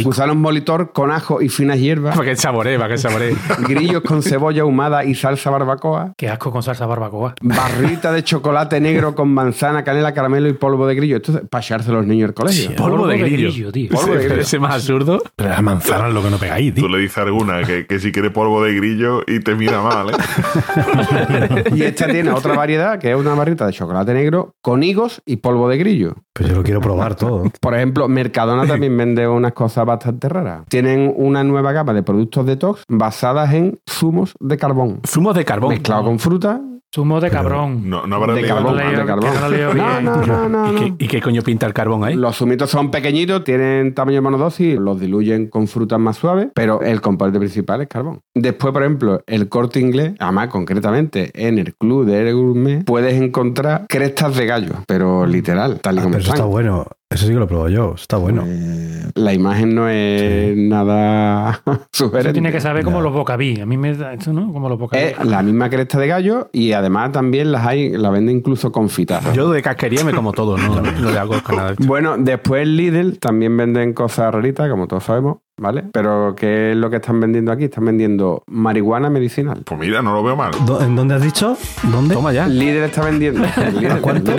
Gusanos 0.03 0.35
molitor 0.35 0.91
con 0.91 1.11
ajo 1.11 1.41
y 1.41 1.49
finas 1.49 1.77
hierbas. 1.79 2.15
Para 2.17 2.29
que 2.29 2.35
saboree, 2.35 2.77
para 2.77 2.89
que 2.89 2.97
saboree. 2.97 3.35
Grillos 3.67 4.01
con 4.01 4.23
cebolla 4.23 4.63
ahumada 4.63 5.03
y 5.03 5.15
salsa 5.15 5.49
barbacoa. 5.49 6.13
Qué 6.17 6.29
asco 6.29 6.51
con 6.51 6.63
salsa 6.63 6.85
barbacoa. 6.85 7.35
Barrita 7.41 8.11
de 8.11 8.23
chocolate 8.23 8.79
negro 8.79 9.15
con 9.15 9.29
manzana, 9.29 9.83
canela, 9.83 10.13
caramelo 10.13 10.47
y 10.47 10.53
polvo 10.53 10.87
de 10.87 10.95
grillo. 10.95 11.17
Esto 11.17 11.37
es 11.37 11.47
para 11.49 11.63
echarse 11.63 11.89
a 11.89 11.93
los 11.93 12.05
niños 12.05 12.29
al 12.29 12.33
colegio. 12.33 12.75
Polvo 12.75 13.07
de 13.07 13.17
grillo. 13.17 13.71
tío. 13.71 13.89
Polvo 13.89 14.13
de 14.15 14.23
grillo. 14.25 14.41
Ese 14.41 14.59
más 14.59 14.75
absurdo. 14.75 15.21
Pero 15.35 15.56
la 15.57 15.63
manzana 15.63 16.07
es 16.07 16.13
lo 16.13 16.21
que 16.21 16.29
no 16.29 16.37
pegáis, 16.37 16.71
Tú 16.75 16.81
tío. 16.81 16.89
le 16.89 16.99
dices 16.99 17.17
a 17.17 17.21
alguna 17.23 17.63
que, 17.63 17.87
que 17.87 17.97
si 17.97 18.11
quiere 18.11 18.29
polvo 18.29 18.61
de 18.63 18.75
grillo 18.75 19.21
y 19.25 19.39
te 19.39 19.55
mira 19.55 19.81
mal, 19.81 20.11
¿eh? 20.11 20.13
Y 21.75 21.81
esta 21.81 22.05
tiene 22.07 22.29
otra 22.29 22.55
variedad 22.55 22.99
que 22.99 23.09
es 23.11 23.17
una 23.17 23.33
barrita 23.33 23.65
de 23.65 23.73
chocolate 23.73 24.13
negro 24.13 24.53
con 24.61 24.83
higos 24.83 25.21
y 25.25 25.37
polvo 25.37 25.67
de 25.67 25.77
grillo. 25.77 26.13
Pues 26.33 26.47
yo 26.49 26.55
lo 26.55 26.61
quiero 26.63 26.79
probar 26.79 27.15
todo. 27.15 27.43
Por 27.59 27.73
ejemplo, 27.73 28.07
Mercadona 28.07 28.67
también 28.67 28.95
vende 28.97 29.27
unas 29.27 29.53
cosas 29.53 29.83
bastante 29.85 30.29
raras. 30.29 30.65
Tienen 30.69 31.11
una 31.15 31.43
nueva 31.43 31.71
gama 31.71 31.91
de 31.93 32.03
productos 32.03 32.45
detox 32.45 32.83
basadas 32.87 33.51
en 33.53 33.79
zumos 33.89 34.35
de 34.39 34.57
carbón. 34.57 35.01
Zumos 35.07 35.35
de 35.35 35.43
carbón. 35.43 35.69
Mezclado 35.69 36.03
con 36.03 36.19
fruta. 36.19 36.61
Zumo 36.95 37.19
de 37.19 37.29
cabrón. 37.29 37.89
No, 37.89 38.07
no 38.07 38.15
habrá 38.15 38.33
De 38.33 38.47
carbón, 38.47 38.77
de 38.77 38.83
carbón. 39.05 39.19
que 39.29 39.29
no 39.57 39.67
No, 39.67 39.73
bien. 39.73 40.05
no, 40.05 40.25
no, 40.25 40.49
no, 40.49 40.71
¿Y 40.73 40.75
qué, 40.95 41.03
y 41.05 41.07
qué 41.07 41.21
coño 41.21 41.41
pinta 41.41 41.65
el 41.67 41.73
carbón 41.73 42.03
ahí? 42.05 42.15
Los 42.15 42.37
zumitos 42.37 42.69
son 42.69 42.89
pequeñitos, 42.91 43.43
tienen 43.43 43.93
tamaño 43.93 44.21
monodosis, 44.21 44.79
los 44.79 44.99
diluyen 44.99 45.47
con 45.49 45.67
frutas 45.67 45.99
más 45.99 46.15
suaves, 46.17 46.47
pero 46.55 46.81
el 46.81 47.01
componente 47.01 47.39
principal 47.39 47.81
es 47.81 47.87
carbón. 47.89 48.21
Después, 48.33 48.71
por 48.73 48.83
ejemplo, 48.83 49.21
el 49.27 49.49
corte 49.49 49.79
inglés, 49.81 50.13
además 50.19 50.47
concretamente 50.47 51.31
en 51.35 51.59
el 51.59 51.75
club 51.75 52.05
de 52.05 52.31
Gourmet, 52.31 52.85
puedes 52.85 53.21
encontrar 53.21 53.85
crestas 53.89 54.35
de 54.37 54.45
gallo, 54.45 54.73
pero 54.87 55.25
literal, 55.25 55.79
tal 55.81 55.95
y 55.97 55.99
Ah, 55.99 56.03
como 56.03 56.17
están. 56.17 56.33
está 56.35 56.45
bueno. 56.45 56.85
Eso 57.09 57.25
sí 57.25 57.31
que 57.33 57.39
lo 57.39 57.47
pruebo 57.47 57.69
yo. 57.69 57.93
Está 57.95 58.17
bueno. 58.17 58.43
Eh, 58.45 59.03
la 59.15 59.33
imagen 59.33 59.73
no 59.73 59.87
es 59.87 60.55
nada 60.57 61.61
Eso 61.65 61.79
sugerente. 61.91 62.33
tiene 62.33 62.51
que 62.51 62.59
saber 62.59 62.83
como 62.83 62.99
los 63.01 63.13
bocabí. 63.13 63.59
A 63.61 63.65
mí 63.65 63.77
me 63.77 63.95
da 63.95 64.13
eso, 64.13 64.33
¿no? 64.33 64.51
Como 64.51 64.67
los 64.67 64.77
bocabí. 64.77 65.03
Es 65.03 65.25
la 65.25 65.41
misma 65.41 65.69
cresta 65.69 65.97
de 65.99 66.07
gallo 66.07 66.49
y 66.51 66.73
además 66.73 67.13
también 67.13 67.51
las 67.53 67.65
hay, 67.65 67.91
la 67.91 68.09
venden 68.09 68.37
incluso 68.37 68.71
confitadas. 68.73 69.33
Yo 69.33 69.49
de 69.49 69.61
casquería 69.61 70.03
me 70.03 70.13
como 70.13 70.33
todo, 70.33 70.57
no, 70.57 70.81
no 70.81 71.11
le 71.11 71.17
hago 71.17 71.41
con 71.43 71.55
nada. 71.55 71.67
de 71.69 71.73
esto. 71.75 71.87
Bueno, 71.87 72.17
después 72.17 72.67
Lidl 72.67 73.19
también 73.19 73.55
venden 73.55 73.93
cosas 73.93 74.33
raritas, 74.33 74.69
como 74.69 74.87
todos 74.87 75.05
sabemos, 75.05 75.37
¿vale? 75.57 75.83
Pero 75.91 76.35
¿qué 76.35 76.71
es 76.71 76.77
lo 76.77 76.89
que 76.89 76.97
están 76.97 77.19
vendiendo 77.19 77.51
aquí? 77.51 77.65
Están 77.65 77.85
vendiendo 77.85 78.43
marihuana 78.47 79.09
medicinal. 79.09 79.61
Pues 79.65 79.79
mira, 79.79 80.01
no 80.01 80.13
lo 80.13 80.23
veo 80.23 80.35
mal. 80.35 80.51
¿En 80.81 80.95
dónde 80.95 81.15
has 81.15 81.21
dicho? 81.21 81.57
¿Dónde? 81.83 82.15
Toma 82.15 82.31
ya. 82.33 82.47
Lidl 82.47 82.83
está 82.83 83.03
vendiendo. 83.05 83.43
Cuánto? 84.01 84.33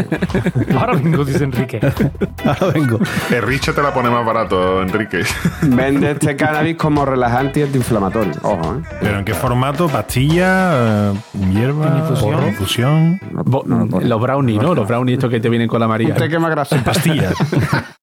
Ahora 0.79 0.95
vengo, 0.95 1.25
dice 1.25 1.45
Enrique. 1.45 1.81
Ahora 2.45 2.73
vengo. 2.73 2.99
El 3.31 3.43
Riche 3.43 3.73
te 3.73 3.83
la 3.83 3.93
pone 3.93 4.11
más 4.11 4.25
barato, 4.25 4.83
Enrique. 4.83 5.23
Vende 5.63 6.13
este 6.13 6.37
cannabis 6.37 6.77
como 6.77 7.05
relajante 7.05 7.61
y 7.61 7.63
antiinflamatorio. 7.65 8.33
Ojo, 8.43 8.75
¿eh? 8.77 8.83
¿Pero 9.01 9.19
en 9.19 9.25
qué 9.25 9.35
formato? 9.35 9.89
¿Pastilla? 9.89 11.11
eh, 11.13 11.15
¿Hierba? 11.53 11.99
Infusión. 11.99 12.49
¿Infusión? 12.49 13.21
Bo- 13.33 13.65
los 13.67 14.21
brownies, 14.21 14.63
¿no? 14.63 14.75
Los 14.75 14.87
brownies 14.89 15.19
estos 15.19 15.31
que 15.31 15.41
te 15.41 15.49
vienen 15.49 15.69
con 15.69 15.81
la 15.81 15.89
María. 15.89 16.11
Usted 16.11 16.31
quema 16.31 16.49
grasa. 16.49 16.77
Pastillas. 16.85 17.35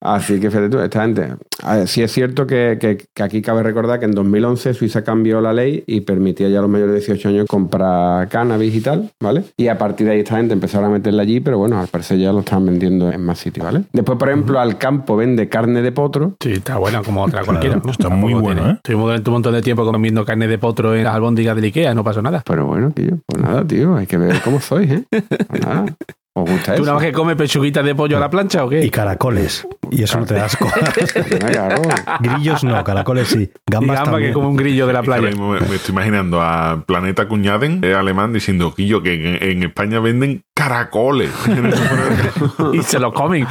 Así 0.02 0.40
que 0.40 0.50
fíjate 0.50 0.70
tú, 0.70 0.80
esta 0.80 1.02
gente. 1.02 1.34
A 1.64 1.78
ver, 1.78 1.88
sí 1.88 2.04
es 2.04 2.12
cierto 2.12 2.46
que, 2.46 2.78
que- 2.80 3.05
que 3.14 3.24
aquí 3.24 3.42
cabe 3.42 3.64
recordar 3.64 4.00
que 4.00 4.06
en 4.06 4.12
2011 4.12 4.74
Suiza 4.74 5.04
cambió 5.04 5.42
la 5.42 5.54
ley 5.54 5.84
y 5.88 6.02
permitía 6.02 6.50
ya 6.50 6.60
a 6.60 6.62
los 6.62 6.70
mayores 6.72 6.94
de 6.94 7.00
18 7.00 7.30
años 7.30 7.46
comprar 7.48 8.28
cannabis 8.30 8.76
y 8.76 8.82
tal, 8.82 9.10
¿vale? 9.22 9.44
Y 9.58 9.68
a 9.68 9.78
partir 9.78 10.08
de 10.08 10.14
ahí 10.14 10.20
esta 10.20 10.38
gente 10.38 10.54
empezaron 10.54 10.90
a 10.90 10.94
meterla 10.94 11.22
allí, 11.24 11.40
pero 11.40 11.58
bueno, 11.58 11.80
al 11.80 11.88
parecer 11.88 12.18
ya 12.18 12.32
lo 12.32 12.40
están 12.40 12.66
vendiendo 12.66 13.12
en 13.12 13.22
más 13.24 13.40
sitios, 13.40 13.66
¿vale? 13.66 13.84
Después, 13.94 14.18
por 14.18 14.30
ejemplo, 14.30 14.60
al 14.60 14.78
campo 14.78 15.16
vende 15.16 15.50
carne 15.50 15.82
de 15.82 15.92
potro. 15.92 16.36
Sí, 16.42 16.54
está 16.54 16.78
buena 16.78 17.02
como 17.04 17.24
otra 17.24 17.44
cualquiera. 17.44 17.82
¿no? 17.84 17.92
está 17.92 18.10
muy 18.10 18.34
bueno, 18.34 18.62
tiene- 18.62 18.72
¿eh? 18.72 18.76
Estuvimos 18.78 19.06
durante 19.08 19.30
un 19.30 19.34
montón 19.34 19.54
de 19.54 19.62
tiempo 19.62 19.86
comiendo 19.86 20.26
carne 20.26 20.48
de 20.48 20.58
potro 20.58 20.96
en 20.96 21.04
las 21.04 21.14
albóndigas 21.16 21.56
del 21.56 21.66
Ikea, 21.66 21.94
no 21.94 22.04
pasó 22.04 22.22
nada. 22.22 22.44
Pero 22.46 22.66
bueno, 22.66 22.92
tío, 22.92 23.18
pues 23.26 23.42
nada, 23.44 23.66
tío, 23.66 23.96
hay 23.96 24.08
que 24.08 24.18
ver 24.18 24.42
cómo 24.44 24.60
sois, 24.60 24.90
¿eh? 24.92 25.04
Pues 25.10 25.62
nada, 25.66 25.86
¿os 26.38 26.50
gusta 26.50 26.72
¿Tú 26.76 26.82
eso? 26.82 26.84
nada 26.84 26.96
más 26.96 27.04
que 27.04 27.12
comes 27.12 27.36
pechuguitas 27.36 27.84
de 27.84 27.96
pollo 27.96 28.18
a 28.18 28.20
la 28.20 28.30
plancha 28.30 28.64
o 28.66 28.72
Y 28.72 28.82
qué? 28.82 28.92
caracoles. 28.92 29.68
Y 29.92 30.04
eso 30.04 30.20
no 30.20 30.26
te 30.26 30.34
da 30.36 30.46
asco. 30.46 30.70
Venga, 31.30 31.48
claro. 31.70 31.82
Grillos 32.20 32.64
no, 32.64 32.84
caracoles 32.84 33.28
sí. 33.28 33.44
Y 33.44 33.72
Gambas 33.72 33.98
gamba 33.98 34.04
que 34.04 34.12
también. 34.12 34.34
como 34.34 34.50
un 34.50 34.56
grillo 34.56 34.88
de 34.88 34.94
la 34.94 35.02
que 35.02 35.06
playa. 35.06 35.32
me, 35.36 35.60
me 35.62 35.76
estoy 35.76 35.94
imaginando 35.94 36.42
a 36.42 36.84
Planeta 36.86 37.28
Cuñaden, 37.28 37.84
alemán, 37.96 38.34
diciendo 38.34 38.74
Quillo, 38.74 39.02
que 39.04 39.14
en, 39.14 39.44
en 39.44 39.64
España 39.64 40.00
venden 40.00 40.44
caracoles. 40.56 41.32
En. 41.48 41.72
Y 42.74 42.82
se 42.82 43.00
lo 43.00 43.14
comen 43.14 43.46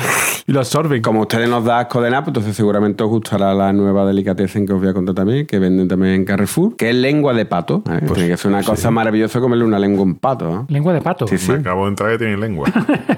y 0.47 0.53
lo 0.53 0.61
absorben. 0.61 1.03
Como 1.03 1.21
a 1.21 1.23
ustedes 1.23 1.49
nos 1.49 1.65
da 1.65 1.81
asco 1.81 2.01
de 2.01 2.11
nada, 2.11 2.23
pues 2.23 2.31
entonces 2.31 2.57
seguramente 2.57 3.03
os 3.05 3.11
gustará 3.11 3.55
la 3.55 3.73
nueva 3.73 4.05
delicatessen 4.07 4.67
que 4.67 4.73
os 4.73 4.81
voy 4.81 4.89
a 4.89 4.95
contar 4.95 5.15
también, 5.15 5.47
que 5.47 5.59
venden 5.59 5.89
también 5.89 6.15
en 6.15 6.25
Carrefour, 6.25 6.77
que 6.77 6.91
es 6.91 6.97
lengua 6.97 7.33
de 7.35 7.47
pato. 7.47 7.83
¿eh? 7.91 8.01
Tiene 8.13 8.29
que 8.29 8.37
ser 8.37 8.51
una 8.51 8.63
cosa 8.63 8.91
maravillosa 8.91 9.41
comerle 9.41 9.65
una 9.65 9.79
lengua 9.79 10.01
a 10.01 10.05
un 10.05 10.17
pato. 10.17 10.51
¿eh? 10.51 10.65
Lengua 10.69 10.93
de 10.93 11.01
pato. 11.01 11.27
Sí, 11.27 11.39
sí. 11.39 11.53
Me 11.53 11.59
acabo 11.59 11.85
de 11.85 11.91
entrar 11.91 12.11
que 12.13 12.19
tienen 12.19 12.41
lengua. 12.41 12.69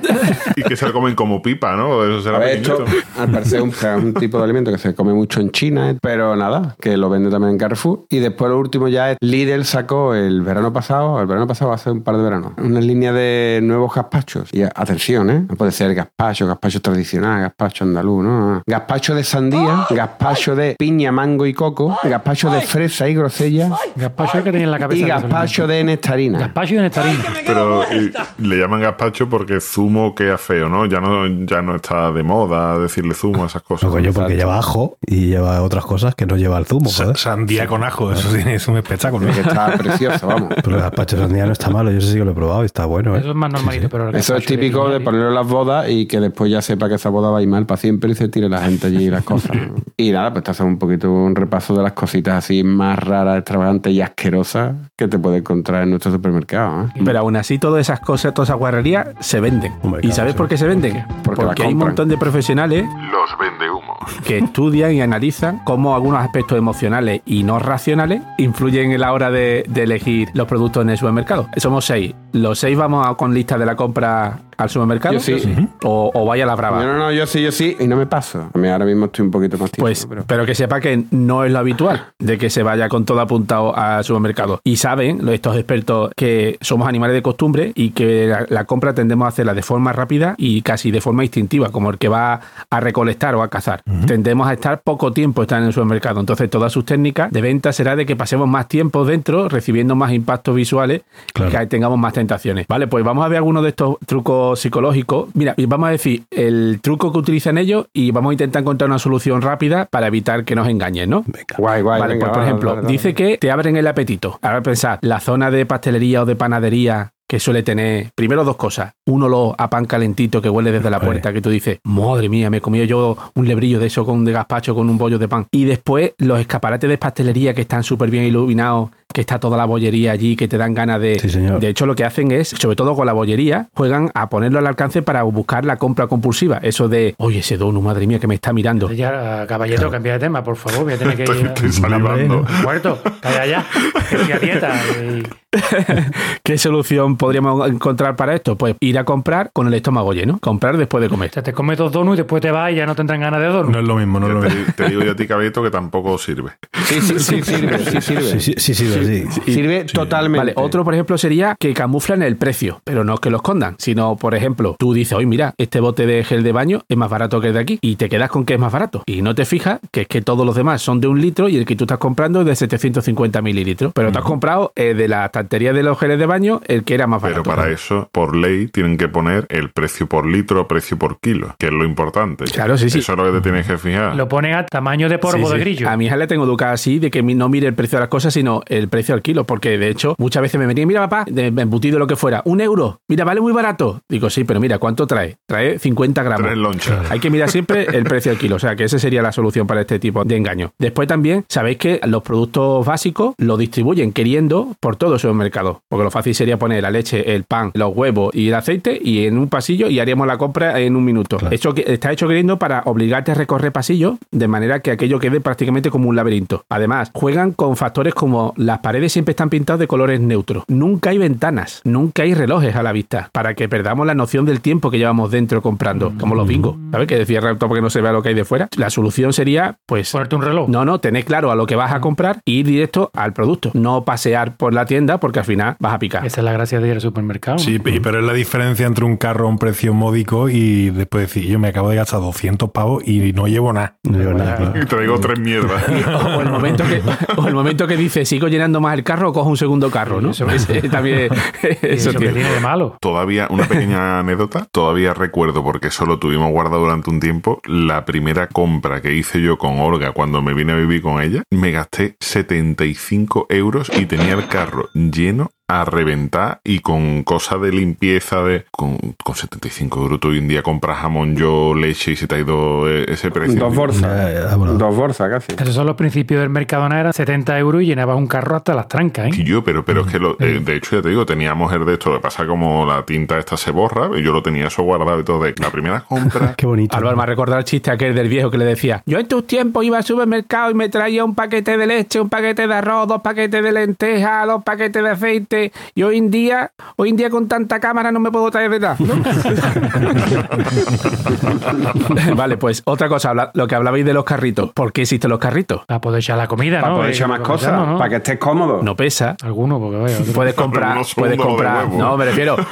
y 0.57 0.63
que 0.63 0.77
se 0.77 0.87
lo 0.87 0.93
comen 0.93 1.15
como 1.15 1.43
pipa, 1.43 1.77
¿no? 1.77 2.05
Eso 2.05 2.23
será 2.23 2.39
ver, 2.39 2.59
esto 2.59 2.85
al 3.19 3.31
parecer 3.31 3.59
es 3.59 3.65
un, 3.65 3.71
es 3.71 4.05
un 4.05 4.15
tipo 4.15 4.39
de 4.39 4.45
alimento 4.45 4.71
que 4.71 4.79
se 4.79 4.95
come 4.95 5.13
mucho 5.13 5.41
en 5.41 5.51
China, 5.51 5.91
¿eh? 5.91 5.99
pero 6.01 6.37
nada, 6.37 6.77
que 6.81 6.97
lo 6.97 7.09
vende 7.09 7.31
también 7.31 7.53
en 7.53 7.59
Carrefour. 7.59 8.07
Y 8.11 8.19
después 8.19 8.51
lo 8.51 8.59
último 8.59 8.89
ya 8.89 9.13
es 9.13 9.17
Lidl 9.21 9.65
sacó 9.65 10.15
el 10.15 10.43
verano 10.43 10.73
pasado, 10.73 11.21
el 11.21 11.27
verano 11.27 11.47
pasado 11.47 11.73
hace 11.73 11.91
un 11.91 12.03
par 12.03 12.17
de 12.17 12.23
veranos, 12.23 12.53
una 12.59 12.81
línea 12.81 13.13
de 13.13 13.61
nuevos 13.77 13.95
gazpachos. 13.95 14.49
Y 14.53 14.63
atención, 14.63 15.31
¿eh? 15.31 15.45
No 15.49 15.55
puede 15.57 15.71
ser 15.73 15.95
gazpacho, 15.95 16.47
gazpacho 16.47 16.81
tradicional, 16.81 17.43
gazpacho 17.43 17.85
andaluz, 17.85 18.25
¿no? 18.25 18.63
Gazpacho 18.67 19.15
de 19.15 19.23
sandía, 19.25 19.87
gazpacho 19.91 20.57
de 20.57 20.77
piña, 20.79 21.13
mango 21.13 21.47
y 21.47 21.53
coco, 21.55 21.97
gazpacho 22.03 22.51
de 22.51 22.61
fresa 22.63 23.09
y 23.09 23.15
grosella 23.15 23.71
Gazpacho 23.95 24.43
que 24.43 24.51
tenía 24.53 24.65
en 24.67 24.71
la 24.71 24.79
cabeza. 24.79 25.05
y 25.05 25.09
gazpacho 25.09 25.67
de 25.67 25.85
nectarina. 25.85 26.39
Gazpacho 26.39 26.75
y 26.75 26.79
nectarina. 26.79 27.25
Pero 27.47 27.83
y 27.93 28.13
le 28.39 28.57
llaman 28.59 28.81
gazpacho 28.81 29.29
porque 29.29 29.61
zumo 29.61 30.15
queda 30.15 30.39
feo, 30.39 30.69
¿no? 30.69 30.87
Ya 30.87 31.01
no, 31.01 31.27
ya 31.47 31.63
no 31.63 31.77
está 31.77 32.11
de 32.13 32.23
moda 32.23 32.79
decirle 32.79 33.15
zumo 33.15 33.45
a 33.45 33.47
esas 33.47 33.63
cosas. 33.63 33.85
No, 33.85 33.91
coño, 33.91 34.13
porque 34.13 34.37
lleva 34.37 34.59
ajo 34.59 34.99
y 35.07 35.29
lleva 35.29 35.63
otras 35.63 35.85
cosas 35.85 36.15
que 36.15 36.27
no 36.27 36.37
lleva 36.37 36.59
el 36.59 36.67
zumo, 36.67 36.89
Sa-. 36.89 37.15
Sandía 37.15 37.67
con 37.67 37.85
ajo, 37.85 38.13
eso 38.13 38.31
sí 38.31 38.43
es 38.47 38.67
un 38.69 38.77
espectáculo. 38.79 39.29
Está 39.29 39.73
precioso, 39.77 40.27
vamos. 40.27 40.55
Pero 40.63 40.77
el 40.77 40.83
gazpacho 40.83 41.17
de 41.17 41.23
sandía 41.23 41.47
no 41.47 41.53
está 41.53 41.69
malo, 41.71 41.91
yo 41.91 42.01
sé 42.01 42.13
sí 42.13 42.19
que 42.19 42.25
lo 42.25 42.31
he 42.31 42.35
probado 42.35 42.63
y 42.63 42.67
está 42.67 42.87
bueno, 42.87 43.17
¿eh? 43.17 43.21
Eso 43.21 43.31
es 43.31 43.35
más 43.35 43.51
normalito, 43.67 43.89
pero 43.89 44.09
el 44.09 44.15
Eso 44.17 44.37
es 44.37 44.47
típico 44.47 44.89
de 44.89 45.01
ponerlo 45.01 45.29
en 45.29 45.35
las 45.35 45.47
bodas 45.47 45.89
y 45.89 46.07
que 46.07 46.21
después 46.21 46.51
ya 46.51 46.63
sepa 46.63 46.89
que 46.89 46.95
esa 46.95 47.09
boda 47.11 47.31
va 47.31 47.39
a 47.39 47.43
ir 47.43 47.49
mal 47.49 47.67
para 47.67 47.79
siempre 47.79 48.11
y 48.11 48.15
se 48.15 48.29
tire 48.29 48.49
la 48.49 48.63
gente 48.63 48.87
allí 48.87 49.05
y 49.07 49.11
las 49.11 49.25
cosas. 49.25 49.57
Y 49.99 50.11
nada, 50.11 50.31
pues 50.31 50.45
te 50.45 50.51
hace 50.51 50.63
un 50.63 50.79
poquito 50.79 51.11
un 51.11 51.35
repaso 51.35 51.75
de 51.75 51.83
las 51.83 51.93
cositas 51.93 52.35
así 52.35 52.63
más 52.63 52.99
raras, 52.99 53.39
extravagantes 53.39 53.93
y 53.95 54.03
asquerosas 54.03 54.75
que 54.95 55.09
te 55.09 55.19
puedes 55.19 55.41
encontrar 55.41 55.85
en 55.85 55.91
nuestro 55.91 56.13
supermercado. 56.13 56.85
¿eh? 56.95 57.01
Pero 57.03 57.21
aún 57.21 57.35
así, 57.37 57.59
todas 57.59 57.81
esas 57.81 58.01
cosas, 58.01 58.35
todas 58.35 58.51
esas 58.51 58.59
guarrerías 58.59 59.09
se 59.21 59.41
venden. 59.41 59.73
Hombre, 59.83 60.01
¿Y 60.01 60.09
claro, 60.09 60.17
sabes 60.17 60.33
sí. 60.33 60.37
por 60.39 60.49
qué 60.49 60.59
se 60.59 60.67
venden? 60.67 61.03
Porque 61.23 61.63
hay 61.63 61.73
un 61.73 61.79
montón 61.79 62.09
de 62.11 62.19
profesionales 62.19 62.85
Los 63.11 63.39
vende 63.41 63.71
humo. 63.71 63.97
que 64.27 64.37
estudian 64.39 64.93
y 64.93 65.01
analizan 65.01 65.61
cómo 65.65 65.95
algunos 65.95 66.21
aspectos 66.21 66.59
emocionales 66.59 67.23
y 67.25 67.43
no 67.43 67.59
racionales 67.59 68.21
influyen 68.37 68.93
en 68.93 69.01
la 69.01 69.15
hora 69.15 69.31
de, 69.31 69.65
de 69.67 69.83
elegir 69.85 70.29
los 70.35 70.47
productos 70.47 70.83
en 70.83 70.91
el 70.91 70.99
supermercado. 70.99 71.49
Somos 71.57 71.87
seis. 71.87 72.15
Los 72.37 72.59
seis 72.59 72.77
vamos 72.77 73.17
con 73.17 73.33
lista 73.33 73.57
de 73.57 73.65
la 73.65 73.75
compra 73.77 74.41
al 74.57 74.71
supermercado. 74.71 75.15
Yo 75.15 75.21
sí. 75.21 75.69
O, 75.85 76.11
o 76.15 76.25
vaya 76.27 76.45
a 76.45 76.47
la 76.47 76.55
brava. 76.55 76.85
No, 76.85 76.93
no, 76.93 76.99
no, 76.99 77.13
yo 77.13 77.27
sí, 77.27 77.43
yo 77.43 77.53
sí, 77.53 77.77
y 77.79 77.87
no 77.87 77.97
me 77.97 78.07
paso. 78.07 78.49
A 78.55 78.59
mí 78.59 78.69
ahora 78.69 78.85
mismo 78.85 79.07
estoy 79.07 79.25
un 79.25 79.31
poquito 79.31 79.59
más 79.59 79.71
tímido, 79.71 79.85
Pues, 79.87 80.07
pero... 80.07 80.25
pero 80.27 80.47
que 80.47 80.55
sepa 80.55 80.81
que 80.81 81.05
no 81.11 81.45
es 81.45 81.53
lo 81.53 81.59
habitual 81.59 82.07
de 82.19 82.39
que 82.39 82.51
se 82.51 82.63
vaya 82.63 82.89
con 82.89 83.05
todo 83.05 83.21
apuntado 83.21 83.77
al 83.77 84.05
supermercado. 84.05 84.61
Y 84.65 84.77
saben 84.77 85.25
lo- 85.25 85.33
estos 85.33 85.57
expertos 85.57 86.11
que 86.17 86.57
somos 86.61 86.89
animales 86.89 87.15
de 87.15 87.23
costumbre 87.23 87.73
y 87.75 87.91
que 87.91 88.27
la, 88.27 88.47
la 88.49 88.65
compra 88.65 88.95
tendemos 88.95 89.27
a 89.27 89.29
hacerla 89.29 89.55
de 89.55 89.63
forma 89.63 89.93
rápida 89.93 90.35
y 90.39 90.63
casi 90.63 90.91
de 90.91 91.01
forma 91.01 91.25
instintiva, 91.25 91.71
como 91.71 91.91
el 91.91 91.99
que 91.99 92.09
va 92.09 92.41
a 92.71 92.81
recolectar 92.81 93.35
o 93.35 93.43
a 93.43 93.49
cazar. 93.49 93.83
Tendemos 94.07 94.49
a 94.49 94.53
estar 94.53 94.81
poco 94.83 95.13
tiempo 95.13 95.43
estar 95.43 95.61
en 95.61 95.67
el 95.67 95.73
supermercado. 95.73 96.21
Entonces, 96.21 96.49
todas 96.51 96.73
sus 96.73 96.85
técnicas 96.85 97.31
de 97.31 97.41
venta 97.41 97.73
será 97.73 97.97
de 97.97 98.07
que 98.07 98.17
pasemos 98.17 98.49
más 98.49 98.69
tiempo 98.69 99.05
dentro, 99.05 99.49
recibiendo 99.49 99.95
más 99.97 100.13
impactos 100.13 100.55
visuales, 100.55 101.03
Claro. 101.33 101.51
que 101.51 101.67
tengamos 101.67 101.99
más 101.99 102.13
tentaciones. 102.13 102.67
Vale, 102.69 102.87
pues 102.87 103.05
vamos 103.05 103.25
a 103.25 103.29
ver 103.29 103.39
algunos 103.39 103.63
de 103.63 103.71
estos 103.71 103.97
trucos 104.07 104.46
psicológicos. 104.55 105.29
Mira, 105.35 105.55
y 105.57 105.67
vamos 105.67 105.89
a 105.89 105.93
decir 105.93 106.25
el 106.31 106.79
truco 106.83 107.13
que 107.13 107.19
utilizan 107.19 107.59
ellos 107.59 107.87
y 107.93 108.11
vamos 108.11 108.31
a 108.31 108.35
intentar 108.35 108.63
encontrar 108.63 108.89
una 108.89 108.99
solución 108.99 109.43
rápida 109.43 109.87
para 109.91 110.07
evitar 110.07 110.45
que 110.45 110.55
nos 110.55 110.69
engañen, 110.69 111.11
¿no? 111.11 111.25
Guay, 111.59 111.83
guay. 111.83 112.01
vale, 112.01 112.15
venga, 112.15 112.27
pues 112.27 112.37
por 112.37 112.45
ejemplo, 112.45 112.83
dice 112.83 113.15
que 113.15 113.39
te 113.39 113.51
abren 113.51 113.77
el 113.77 113.87
apetito. 113.87 114.39
Ahora 114.43 114.63
pensad, 114.63 114.99
la 115.03 115.21
zona 115.21 115.51
de 115.51 115.67
pastelería 115.67 116.23
o 116.23 116.27
de 116.27 116.37
panadería 116.37 117.13
que 117.29 117.41
suele 117.41 117.63
tener, 117.63 118.11
primero 118.15 118.45
dos 118.45 118.57
cosas. 118.57 118.93
Un 119.05 119.23
olor 119.23 119.55
a 119.59 119.69
pan 119.69 119.87
calentito 119.87 120.41
que 120.41 120.49
huele 120.49 120.71
desde 120.71 120.91
la 120.91 121.01
puerta, 121.01 121.33
que 121.33 121.43
tú 121.43 121.51
dices, 121.51 121.81
madre 121.85 122.29
mía, 122.29 122.51
me 122.51 122.61
comí 122.61 122.87
yo 122.87 123.17
un 123.35 123.49
lebrillo 123.49 123.81
de 123.81 123.87
eso 123.87 124.05
con 124.05 124.25
de 124.25 124.33
gazpacho 124.33 124.75
con 124.75 124.89
un 124.89 124.99
bollo 124.99 125.19
de 125.19 125.29
pan. 125.29 125.47
Y 125.51 125.65
después 125.65 126.13
los 126.19 126.39
escaparates 126.39 126.89
de 126.89 126.99
pastelería 126.99 127.55
que 127.55 127.63
están 127.63 127.83
súper 127.83 128.11
bien 128.11 128.25
iluminados, 128.25 128.91
que 129.13 129.21
está 129.23 129.39
toda 129.39 129.57
la 129.57 129.65
bollería 129.65 130.13
allí, 130.13 130.37
que 130.37 130.47
te 130.47 130.59
dan 130.59 130.75
ganas 130.75 131.01
de... 131.01 131.19
Sí, 131.19 131.31
señor. 131.31 131.59
De 131.59 131.69
hecho, 131.69 131.87
lo 131.87 131.95
que 131.95 132.05
hacen 132.05 132.31
es, 132.33 132.49
sobre 132.49 132.77
todo 132.77 132.95
con 132.95 133.07
la 133.07 133.15
bollería, 133.15 133.69
juegan 133.75 134.11
a 134.15 134.29
ponerlo 134.29 134.59
al 134.59 134.67
alcance 134.67 135.01
para 135.01 135.23
buscar 135.23 135.65
la 135.65 135.77
compra 135.77 136.07
compulsiva. 136.07 136.59
Eso 136.63 136.89
de, 136.89 137.15
oye, 137.19 137.39
ese 137.39 137.57
donut, 137.57 137.83
madre 137.83 138.07
mía, 138.07 138.19
que 138.19 138.27
me 138.27 138.35
está 138.35 138.53
mirando. 138.53 138.91
Ya, 138.93 139.47
caballero, 139.47 139.91
cambia 139.91 140.15
de 140.15 140.19
tema, 140.19 140.45
por 140.45 140.57
favor. 140.57 140.85
Voy 140.85 140.93
a 140.95 140.99
tener 140.99 141.17
que 141.17 141.23
Estoy, 141.23 141.39
ir. 141.41 141.47
estoy 141.47 141.73
salivando. 141.73 142.45
Muerto, 142.63 142.99
calla 143.21 143.47
ya. 143.47 143.67
Que 144.11 144.17
estoy 144.17 144.33
a 144.33 144.39
dieta. 144.39 144.75
y- 145.03 145.23
¿Qué 146.43 146.59
solución 146.59 147.17
podríamos 147.17 147.69
encontrar 147.71 148.15
para 148.17 148.35
esto? 148.35 148.57
Pues 148.57 148.75
ir 148.81 148.99
a 148.99 149.05
comprar 149.05 149.51
con 149.55 149.67
el 149.67 149.75
estómago 149.75 150.13
lleno. 150.13 150.39
Comprar 150.41 150.77
después 150.77 151.01
de 151.01 151.09
comer. 151.09 151.31
O 151.31 151.33
sea, 151.33 151.43
te 151.43 151.53
comes 151.55 151.79
dos 151.79 151.91
donuts 151.93 152.17
y 152.19 152.23
después 152.23 152.43
te 152.43 152.51
vas 152.51 152.73
y 152.73 152.77
ya 152.77 152.85
no 152.85 152.95
tendrán 152.95 153.21
ganas 153.21 153.41
de 153.41 153.47
donut. 153.47 153.73
No 153.73 153.79
es 153.79 153.85
lo 153.87 153.97
mismo, 153.97 154.21
no 154.21 154.27
es 154.29 154.35
lo 154.35 154.41
Te, 154.41 154.49
mismo. 154.55 154.73
te 154.77 154.89
digo 154.91 155.03
yo 155.03 155.13
a 155.13 155.17
ti, 155.17 155.27
Cabeto, 155.27 155.63
que 155.63 155.71
tampoco 155.71 156.19
sirve. 156.19 156.51
Sí, 156.85 157.01
sí, 157.01 157.19
sí, 157.19 157.43
sirve, 157.43 157.79
sí 157.79 158.01
sirve. 158.03 158.41
Sí, 158.41 158.55
sí, 158.59 158.75
sí, 158.75 158.87
sí, 159.05 159.25
sí. 159.31 159.53
Sirve 159.53 159.85
totalmente. 159.85 160.39
Vale, 160.39 160.53
otro, 160.57 160.85
por 160.85 160.95
ejemplo, 160.95 161.19
sería 161.19 161.57
que 161.59 161.75
camuflan 161.75 162.23
el 162.23 162.37
precio, 162.37 162.81
pero 162.85 163.05
no 163.05 163.19
que 163.19 163.31
lo 163.31 163.37
escondan, 163.39 163.77
sino, 163.79 164.17
por 164.17 164.35
ejemplo, 164.35 164.77
tú 164.79 164.93
dices, 164.93 165.15
oye, 165.15 165.27
mira, 165.27 165.55
este 165.59 165.81
bote 165.81 166.07
de 166.07 166.25
gel 166.25 166.43
de 166.43 166.53
baño 166.53 166.83
es 166.89 166.97
más 166.97 167.11
barato 167.11 167.41
que 167.41 167.49
el 167.49 167.55
de 167.55 167.61
aquí, 167.61 167.79
y 167.81 167.97
te 167.97 168.09
quedas 168.09 168.31
con 168.31 168.45
que 168.45 168.55
es 168.55 168.61
más 168.61 168.73
barato. 168.73 169.03
Y 169.07 169.23
no 169.23 169.35
te 169.35 169.45
fijas 169.45 169.81
que 169.91 170.03
es 170.03 170.09
que 170.09 170.23
todos 170.23 170.45
los 170.47 170.55
demás 170.55 170.83
son 170.83 171.01
de 171.01 171.09
un 171.09 171.21
litro 171.21 171.49
y 171.49 171.57
el 171.57 171.67
que 171.67 171.77
tú 171.77 171.85
estás 171.85 171.99
comprando 171.99 172.41
es 172.41 172.47
de 172.47 172.57
750 172.57 173.43
mililitros. 173.43 173.93
Pero 173.95 174.13
tú 174.13 174.19
has 174.19 174.25
comprado 174.25 174.73
eh, 174.77 174.95
de 174.95 175.09
la 175.09 175.27
estantería 175.27 175.73
de 175.73 175.83
los 175.83 175.99
geles 175.99 176.19
de 176.19 176.27
baño 176.27 176.61
el 176.67 176.85
que 176.85 176.95
era 176.95 177.07
más 177.07 177.23
barato. 177.23 177.43
Pero 177.43 177.57
para 177.57 177.71
eso, 177.71 178.09
por 178.13 178.37
ley, 178.37 178.69
tienen 178.69 178.97
que 178.97 179.09
poner 179.09 179.47
el 179.49 179.71
precio 179.71 180.07
por 180.07 180.27
litro 180.27 180.63
o 180.63 180.69
precio 180.69 180.97
por 180.99 181.19
kilo, 181.21 181.55
que 181.59 181.67
es 181.67 181.73
lo 181.73 181.85
importante. 181.85 182.45
Claro, 182.45 182.77
sí, 182.77 182.91
sí. 182.91 182.99
Eso 183.01 183.13
es 183.13 183.19
lo 183.19 183.25
que 183.27 183.33
te 183.33 183.41
tienes 183.41 183.67
que 183.67 183.79
fijar. 183.79 184.17
Lo 184.17 184.29
ponen 184.29 184.55
a 184.55 184.67
tamaño 184.67 185.09
de 185.09 185.19
polvo 185.19 185.49
Sí, 185.49 185.55
de 185.55 185.61
grillo. 185.61 185.89
A 185.89 185.97
mi 185.97 186.07
hija 186.07 186.17
le 186.17 186.27
tengo 186.27 186.45
educada 186.45 186.73
así 186.73 186.99
de 186.99 187.11
que 187.11 187.23
no 187.23 187.49
mire 187.49 187.67
el 187.69 187.75
precio 187.75 187.99
de 187.99 188.01
las 188.01 188.09
cosas, 188.09 188.33
sino 188.35 188.63
el 188.67 188.86
precio 188.89 189.15
al 189.15 189.23
kilo, 189.23 189.45
porque 189.45 189.79
de 189.79 189.89
hecho 189.89 190.15
muchas 190.19 190.43
veces 190.43 190.59
me 190.59 190.67
venía, 190.67 190.87
mira 190.87 191.09
papá, 191.09 191.25
de 191.31 191.47
embutido 191.47 191.99
lo 191.99 192.07
que 192.07 192.17
fuera, 192.17 192.43
un 192.45 192.61
euro, 192.61 193.01
mira, 193.09 193.25
vale 193.25 193.41
muy 193.41 193.53
barato. 193.53 194.01
Digo, 194.09 194.31
sí, 194.31 194.45
pero 194.45 194.61
mira, 194.61 194.79
¿cuánto 194.79 195.07
trae? 195.07 195.37
Trae 195.47 195.79
50 195.79 196.23
gramos. 196.23 196.47
Tres. 196.47 197.11
Hay 197.11 197.21
que 197.21 197.31
mirar 197.31 197.51
siempre 197.51 197.87
el 197.93 198.05
precio 198.05 198.33
al 198.33 198.39
kilo, 198.39 198.57
o 198.57 198.59
sea 198.59 198.77
que 198.77 198.85
esa 198.85 198.99
sería 198.99 199.23
la 199.23 199.33
solución 199.33 199.67
para 199.67 199.81
este 199.81 199.99
tipo 199.99 200.25
de 200.25 200.37
engaño. 200.37 200.73
Después 200.79 201.09
también, 201.09 201.45
sabéis 201.49 201.79
que 201.79 202.01
los 202.05 202.23
productos 202.23 202.85
básicos 202.87 203.35
los 203.39 203.59
distribuyen 203.59 204.13
queriendo 204.13 204.75
por 204.81 204.97
todo 204.97 205.15
el 205.15 205.21
supermercado, 205.21 205.83
porque 205.89 206.05
lo 206.05 206.11
fácil 206.11 206.35
sería 206.35 206.59
poner 206.59 206.83
la 206.83 206.91
leche, 206.91 207.35
el 207.35 207.45
pan, 207.45 207.71
los 207.75 207.95
huevos 207.95 208.35
y 208.35 208.49
el 208.49 208.55
aceite 208.55 208.99
y 209.03 209.27
en 209.27 209.39
un 209.39 209.49
pasillo 209.49 209.89
y 209.89 210.01
haríamos 210.01 210.27
la 210.27 210.39
compra 210.39 210.81
en 210.81 210.97
un 210.97 211.05
minuto. 211.05 211.37
Claro. 211.39 211.75
Que 211.75 211.85
está 211.87 212.13
hecho 212.13 212.29
queriendo 212.29 212.59
para 212.59 212.83
obligarte 212.87 213.33
a 213.33 213.35
recorrer 213.35 213.73
pasillos 213.73 214.17
de 214.31 214.49
manera 214.49 214.81
que 214.81 214.91
aquello 214.91 215.19
quede 215.19 215.41
prácticamente 215.41 215.91
como 215.91 216.09
un 216.09 216.17
laberinto. 216.17 216.65
Además, 216.69 217.11
juegan 217.13 217.53
con 217.53 217.77
factores 217.77 218.15
como 218.15 218.55
las 218.77 218.83
paredes 218.83 219.11
siempre 219.11 219.31
están 219.31 219.49
pintadas 219.49 219.81
de 219.81 219.87
colores 219.87 220.21
neutros. 220.21 220.65
Nunca 220.69 221.09
hay 221.09 221.17
ventanas, 221.17 221.81
nunca 221.85 222.25
hay 222.25 222.35
relojes 222.35 222.77
a 222.77 222.83
la 222.83 222.93
vista, 222.93 223.31
para 223.33 223.55
que 223.55 223.71
perdamos 223.71 224.07
la 224.07 224.15
noción 224.15 224.45
del 224.45 224.61
tiempo 224.61 224.91
que 224.91 224.99
llevamos 224.99 225.31
dentro 225.31 225.63
comprando, 225.63 226.13
como 226.21 226.35
los 226.35 226.47
bingos. 226.47 226.77
¿Sabes? 226.93 227.07
Que 227.07 227.17
decía 227.17 227.41
Raptor 227.41 227.71
porque 227.71 227.81
no 227.81 227.89
se 227.89 228.03
vea 228.03 228.13
lo 228.13 228.23
que 228.23 228.29
hay 228.29 228.35
de 228.35 228.45
fuera. 228.45 228.69
La 228.77 228.91
solución 228.91 229.33
sería, 229.33 229.79
pues, 229.87 230.13
Ponerte 230.13 230.37
un 230.37 230.43
reloj. 230.43 230.69
no, 230.69 230.85
no, 230.85 231.01
tener 231.01 231.25
claro 231.25 231.51
a 231.51 231.57
lo 231.57 231.65
que 231.65 231.75
vas 231.75 231.95
a 231.95 232.03
comprar 232.03 232.41
y 232.45 232.59
ir 232.59 232.67
directo 232.67 233.11
al 233.15 233.33
producto. 233.33 233.71
No 233.73 234.05
pasear 234.05 234.59
por 234.59 234.75
la 234.75 234.85
tienda 234.85 235.19
porque 235.21 235.39
al 235.39 235.47
final 235.47 235.77
vas 235.79 235.95
a 235.95 235.99
picar. 235.99 236.27
Esa 236.27 236.43
es 236.43 236.45
la 236.45 236.53
gracia 236.53 236.79
de 236.79 236.89
ir 236.89 236.95
al 236.97 237.01
supermercado. 237.01 237.59
Sí, 237.59 237.79
pero 237.79 238.19
es 238.19 238.27
la 238.27 238.35
diferencia 238.35 238.87
entre 238.87 239.07
un 239.07 239.17
carro 239.17 239.47
a 239.47 239.49
un 239.49 239.57
precio 239.57 239.95
módico 239.95 240.51
y 240.51 240.91
después 240.91 241.29
decir, 241.29 241.47
yo 241.51 241.59
me 241.59 241.69
acabo 241.69 241.89
de 241.89 241.97
gastar 241.97 242.21
200 242.21 242.71
pavos 242.73 243.03
y 243.09 243.33
no 243.33 243.47
llevo 243.47 243.73
nada. 243.73 243.97
No 244.03 244.19
llevo 244.19 244.35
nada. 244.35 244.75
Y 244.83 244.85
te 244.85 245.01
digo 245.01 245.19
tres 245.19 245.39
mierdas. 245.39 245.83
O 246.37 246.41
el 246.43 246.51
momento 246.51 246.85
que, 246.85 247.01
o 247.41 247.47
el 247.49 247.55
momento 247.55 247.87
que 247.87 247.97
dice, 247.97 248.25
sigo 248.25 248.49
llenando 248.49 248.66
más 248.81 248.95
el 248.95 249.05
carro 249.05 249.31
o 249.31 249.33
cojo 249.33 249.49
un 249.51 249.57
segundo 249.57 249.91
carro, 249.91 250.21
¿no? 250.21 250.31
Eso- 250.31 250.47
también, 250.91 251.29
¿Y 251.63 251.67
eso 251.87 252.11
eso 252.11 252.13
que 252.13 252.19
tiene. 252.19 252.35
tiene 252.35 252.51
de 252.53 252.61
malo? 252.61 252.97
Todavía, 253.01 253.47
una 253.51 253.67
pequeña 253.67 254.19
anécdota, 254.21 254.67
todavía 254.73 255.15
recuerdo, 255.15 255.63
porque 255.65 255.89
eso 255.89 256.07
lo 256.07 256.19
tuvimos 256.19 256.51
guardado 256.51 256.81
durante 256.83 257.11
un 257.11 257.21
tiempo, 257.21 257.61
la 257.67 258.05
primera 258.05 258.49
compra 258.49 259.01
que 259.01 259.15
hice 259.15 259.41
yo 259.41 259.59
con 259.59 259.79
Olga 259.81 260.13
cuando 260.13 260.43
me 260.43 260.55
vine 260.55 260.73
a 260.73 260.77
vivir 260.77 261.03
con 261.03 261.21
ella, 261.23 261.43
me 261.51 261.71
gasté 261.71 262.17
75 262.21 263.47
euros 263.51 263.91
y 263.99 264.07
tenía 264.07 264.35
el 264.35 264.47
carro 264.49 264.89
lleno 264.95 265.51
a 265.69 265.85
reventar 265.85 266.61
y 266.65 266.79
con 266.79 267.25
cosas 267.25 267.61
de 267.61 267.73
limpieza 267.73 268.43
de 268.43 268.65
con, 268.71 268.99
con 269.23 269.35
75 269.35 270.03
euros 270.03 270.21
tú 270.21 270.29
hoy 270.29 270.39
en 270.39 270.49
día 270.49 270.63
compras 270.63 270.99
jamón 270.99 271.35
yo 271.37 271.75
leche 271.75 272.13
y 272.13 272.17
se 272.17 272.29
te 272.29 272.37
ha 272.37 272.39
ido 272.39 272.89
eh, 272.89 273.07
ese 273.09 273.31
precio 273.31 273.59
Dos 273.59 273.75
bolsas. 273.75 274.79
Dos 274.79 274.97
bolsas 274.97 275.31
casi. 275.31 275.53
Esos 275.53 275.75
son 275.75 275.87
los 275.87 275.97
principios 275.97 276.41
del 276.41 276.51
Mercadona, 276.51 277.01
eran 277.01 277.13
70 277.13 277.59
euros 277.59 277.83
y 277.83 277.87
llenabas 277.87 278.17
un 278.17 278.27
carro 278.27 278.57
hasta 278.57 278.75
las 278.75 278.89
trancas, 278.89 279.37
Y 279.37 279.41
¿eh? 279.41 279.45
yo, 279.45 279.65
pero, 279.65 279.85
pero 279.85 280.03
es 280.03 280.07
que 280.07 280.19
lo, 280.19 280.37
eh, 280.41 280.61
de 280.63 280.77
hecho 280.77 280.97
ya 280.97 281.03
te 281.03 281.09
digo, 281.09 281.27
teníamos 281.27 281.73
el 281.73 281.85
de 281.85 281.95
esto, 281.95 282.11
lo 282.11 282.17
que 282.17 282.23
pasa 282.23 282.47
como 282.47 282.85
la 282.87 283.05
tinta 283.05 283.39
esta 283.39 283.57
se 283.57 283.71
borra, 283.71 284.11
y 284.17 284.23
yo 284.23 284.33
lo 284.33 284.43
tenía 284.43 284.67
eso 284.67 284.83
guardado 284.83 285.21
y 285.21 285.25
todo 285.25 285.43
de 285.43 285.55
la 285.61 285.71
primera 285.71 286.01
compra. 286.01 286.55
Qué 286.57 286.67
bonito. 286.67 286.97
Álvaro 286.97 287.17
me 287.17 287.23
ha 287.23 287.27
recordado 287.27 287.59
el 287.59 287.65
chiste 287.65 287.91
aquel 287.91 288.15
del 288.15 288.29
viejo 288.29 288.51
que 288.51 288.59
le 288.59 288.65
decía 288.65 289.03
Yo 289.07 289.19
en 289.19 289.27
tus 289.27 289.47
tiempos 289.47 289.85
iba 289.85 289.99
al 289.99 290.05
supermercado 290.05 290.71
y 290.71 290.75
me 290.75 290.89
traía 290.89 291.25
un 291.25 291.35
paquete 291.35 291.77
de 291.77 291.87
leche, 291.87 292.21
un 292.21 292.29
paquete 292.29 292.67
de 292.67 292.75
arroz, 292.75 293.09
dos 293.09 293.21
paquetes 293.21 293.63
de 293.63 293.73
lentejas, 293.73 294.47
dos 294.47 294.63
paquetes 294.63 295.03
de 295.03 295.11
aceite 295.11 295.56
y 295.95 296.03
hoy 296.03 296.19
en 296.19 296.31
día, 296.31 296.73
hoy 296.97 297.11
en 297.11 297.17
día 297.17 297.31
con 297.31 297.49
tanta 297.49 297.81
cámara 297.81 298.13
no 298.13 298.21
me 298.21 298.31
puedo 298.31 298.51
traer 298.51 298.71
de 298.71 298.81
nada. 298.81 298.97
¿no? 298.99 299.15
vale, 302.37 302.57
pues 302.57 302.83
otra 302.85 303.09
cosa, 303.09 303.33
lo 303.55 303.67
que 303.67 303.75
hablabais 303.75 304.05
de 304.05 304.13
los 304.15 304.25
carritos. 304.25 304.71
¿Por 304.73 304.93
qué 304.93 305.03
existen 305.03 305.31
los 305.31 305.39
carritos? 305.39 305.85
Para 305.87 306.01
poder 306.01 306.21
echar 306.21 306.39
la 306.39 306.47
comida, 306.49 306.81
Para 306.81 306.93
¿no? 306.93 306.97
poder 306.99 307.11
Eh, 307.11 307.15
echar 307.15 307.29
más 307.29 307.41
cosas, 307.41 307.69
pensamos, 307.71 307.89
¿no? 307.89 307.99
para 307.99 308.11
que 308.11 308.17
estés 308.17 308.39
cómodo. 308.39 308.83
No 308.83 308.97
pesa. 308.97 309.37
Alguno, 309.43 309.79
porque 309.81 309.97
vaya. 309.99 310.19
otro. 310.21 310.33
Puedes 310.33 310.55
comprar, 310.55 310.99
puedes 311.15 311.39
comprar. 311.41 311.89
No, 311.91 312.17
me 312.17 312.25
refiero. 312.25 312.57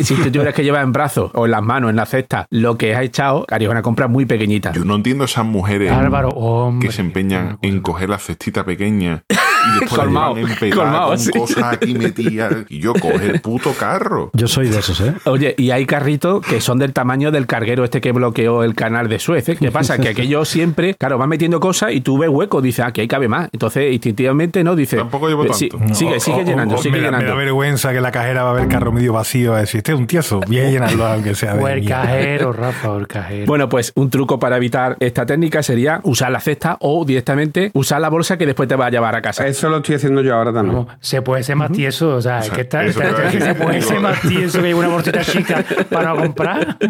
Si 0.00 0.14
tú 0.14 0.30
tuvieras 0.30 0.54
que 0.54 0.64
llevar 0.64 0.82
en 0.82 0.92
brazos 0.92 1.30
o 1.34 1.44
en 1.44 1.50
las 1.50 1.62
manos, 1.62 1.90
en 1.90 1.96
la 1.96 2.06
cesta, 2.06 2.46
lo 2.48 2.78
que 2.78 2.94
has 2.94 3.02
echado, 3.02 3.44
harías 3.50 3.70
una 3.70 3.82
compra 3.82 4.08
muy 4.08 4.24
pequeñita. 4.24 4.72
Yo 4.72 4.82
no 4.82 4.94
entiendo 4.94 5.24
esas 5.24 5.44
mujeres 5.44 5.92
Álvaro, 5.92 6.30
hombre. 6.30 6.88
que 6.88 6.94
se 6.94 7.02
empeñan 7.02 7.58
en 7.60 7.80
coger 7.82 8.08
la 8.08 8.16
cestita 8.18 8.64
pequeña 8.64 9.24
después 9.80 10.00
Colmao, 10.00 10.34
llevan 10.36 10.70
colmao, 10.70 11.08
con 11.08 11.18
sí. 11.18 11.30
cosas 11.30 11.64
aquí 11.74 11.94
metidas. 11.94 12.54
Y 12.68 12.78
yo 12.80 12.92
coge 12.94 13.26
el 13.30 13.40
puto 13.40 13.72
carro. 13.72 14.30
Yo 14.34 14.48
soy 14.48 14.68
de 14.68 14.78
esos, 14.78 15.00
¿eh? 15.00 15.14
Oye, 15.24 15.54
y 15.58 15.70
hay 15.70 15.86
carritos 15.86 16.44
que 16.44 16.60
son 16.60 16.78
del 16.78 16.92
tamaño 16.92 17.30
del 17.30 17.46
carguero 17.46 17.84
este 17.84 18.00
que 18.00 18.12
bloqueó 18.12 18.64
el 18.64 18.74
canal 18.74 19.08
de 19.08 19.18
Suez. 19.18 19.48
¿eh? 19.48 19.56
¿Qué 19.56 19.70
pasa? 19.70 19.98
Que 19.98 20.08
aquello 20.10 20.44
siempre, 20.44 20.94
claro, 20.94 21.18
van 21.18 21.28
metiendo 21.28 21.60
cosas 21.60 21.92
y 21.92 22.00
tú 22.00 22.18
ves 22.18 22.30
hueco, 22.30 22.60
dices, 22.60 22.84
aquí 22.84 23.00
hay 23.00 23.08
cabe 23.08 23.28
más. 23.28 23.48
Entonces, 23.52 23.92
instintivamente, 23.92 24.62
no, 24.64 24.76
dice. 24.76 24.96
Tampoco 24.96 25.28
llevo 25.28 25.44
eh, 25.44 25.54
sí, 25.54 25.68
tanto. 25.68 25.94
sigue, 25.94 26.16
O- 26.16 26.20
sigue 26.20 26.40
o- 26.42 26.44
llenando, 26.44 26.74
o 26.74 26.78
sigue 26.78 26.92
me, 26.92 26.98
da- 26.98 27.10
me 27.10 27.16
llenando. 27.18 27.30
da 27.36 27.38
vergüenza 27.44 27.92
que 27.92 28.00
la 28.00 28.10
cajera 28.12 28.44
va 28.44 28.50
a 28.50 28.52
ver 28.54 28.62
el 28.64 28.68
carro 28.68 28.92
medio 28.92 29.12
vacío. 29.12 29.52
Va 29.52 29.58
a 29.58 29.60
decir, 29.60 29.78
este 29.78 29.92
es 29.92 29.98
un 29.98 30.06
tieso. 30.06 30.40
Voy 30.46 30.58
a 30.58 30.70
llenarlo 30.70 31.06
aunque 31.06 31.34
sea 31.34 31.54
de 31.54 31.62
O 31.64 31.68
el 31.68 31.80
mierda". 31.80 32.02
cajero, 32.02 32.52
Rafa, 32.52 32.90
o 32.92 32.98
el 32.98 33.06
cajero. 33.08 33.46
Bueno, 33.46 33.68
pues 33.68 33.92
un 33.94 34.10
truco 34.10 34.38
para 34.38 34.56
evitar 34.56 34.96
esta 35.00 35.26
técnica 35.26 35.62
sería 35.62 36.00
usar 36.04 36.30
la 36.32 36.40
cesta 36.40 36.76
o 36.80 37.04
directamente 37.04 37.70
usar 37.74 38.00
la 38.00 38.08
bolsa 38.08 38.36
que 38.36 38.46
después 38.46 38.68
te 38.68 38.76
va 38.76 38.86
a 38.86 38.90
llevar 38.90 39.14
a 39.16 39.22
casa. 39.22 39.46
Eso 39.46 39.69
lo 39.70 39.78
estoy 39.78 39.94
haciendo 39.96 40.22
yo 40.22 40.34
ahora 40.34 40.52
también. 40.52 40.86
Se 41.00 41.22
puede 41.22 41.42
ser 41.42 41.56
más 41.56 41.72
tieso, 41.72 42.16
o 42.16 42.20
sea, 42.20 42.40
es 42.40 42.50
que 42.50 42.62
está, 42.62 42.84
está- 42.84 43.28
que 43.30 43.40
se 43.40 43.54
puede 43.54 43.80
ser 43.82 44.00
más 44.00 44.20
tieso 44.22 44.60
que 44.62 44.74
una 44.74 44.88
bolsita 44.88 45.20
chica 45.22 45.64
para 45.90 46.10
no 46.14 46.16
comprar. 46.16 46.76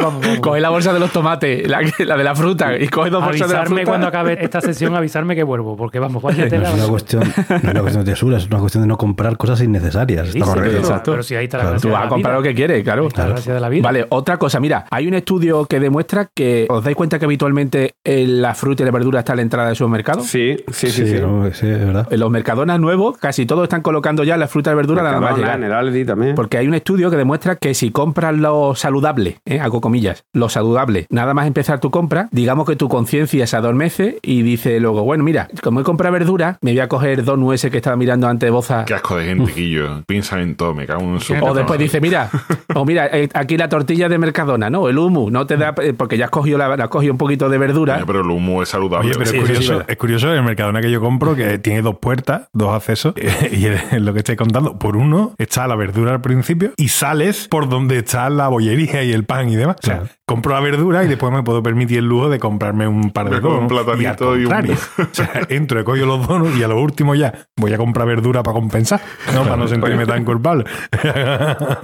Vamos, 0.00 0.20
vamos. 0.22 0.38
Coge 0.40 0.60
la 0.60 0.70
bolsa 0.70 0.92
de 0.92 1.00
los 1.00 1.10
tomates, 1.12 1.68
la, 1.68 1.80
la 1.98 2.16
de 2.16 2.24
la 2.24 2.34
fruta, 2.34 2.76
y 2.76 2.88
coge 2.88 3.10
dos 3.10 3.24
bolsas 3.24 3.48
de 3.48 3.54
la 3.54 3.60
Avisarme 3.60 3.80
fruta. 3.82 3.90
cuando 3.90 4.06
acabe 4.08 4.44
esta 4.44 4.60
sesión, 4.60 4.94
avisarme 4.94 5.34
que 5.34 5.42
vuelvo, 5.42 5.76
porque 5.76 5.98
vamos, 5.98 6.22
vaya 6.22 6.48
tela. 6.48 6.68
No 6.70 6.74
es 6.76 6.80
una 6.82 6.88
cuestión, 6.88 7.22
no 7.48 7.56
es 7.56 7.64
una 7.64 7.80
cuestión 7.80 8.04
de 8.04 8.10
tesura, 8.12 8.36
es 8.38 8.46
una 8.46 8.58
cuestión 8.58 8.82
de 8.82 8.88
no 8.88 8.96
comprar 8.98 9.36
cosas 9.36 9.60
innecesarias. 9.62 10.28
Sí, 10.28 10.38
Está 10.38 10.46
sí, 10.46 10.50
correcto. 10.54 10.70
pero- 10.70 10.80
exacto. 10.88 11.10
Pero 11.12 11.22
si 11.22 11.34
ahí 11.36 11.44
está 11.44 11.58
la 11.58 11.64
Claro. 11.64 11.80
Tú 11.80 11.88
vas 11.90 12.06
a 12.06 12.08
comprar 12.08 12.32
vida. 12.32 12.38
lo 12.38 12.42
que 12.42 12.54
quieres, 12.54 12.84
claro. 12.84 13.08
La 13.16 13.26
gracia 13.26 13.54
de 13.54 13.60
la 13.60 13.68
vida. 13.68 13.82
Vale, 13.82 14.06
otra 14.10 14.36
cosa, 14.38 14.60
mira, 14.60 14.84
hay 14.90 15.06
un 15.06 15.14
estudio 15.14 15.64
que 15.66 15.80
demuestra 15.80 16.28
que 16.34 16.66
os 16.68 16.84
dais 16.84 16.96
cuenta 16.96 17.18
que 17.18 17.24
habitualmente 17.24 17.94
en 18.04 18.42
la 18.42 18.54
fruta 18.54 18.82
y 18.82 18.86
la 18.86 18.92
verdura 18.92 19.20
está 19.20 19.32
a 19.32 19.36
la 19.36 19.42
entrada 19.42 19.68
del 19.68 19.76
supermercado. 19.76 20.20
Sí, 20.22 20.56
sí, 20.72 20.90
sí. 20.90 21.06
sí. 21.06 21.14
no, 21.20 21.50
sí, 21.52 21.66
verdad. 21.86 22.08
En 22.10 22.20
los 22.20 22.30
mercadonas 22.30 22.80
nuevos, 22.80 23.18
casi 23.18 23.46
todos 23.46 23.62
están 23.64 23.82
colocando 23.82 24.24
ya 24.24 24.36
la 24.36 24.48
fruta 24.48 24.72
y 24.72 24.74
verdura 24.74 25.02
nada 25.02 25.20
más 25.20 25.36
Mercadona, 25.36 25.46
llegar. 25.56 25.58
en 25.58 25.64
el 25.64 25.72
Aldi 25.72 26.04
también. 26.04 26.34
Porque 26.34 26.58
hay 26.58 26.66
un 26.68 26.74
estudio 26.74 27.10
que 27.10 27.16
demuestra 27.16 27.56
que 27.56 27.74
si 27.74 27.90
compras 27.90 28.34
lo 28.36 28.74
saludable, 28.74 29.38
¿eh? 29.44 29.60
hago 29.60 29.80
comillas, 29.80 30.24
lo 30.32 30.48
saludable, 30.48 31.06
nada 31.10 31.34
más 31.34 31.46
empezar 31.46 31.80
tu 31.80 31.90
compra, 31.90 32.28
digamos 32.32 32.66
que 32.68 32.76
tu 32.76 32.88
conciencia 32.88 33.46
se 33.46 33.56
adormece 33.56 34.18
y 34.22 34.42
dice 34.42 34.80
luego, 34.80 35.02
bueno, 35.04 35.24
mira, 35.24 35.48
como 35.62 35.80
he 35.80 35.84
comprado 35.84 36.12
verdura, 36.12 36.58
me 36.60 36.72
voy 36.72 36.80
a 36.80 36.88
coger 36.88 37.24
dos 37.24 37.38
nueces 37.38 37.70
que 37.70 37.78
estaba 37.78 37.96
mirando 37.96 38.28
antes 38.28 38.46
de 38.46 38.50
boza. 38.50 38.84
Qué 38.84 38.94
asco 38.94 39.16
de 39.16 39.26
gente, 39.26 39.52
Quillo. 39.52 40.02
Piensa 40.06 40.40
en 40.40 40.54
todo, 40.56 40.74
me 40.74 40.86
cago 40.86 41.02
en 41.02 41.20
su 41.20 41.34
O 41.40 41.54
después 41.54 41.78
dice, 41.78 42.00
mira, 42.00 42.30
o 42.74 42.84
mira, 42.84 43.06
eh, 43.06 43.28
aquí 43.34 43.56
la 43.56 43.68
tortilla 43.68 44.08
de 44.08 44.18
Mercadona, 44.18 44.70
¿no? 44.70 44.88
El 44.88 44.98
humus, 44.98 45.30
no 45.32 45.46
te 45.46 45.56
da, 45.56 45.74
eh, 45.82 45.92
porque 45.96 46.16
ya 46.18 46.26
has 46.26 46.30
cogido, 46.30 46.58
la, 46.58 46.72
has 46.74 46.88
cogido 46.88 47.12
un 47.12 47.18
poquito 47.18 47.48
de 47.48 47.58
verdura. 47.58 48.02
Pero 48.06 48.20
el 48.20 48.30
humo 48.30 48.62
es 48.62 48.68
saludable. 48.68 49.08
Oye, 49.10 49.18
pero 49.18 49.30
Sí, 49.30 49.36
es, 49.38 49.42
sí, 49.42 49.48
curioso, 49.52 49.72
verdad. 49.72 49.86
es 49.90 49.96
curioso 49.96 50.28
en 50.30 50.34
el 50.38 50.42
Mercadona 50.44 50.80
que 50.80 50.90
yo 50.90 51.00
compro 51.00 51.34
que 51.34 51.58
tiene 51.58 51.73
dos 51.82 51.98
puertas, 51.98 52.48
dos 52.52 52.74
accesos, 52.74 53.14
y 53.52 53.66
es 53.66 53.92
lo 53.92 54.12
que 54.12 54.20
estoy 54.20 54.36
contando. 54.36 54.78
Por 54.78 54.96
uno 54.96 55.34
está 55.38 55.66
la 55.66 55.76
verdura 55.76 56.12
al 56.12 56.20
principio 56.20 56.72
y 56.76 56.88
sales 56.88 57.48
por 57.48 57.68
donde 57.68 57.98
está 57.98 58.28
la 58.30 58.48
bollería 58.48 59.02
y 59.02 59.12
el 59.12 59.24
pan 59.24 59.48
y 59.48 59.56
demás. 59.56 59.76
O 59.82 59.86
sea. 59.86 60.02
Compro 60.26 60.54
la 60.54 60.60
verdura 60.60 61.04
y 61.04 61.08
después 61.08 61.30
me 61.32 61.42
puedo 61.42 61.62
permitir 61.62 61.98
el 61.98 62.06
lujo 62.06 62.30
de 62.30 62.38
comprarme 62.38 62.88
un 62.88 63.10
par 63.10 63.28
de 63.28 63.40
como 63.42 63.58
un 63.58 63.68
platanito 63.68 64.36
y, 64.36 64.42
y 64.42 64.46
un-. 64.46 64.54
O 64.98 65.06
sea, 65.12 65.30
entro, 65.50 65.80
he 65.80 65.84
cogido 65.84 66.06
los 66.06 66.26
donuts 66.26 66.56
y 66.56 66.62
a 66.62 66.68
lo 66.68 66.80
último 66.80 67.14
ya 67.14 67.32
voy 67.56 67.72
a 67.74 67.76
comprar 67.76 68.06
verdura 68.06 68.42
para 68.42 68.54
compensar, 68.54 69.00
¿no? 69.34 69.42
para 69.44 69.56
no 69.56 69.68
sentirme 69.68 70.06
tan 70.06 70.24
culpable. 70.24 70.64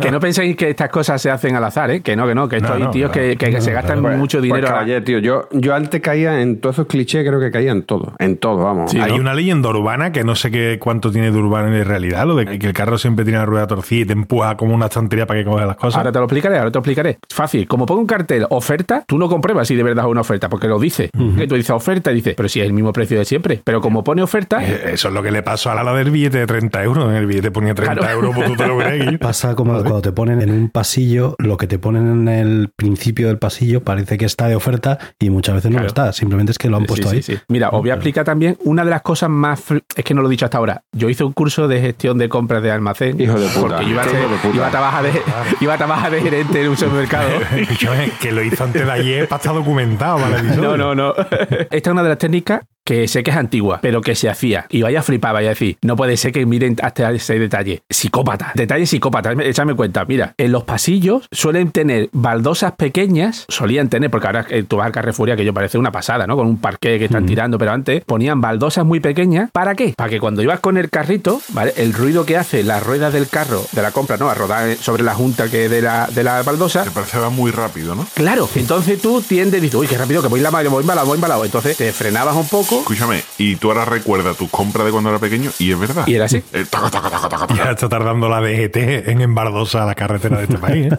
Que 0.00 0.10
no 0.10 0.20
penséis 0.20 0.56
que 0.56 0.70
estas 0.70 0.88
cosas 0.88 1.20
se 1.20 1.30
hacen 1.30 1.54
al 1.54 1.64
azar, 1.64 1.90
¿eh? 1.90 2.00
Que 2.00 2.16
no, 2.16 2.26
que 2.26 2.34
no, 2.34 2.48
que 2.48 2.56
esto 2.56 2.68
No, 2.70 2.74
hay 2.76 2.82
no, 2.84 2.90
tíos 2.90 3.10
que, 3.10 3.36
que 3.36 3.60
se 3.60 3.72
gastan 3.72 4.00
Pues- 4.02 4.16
mucho 4.16 4.38
pues, 4.38 4.44
dinero. 4.44 4.68
a- 4.68 4.70
caballero, 4.70 5.04
tío, 5.04 5.18
yo, 5.18 5.48
yo 5.52 5.74
antes 5.74 6.00
caía 6.00 6.40
en 6.40 6.60
todos 6.60 6.76
esos 6.76 6.86
clichés, 6.86 7.26
creo 7.26 7.40
que 7.40 7.50
caía 7.50 7.72
en 7.72 7.82
todo. 7.82 8.14
En 8.18 8.38
todo, 8.38 8.64
vamos. 8.64 8.90
Sí, 8.90 8.98
Hay 8.98 9.12
¿no? 9.12 9.18
una 9.18 9.34
leyenda 9.34 9.68
urbana 9.68 10.12
que 10.12 10.24
no 10.24 10.34
sé 10.34 10.50
qué 10.50 10.78
cuánto 10.80 11.10
tiene 11.10 11.30
de 11.30 11.38
urbana 11.38 11.76
en 11.76 11.84
realidad, 11.84 12.26
lo 12.26 12.34
de 12.36 12.58
que 12.58 12.66
el 12.66 12.72
carro 12.72 12.96
siempre 12.96 13.24
tiene 13.24 13.38
la 13.38 13.46
rueda 13.46 13.66
torcida 13.66 14.00
y 14.00 14.04
te 14.06 14.12
empuja 14.14 14.56
como 14.56 14.74
una 14.74 14.86
estantería 14.86 15.26
para 15.26 15.40
que 15.40 15.44
cojas 15.44 15.66
las 15.66 15.76
cosas. 15.76 15.98
Ahora 15.98 16.10
te 16.12 16.18
lo 16.18 16.24
explicaré, 16.24 16.56
ahora 16.58 16.70
te 16.70 16.76
lo 16.76 16.80
explicaré. 16.80 17.18
Fácil. 17.28 17.68
Como 17.68 17.84
pongo 17.86 18.00
un 18.00 18.06
cartel 18.06 18.29
oferta, 18.50 19.04
tú 19.06 19.18
no 19.18 19.28
compruebas 19.28 19.68
si 19.68 19.74
de 19.76 19.82
verdad 19.82 20.04
es 20.06 20.10
una 20.10 20.20
oferta, 20.22 20.48
porque 20.48 20.68
lo 20.68 20.78
dice. 20.78 21.10
Que 21.36 21.46
tú 21.46 21.54
dices 21.54 21.70
oferta 21.70 22.10
y 22.12 22.16
dices, 22.16 22.34
pero 22.36 22.48
si 22.48 22.60
es 22.60 22.66
el 22.66 22.72
mismo 22.72 22.92
precio 22.92 23.18
de 23.18 23.24
siempre. 23.24 23.60
Pero 23.64 23.80
como 23.80 24.04
pone 24.04 24.22
oferta, 24.22 24.62
Eh, 24.64 24.92
Eso 24.94 25.08
es 25.08 25.14
lo 25.14 25.22
que 25.22 25.30
le 25.30 25.42
pasó 25.42 25.70
a 25.70 25.82
la 25.82 25.92
del 25.94 26.10
billete 26.10 26.38
de 26.38 26.46
30 26.46 26.82
euros. 26.84 27.08
En 27.10 27.16
el 27.16 27.26
billete 27.26 27.50
ponía 27.50 27.74
30 27.74 27.94
Claro. 27.96 28.12
euros, 28.12 28.34
pues 28.34 28.46
tú 28.48 28.56
te 28.56 28.66
lo 28.66 28.78
crees. 28.78 29.18
Pasa 29.20 29.54
como 29.54 29.72
cuando 29.72 30.00
te 30.02 30.12
ponen 30.12 30.40
en 30.42 30.50
un 30.50 30.68
pasillo, 30.70 31.34
lo 31.38 31.56
que 31.56 31.66
te 31.66 31.78
ponen 31.78 32.28
en 32.28 32.28
el 32.28 32.70
principio 32.76 33.26
del 33.28 33.38
pasillo 33.38 33.82
parece 33.82 34.16
que 34.18 34.24
está 34.24 34.48
de 34.48 34.54
oferta 34.56 34.98
y 35.18 35.30
muchas 35.30 35.56
veces 35.56 35.70
no 35.70 35.76
Claro. 35.78 35.84
lo 35.84 35.88
está, 35.88 36.12
simplemente 36.12 36.52
es 36.52 36.58
que 36.58 36.68
lo 36.68 36.76
han 36.76 36.84
puesto 36.86 37.08
sí, 37.08 37.16
ahí. 37.16 37.22
sí. 37.22 37.38
Mira, 37.48 37.70
os 37.70 37.80
voy 37.80 37.90
a 37.90 37.94
explicar 37.94 38.24
también 38.24 38.56
una 38.64 38.84
de 38.84 38.90
las 38.90 39.02
cosas 39.02 39.30
más. 39.30 39.62
Es 39.96 40.04
que 40.04 40.14
no 40.14 40.22
lo 40.22 40.28
he 40.28 40.30
dicho 40.30 40.44
hasta 40.44 40.58
ahora. 40.58 40.82
Yo 40.92 41.08
hice 41.08 41.24
un 41.24 41.32
curso 41.32 41.68
de 41.68 41.80
gestión 41.80 42.18
de 42.18 42.28
compras 42.28 42.62
de 42.62 42.70
almacén. 42.70 43.20
Hijo 43.20 43.38
de 43.38 43.48
puta. 43.48 43.76
Porque 43.76 43.84
iba 43.90 44.02
a, 44.02 44.08
ser- 44.08 44.20
iba 44.54 44.66
a 44.66 44.70
trabajar 44.70 45.04
de, 45.04 45.22
iba 45.60 45.74
a 45.74 45.76
trabajar 45.78 46.10
de 46.12 46.20
gerente 46.22 46.62
en 46.62 46.68
un 46.68 46.76
supermercado. 46.76 47.28
Escúchame, 47.56 48.10
que 48.20 48.30
lo 48.30 48.42
hizo 48.42 48.62
antes 48.62 48.84
de 48.84 48.92
ayer 48.92 49.28
para 49.28 49.38
estar 49.40 49.54
documentado 49.54 50.18
para 50.18 50.38
el. 50.38 50.60
No, 50.60 50.76
no, 50.76 50.94
no. 50.94 51.14
Esta 51.16 51.76
es 51.76 51.86
una 51.88 52.02
de 52.02 52.08
las 52.10 52.18
técnicas 52.18 52.60
que 52.84 53.08
sé 53.08 53.22
que 53.22 53.30
es 53.30 53.36
antigua, 53.36 53.78
pero 53.82 54.00
que 54.00 54.14
se 54.14 54.28
hacía. 54.28 54.66
Y 54.68 54.82
vaya 54.82 55.00
a 55.00 55.02
flipar, 55.02 55.32
vaya 55.32 55.48
a 55.48 55.50
decir, 55.50 55.78
no 55.82 55.96
puede 55.96 56.16
ser 56.16 56.32
que 56.32 56.44
miren 56.46 56.76
hasta 56.82 57.10
ese 57.12 57.38
detalle. 57.38 57.82
Psicópata. 57.88 58.52
Detalle 58.54 58.86
psicópata. 58.86 59.32
Échame 59.32 59.74
cuenta. 59.74 60.04
Mira, 60.04 60.34
en 60.36 60.52
los 60.52 60.64
pasillos 60.64 61.28
suelen 61.30 61.70
tener 61.70 62.08
baldosas 62.12 62.72
pequeñas, 62.72 63.44
solían 63.48 63.88
tener, 63.88 64.10
porque 64.10 64.26
ahora 64.26 64.46
eh, 64.48 64.64
tú 64.64 64.76
vas 64.76 64.86
al 64.86 64.92
Carrefour 64.92 65.28
y 65.28 65.32
aquello 65.32 65.54
parece 65.54 65.78
una 65.78 65.92
pasada, 65.92 66.26
¿no? 66.26 66.36
Con 66.36 66.46
un 66.46 66.58
parqué 66.58 66.98
que 66.98 67.06
están 67.06 67.26
tirando, 67.26 67.58
pero 67.58 67.72
antes 67.72 68.04
ponían 68.04 68.40
baldosas 68.40 68.84
muy 68.84 69.00
pequeñas. 69.00 69.50
¿Para 69.52 69.74
qué? 69.74 69.94
Para 69.96 70.10
que 70.10 70.20
cuando 70.20 70.42
ibas 70.42 70.60
con 70.60 70.76
el 70.76 70.90
carrito, 70.90 71.40
¿vale? 71.50 71.72
El 71.76 71.92
ruido 71.92 72.24
que 72.26 72.36
hace 72.36 72.62
las 72.62 72.82
ruedas 72.82 73.12
del 73.12 73.28
carro 73.28 73.64
de 73.72 73.82
la 73.82 73.92
compra, 73.92 74.16
¿no? 74.16 74.28
A 74.28 74.34
rodar 74.34 74.76
sobre 74.76 75.02
la 75.02 75.14
junta 75.14 75.48
que 75.48 75.68
de 75.68 75.82
la, 75.82 76.08
de 76.08 76.24
la 76.24 76.42
baldosa, 76.42 76.84
que 76.84 77.18
va 77.18 77.30
muy 77.30 77.50
rápido, 77.50 77.94
¿no? 77.94 78.06
Claro, 78.14 78.48
entonces 78.54 79.00
tú 79.00 79.22
tiendes 79.22 79.58
y 79.58 79.62
dices, 79.62 79.78
uy, 79.78 79.86
qué 79.86 79.96
rápido, 79.96 80.22
que 80.22 80.28
voy 80.28 80.40
la 80.40 80.50
voy 80.50 80.82
embalado, 80.82 81.06
voy 81.06 81.16
embalado. 81.16 81.44
Entonces 81.44 81.76
te 81.76 81.92
frenabas 81.92 82.36
un 82.36 82.48
poco 82.48 82.69
Escúchame, 82.78 83.22
y 83.38 83.56
tú 83.56 83.68
ahora 83.70 83.84
recuerdas 83.84 84.36
tus 84.36 84.50
compras 84.50 84.84
de 84.86 84.92
cuando 84.92 85.10
era 85.10 85.18
pequeño 85.18 85.50
y 85.58 85.72
es 85.72 85.78
verdad. 85.78 86.06
y 86.06 86.14
era 86.14 86.26
así. 86.26 86.42
Eh, 86.52 86.64
taca, 86.70 86.90
taca, 86.90 87.10
taca, 87.10 87.28
taca, 87.28 87.46
taca. 87.46 87.64
Ya 87.64 87.70
está 87.72 87.88
tardando 87.88 88.28
la 88.28 88.40
DGT 88.40 89.08
en 89.08 89.20
embardosa 89.20 89.84
la 89.84 89.94
carretera 89.94 90.38
de 90.38 90.44
este 90.44 90.58
país. 90.58 90.92
¿eh? 90.92 90.96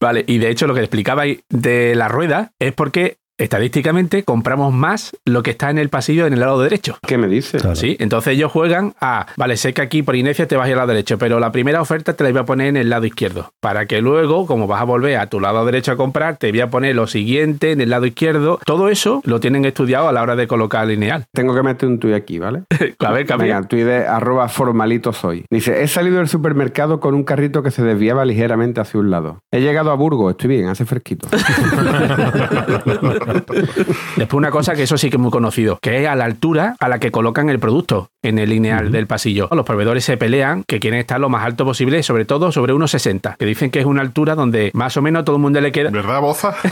Vale, 0.00 0.24
y 0.26 0.38
de 0.38 0.50
hecho 0.50 0.66
lo 0.66 0.74
que 0.74 0.80
explicabais 0.80 1.40
de 1.48 1.94
la 1.94 2.08
rueda 2.08 2.52
es 2.58 2.72
porque 2.72 3.18
estadísticamente 3.42 4.22
compramos 4.22 4.72
más 4.72 5.16
lo 5.24 5.42
que 5.42 5.50
está 5.50 5.70
en 5.70 5.78
el 5.78 5.88
pasillo 5.88 6.26
en 6.26 6.32
el 6.32 6.40
lado 6.40 6.60
derecho. 6.60 6.98
¿Qué 7.06 7.18
me 7.18 7.26
dices? 7.26 7.62
Claro. 7.62 7.76
Sí, 7.76 7.96
entonces 7.98 8.34
ellos 8.34 8.52
juegan 8.52 8.94
a, 9.00 9.26
vale, 9.36 9.56
sé 9.56 9.74
que 9.74 9.82
aquí 9.82 10.02
por 10.02 10.16
inercia 10.16 10.46
te 10.46 10.56
vas 10.56 10.66
a 10.66 10.68
ir 10.68 10.74
al 10.74 10.78
lado 10.78 10.88
derecho, 10.88 11.18
pero 11.18 11.40
la 11.40 11.52
primera 11.52 11.80
oferta 11.80 12.14
te 12.14 12.24
la 12.24 12.30
iba 12.30 12.42
a 12.42 12.46
poner 12.46 12.68
en 12.68 12.76
el 12.76 12.90
lado 12.90 13.04
izquierdo, 13.04 13.52
para 13.60 13.86
que 13.86 14.00
luego, 14.00 14.46
como 14.46 14.66
vas 14.66 14.80
a 14.80 14.84
volver 14.84 15.16
a 15.18 15.26
tu 15.26 15.40
lado 15.40 15.64
derecho 15.64 15.92
a 15.92 15.96
comprar, 15.96 16.36
te 16.36 16.50
voy 16.50 16.60
a 16.60 16.70
poner 16.70 16.94
lo 16.94 17.06
siguiente 17.06 17.72
en 17.72 17.80
el 17.80 17.90
lado 17.90 18.06
izquierdo. 18.06 18.60
Todo 18.64 18.88
eso 18.88 19.20
lo 19.24 19.40
tienen 19.40 19.64
estudiado 19.64 20.08
a 20.08 20.12
la 20.12 20.22
hora 20.22 20.36
de 20.36 20.46
colocar 20.46 20.86
lineal. 20.86 21.24
Tengo 21.32 21.54
que 21.54 21.62
meter 21.62 21.88
un 21.88 21.98
tuit 21.98 22.14
aquí, 22.14 22.38
¿vale? 22.38 22.62
A 22.98 23.12
ver, 23.12 23.26
cambia. 23.26 23.56
Venga, 23.56 23.68
tuit 23.68 23.84
de 23.84 24.06
arroba 24.06 24.48
formalito 24.48 25.12
soy. 25.12 25.44
Dice, 25.50 25.82
he 25.82 25.88
salido 25.88 26.18
del 26.18 26.28
supermercado 26.28 27.00
con 27.00 27.14
un 27.14 27.24
carrito 27.24 27.62
que 27.62 27.70
se 27.70 27.82
desviaba 27.82 28.24
ligeramente 28.24 28.80
hacia 28.80 29.00
un 29.00 29.10
lado. 29.10 29.40
He 29.50 29.60
llegado 29.60 29.90
a 29.90 29.94
Burgos, 29.94 30.30
estoy 30.32 30.48
bien, 30.50 30.68
hace 30.68 30.84
fresquito. 30.84 31.28
Después 34.16 34.32
una 34.38 34.50
cosa 34.50 34.74
que 34.74 34.82
eso 34.84 34.96
sí 34.98 35.10
que 35.10 35.16
es 35.16 35.20
muy 35.22 35.30
conocido, 35.30 35.78
que 35.80 36.02
es 36.02 36.08
a 36.08 36.14
la 36.16 36.24
altura 36.24 36.76
a 36.80 36.88
la 36.88 36.98
que 36.98 37.10
colocan 37.10 37.48
el 37.48 37.58
producto 37.58 38.08
en 38.22 38.38
el 38.38 38.50
lineal 38.50 38.92
del 38.92 39.06
pasillo. 39.06 39.48
Los 39.52 39.64
proveedores 39.66 40.04
se 40.04 40.16
pelean 40.16 40.64
que 40.66 40.78
quieren 40.80 41.00
estar 41.00 41.18
lo 41.20 41.28
más 41.28 41.44
alto 41.44 41.64
posible, 41.64 42.02
sobre 42.02 42.24
todo 42.24 42.52
sobre 42.52 42.72
1,60, 42.74 43.36
que 43.36 43.44
dicen 43.46 43.70
que 43.70 43.80
es 43.80 43.86
una 43.86 44.00
altura 44.00 44.34
donde 44.34 44.70
más 44.74 44.96
o 44.96 45.02
menos 45.02 45.24
todo 45.24 45.36
el 45.36 45.42
mundo 45.42 45.60
le 45.60 45.72
queda... 45.72 45.90
¿Verdad, 45.90 46.20
Boza? 46.20 46.48